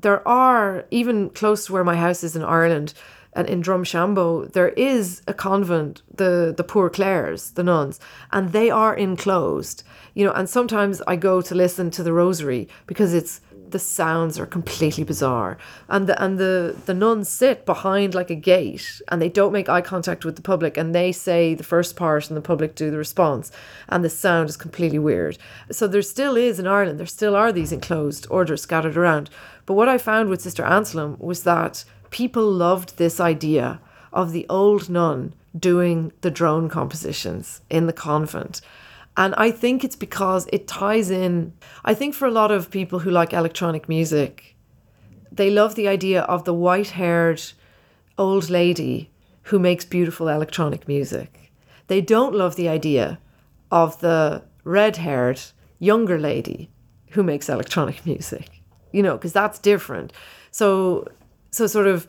there 0.00 0.26
are 0.26 0.86
even 0.90 1.30
close 1.30 1.66
to 1.66 1.72
where 1.72 1.84
my 1.84 1.96
house 1.96 2.24
is 2.24 2.36
in 2.36 2.42
Ireland, 2.42 2.94
and 3.34 3.48
in 3.48 3.62
Drumshanbo, 3.62 4.52
there 4.52 4.70
is 4.70 5.22
a 5.26 5.34
convent, 5.34 6.02
the 6.14 6.54
the 6.56 6.64
Poor 6.64 6.88
Clares, 6.88 7.52
the 7.52 7.64
nuns, 7.64 8.00
and 8.32 8.52
they 8.52 8.70
are 8.70 8.94
enclosed. 8.94 9.82
You 10.14 10.24
know, 10.26 10.32
and 10.32 10.48
sometimes 10.48 11.02
I 11.06 11.16
go 11.16 11.40
to 11.42 11.54
listen 11.54 11.90
to 11.92 12.02
the 12.02 12.12
rosary 12.12 12.68
because 12.86 13.12
it's 13.12 13.40
the 13.74 13.78
sounds 13.80 14.38
are 14.38 14.46
completely 14.46 15.02
bizarre. 15.02 15.58
And 15.88 16.06
the 16.06 16.22
and 16.22 16.38
the, 16.38 16.76
the 16.86 16.94
nuns 16.94 17.28
sit 17.28 17.66
behind 17.66 18.14
like 18.14 18.30
a 18.30 18.36
gate 18.36 19.02
and 19.08 19.20
they 19.20 19.28
don't 19.28 19.52
make 19.52 19.68
eye 19.68 19.80
contact 19.80 20.24
with 20.24 20.36
the 20.36 20.42
public 20.42 20.76
and 20.76 20.94
they 20.94 21.10
say 21.10 21.54
the 21.54 21.64
first 21.64 21.96
part 21.96 22.28
and 22.28 22.36
the 22.36 22.40
public 22.40 22.76
do 22.76 22.90
the 22.92 22.96
response. 22.96 23.50
And 23.88 24.04
the 24.04 24.10
sound 24.10 24.48
is 24.48 24.56
completely 24.56 25.00
weird. 25.00 25.38
So 25.72 25.88
there 25.88 26.02
still 26.02 26.36
is 26.36 26.60
in 26.60 26.68
Ireland, 26.68 27.00
there 27.00 27.06
still 27.06 27.34
are 27.34 27.50
these 27.50 27.72
enclosed 27.72 28.28
orders 28.30 28.62
scattered 28.62 28.96
around. 28.96 29.28
But 29.66 29.74
what 29.74 29.88
I 29.88 29.98
found 29.98 30.28
with 30.28 30.42
Sister 30.42 30.64
Anselm 30.64 31.16
was 31.18 31.42
that 31.42 31.84
people 32.14 32.48
loved 32.48 32.96
this 32.96 33.18
idea 33.18 33.80
of 34.12 34.30
the 34.30 34.46
old 34.48 34.88
nun 34.88 35.34
doing 35.58 36.12
the 36.20 36.30
drone 36.30 36.68
compositions 36.68 37.60
in 37.68 37.88
the 37.88 37.92
convent. 37.92 38.60
And 39.16 39.34
I 39.34 39.50
think 39.50 39.82
it's 39.82 39.96
because 39.96 40.46
it 40.52 40.68
ties 40.68 41.10
in. 41.10 41.52
I 41.84 41.92
think 41.92 42.14
for 42.14 42.28
a 42.28 42.36
lot 42.40 42.52
of 42.52 42.70
people 42.70 43.00
who 43.00 43.10
like 43.10 43.32
electronic 43.32 43.88
music, 43.88 44.54
they 45.32 45.50
love 45.50 45.74
the 45.74 45.88
idea 45.88 46.22
of 46.22 46.44
the 46.44 46.54
white 46.54 46.90
haired 46.90 47.42
old 48.16 48.48
lady 48.48 49.10
who 49.48 49.58
makes 49.58 49.84
beautiful 49.84 50.28
electronic 50.28 50.86
music. 50.86 51.50
They 51.88 52.00
don't 52.00 52.36
love 52.36 52.54
the 52.54 52.68
idea 52.68 53.18
of 53.72 53.98
the 53.98 54.44
red 54.62 54.98
haired 54.98 55.40
younger 55.80 56.20
lady 56.20 56.70
who 57.10 57.24
makes 57.24 57.48
electronic 57.48 58.06
music, 58.10 58.62
you 58.92 59.02
know, 59.02 59.16
because 59.16 59.32
that's 59.32 59.58
different. 59.58 60.12
So 60.52 61.08
so 61.54 61.66
sort 61.66 61.86
of 61.86 62.06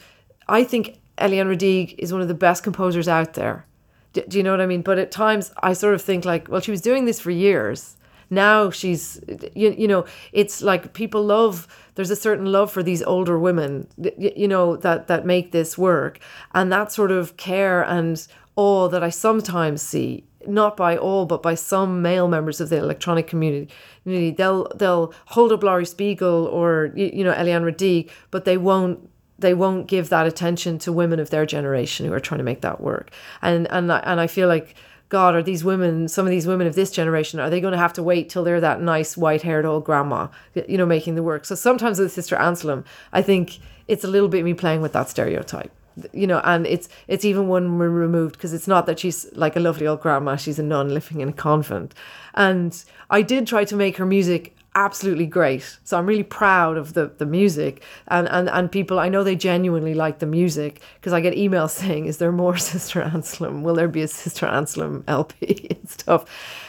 I 0.48 0.64
think 0.64 1.00
Eliane 1.18 1.48
Radigue 1.48 1.96
is 1.98 2.12
one 2.12 2.22
of 2.22 2.28
the 2.28 2.34
best 2.34 2.64
composers 2.64 3.08
out 3.08 3.34
there. 3.34 3.66
Do, 4.14 4.24
do, 4.28 4.38
you 4.38 4.44
know 4.44 4.52
what 4.52 4.62
I 4.62 4.66
mean? 4.66 4.82
But 4.82 5.00
at 5.00 5.12
times 5.12 5.52
I 5.62 5.74
sort 5.74 5.94
of 5.94 6.02
think 6.02 6.26
like, 6.26 6.48
well, 6.50 6.62
she 6.62 6.72
was 6.72 6.82
doing 6.82 7.06
this 7.06 7.20
for 7.20 7.32
years. 7.32 7.96
now 8.30 8.70
she's 8.70 9.20
you, 9.54 9.74
you 9.78 9.88
know 9.88 10.06
it's 10.32 10.62
like 10.62 10.94
people 10.94 11.24
love 11.24 11.68
there's 11.96 12.10
a 12.10 12.16
certain 12.16 12.52
love 12.52 12.72
for 12.72 12.84
these 12.84 13.04
older 13.04 13.38
women 13.38 13.88
you 14.18 14.48
know 14.48 14.76
that 14.78 15.08
that 15.08 15.26
make 15.26 15.52
this 15.52 15.78
work 15.78 16.20
and 16.54 16.72
that 16.72 16.92
sort 16.92 17.12
of 17.12 17.38
care 17.38 17.84
and 17.84 18.28
awe 18.56 18.88
that 18.88 19.04
i 19.04 19.10
sometimes 19.10 19.82
see 19.82 20.24
not 20.48 20.78
by 20.78 20.96
all 20.98 21.26
but 21.26 21.42
by 21.42 21.56
some 21.56 22.02
male 22.02 22.28
members 22.28 22.62
of 22.62 22.70
the 22.70 22.78
electronic 22.78 23.28
community 23.28 24.32
they'll 24.32 24.68
they'll 24.76 25.14
hold 25.28 25.52
up 25.52 25.64
laurie 25.64 25.86
spiegel 25.86 26.46
or 26.46 26.92
you 26.96 27.24
know 27.24 27.34
eliane 27.34 27.64
radigue 27.64 28.10
but 28.32 28.46
they 28.46 28.58
won't 28.58 29.10
they 29.38 29.54
won't 29.54 29.88
give 29.88 30.10
that 30.10 30.26
attention 30.26 30.78
to 30.80 30.92
women 30.92 31.20
of 31.20 31.30
their 31.30 31.46
generation 31.46 32.06
who 32.06 32.14
are 32.14 32.20
trying 32.20 32.40
to 32.40 32.44
make 32.44 32.62
that 32.62 32.82
work. 32.82 33.12
And 33.42 33.68
and 33.72 33.92
and 33.92 34.20
i 34.20 34.28
feel 34.28 34.48
like 34.48 34.76
God, 35.10 35.36
are 35.36 35.44
these 35.44 35.64
women, 35.64 36.08
some 36.08 36.26
of 36.26 36.32
these 36.32 36.48
women 36.48 36.66
of 36.66 36.74
this 36.74 36.90
generation, 36.90 37.40
are 37.40 37.50
they 37.50 37.62
going 37.62 37.74
to 37.74 37.78
have 37.78 37.94
to 37.94 38.04
wait 38.04 38.28
till 38.28 38.44
they're 38.44 38.60
that 38.62 38.82
nice 38.82 39.16
white 39.16 39.44
haired 39.44 39.64
old 39.64 39.86
grandma, 39.86 40.28
you 40.68 40.80
know, 40.80 40.86
making 40.86 41.14
the 41.14 41.22
work? 41.22 41.46
So 41.46 41.54
sometimes 41.54 42.00
with 42.00 42.12
Sister 42.12 42.36
Anselm, 42.36 42.84
I 43.14 43.22
think 43.22 43.60
it's 43.88 44.04
a 44.04 44.08
little 44.08 44.28
bit 44.28 44.44
me 44.44 44.56
playing 44.56 44.82
with 44.82 44.94
that 44.94 45.10
stereotype. 45.10 45.72
You 46.12 46.28
know 46.28 46.42
and 46.44 46.68
it's 46.68 46.90
it's 47.08 47.24
even 47.24 47.48
one 47.48 47.78
removed 47.78 48.34
because 48.34 48.52
it's 48.54 48.68
not 48.68 48.86
that 48.88 49.00
she's 49.00 49.32
like 49.32 49.56
a 49.56 49.62
lovely 49.62 49.88
old 49.88 50.02
grandma 50.02 50.36
she's 50.36 50.60
a 50.60 50.64
nun 50.64 50.90
living 50.94 51.22
in 51.22 51.30
a 51.30 51.34
convent. 51.34 51.94
And 52.34 52.84
i 53.10 53.22
did 53.22 53.48
try 53.48 53.64
to 53.64 53.78
make 53.78 53.96
her 53.96 54.06
music 54.06 54.58
absolutely 54.76 55.26
great. 55.26 55.80
So 55.84 55.98
I'm 55.98 56.06
really 56.06 56.24
proud 56.24 56.78
of 56.78 56.94
the 56.94 57.12
the 57.18 57.26
music 57.26 57.82
and 58.08 58.28
and 58.30 58.50
and 58.50 58.72
people. 58.72 59.00
I 59.00 59.10
know 59.10 59.24
they 59.24 59.36
genuinely 59.36 59.94
like 59.94 60.20
the 60.20 60.26
music 60.26 60.82
because 60.96 61.14
I 61.14 61.22
get 61.22 61.34
emails 61.34 61.70
saying, 61.82 62.06
"Is 62.06 62.18
there 62.18 62.32
more 62.32 62.58
Sister 62.74 63.02
Anselm? 63.02 63.64
Will 63.64 63.76
there 63.76 63.88
be 63.88 64.02
a 64.02 64.08
Sister 64.08 64.46
Anselm 64.46 65.04
LP 65.08 65.68
and 65.72 65.90
stuff?" 65.90 66.26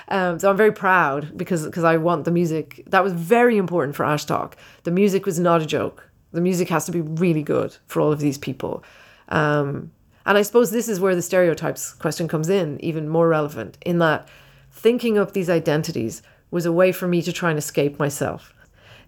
Um, 0.09 0.39
so 0.39 0.49
I'm 0.49 0.57
very 0.57 0.73
proud 0.73 1.37
because 1.37 1.66
because 1.66 1.85
I 1.85 1.97
want 1.97 2.24
the 2.24 2.31
music. 2.31 2.83
That 2.87 3.05
was 3.05 3.12
very 3.12 3.57
important 3.59 3.97
for 3.97 4.05
Aisteach. 4.07 4.55
The 4.85 4.93
music 4.93 5.27
was 5.27 5.39
not 5.39 5.61
a 5.61 5.66
joke. 5.66 6.09
The 6.33 6.41
music 6.41 6.69
has 6.69 6.87
to 6.87 6.93
be 6.93 7.01
really 7.01 7.43
good 7.43 7.77
for 7.87 8.01
all 8.01 8.12
of 8.12 8.20
these 8.20 8.39
people. 8.39 8.85
Um, 9.28 9.91
and 10.24 10.37
I 10.37 10.43
suppose 10.43 10.70
this 10.70 10.89
is 10.89 10.99
where 10.99 11.15
the 11.15 11.23
stereotypes 11.23 11.95
question 11.95 12.27
comes 12.27 12.49
in, 12.49 12.81
even 12.83 13.09
more 13.09 13.28
relevant, 13.28 13.78
in 13.87 13.99
that 13.99 14.28
thinking 14.73 15.16
up 15.16 15.33
these 15.33 15.49
identities 15.49 16.20
was 16.51 16.66
a 16.66 16.73
way 16.73 16.93
for 16.93 17.09
me 17.09 17.23
to 17.23 17.32
try 17.32 17.51
and 17.51 17.59
escape 17.59 17.98
myself. 17.98 18.52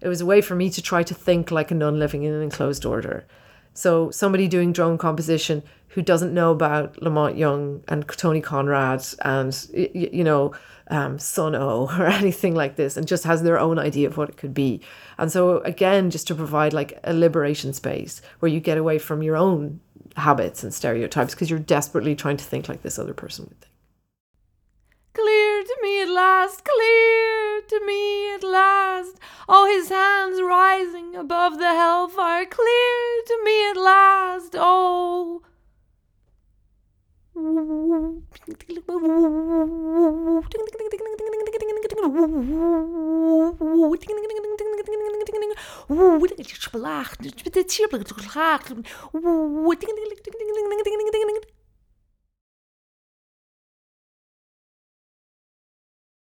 It 0.01 0.07
was 0.07 0.21
a 0.21 0.25
way 0.25 0.41
for 0.41 0.55
me 0.55 0.69
to 0.69 0.81
try 0.81 1.03
to 1.03 1.13
think 1.13 1.51
like 1.51 1.71
a 1.71 1.75
nun 1.75 1.99
living 1.99 2.23
in 2.23 2.33
an 2.33 2.41
enclosed 2.41 2.85
order. 2.85 3.25
So 3.73 4.11
somebody 4.11 4.47
doing 4.47 4.73
drone 4.73 4.97
composition 4.97 5.63
who 5.89 6.01
doesn't 6.01 6.33
know 6.33 6.51
about 6.51 7.01
La 7.01 7.09
Monte 7.09 7.39
Young 7.39 7.83
and 7.87 8.07
Tony 8.07 8.41
Conrad 8.41 9.05
and 9.23 9.67
you 9.73 10.23
know 10.23 10.53
um, 10.87 11.19
Sunn 11.19 11.55
O))) 11.55 11.87
or 11.99 12.05
anything 12.07 12.55
like 12.55 12.75
this, 12.75 12.97
and 12.97 13.07
just 13.07 13.23
has 13.23 13.43
their 13.43 13.59
own 13.59 13.79
idea 13.79 14.07
of 14.07 14.17
what 14.17 14.29
it 14.29 14.37
could 14.37 14.53
be. 14.53 14.81
And 15.17 15.31
so 15.31 15.59
again, 15.59 16.09
just 16.09 16.27
to 16.27 16.35
provide 16.35 16.73
like 16.73 16.99
a 17.03 17.13
liberation 17.13 17.73
space 17.73 18.21
where 18.39 18.51
you 18.51 18.59
get 18.59 18.77
away 18.77 18.99
from 18.99 19.23
your 19.23 19.35
own 19.35 19.79
habits 20.15 20.63
and 20.63 20.73
stereotypes 20.73 21.33
because 21.33 21.49
you're 21.49 21.59
desperately 21.59 22.15
trying 22.15 22.37
to 22.37 22.43
think 22.43 22.67
like 22.67 22.81
this 22.81 22.99
other 22.99 23.13
person 23.13 23.45
would 23.45 23.59
think. 23.59 23.73
Clear 25.13 25.48
to 25.69 25.77
me 25.83 26.01
at 26.01 26.09
last, 26.09 26.65
clear 26.65 27.61
to 27.67 27.85
me 27.85 28.33
at 28.33 28.43
last. 28.43 29.19
All 29.47 29.67
his 29.67 29.89
hands 29.89 30.41
rising 30.41 31.15
above 31.15 31.59
the 31.59 31.73
hellfire, 31.81 32.45
clear 32.45 33.23
to 33.27 33.43
me 33.43 33.69
at 33.69 33.77
last. 33.77 34.55
Oh. 34.57 35.43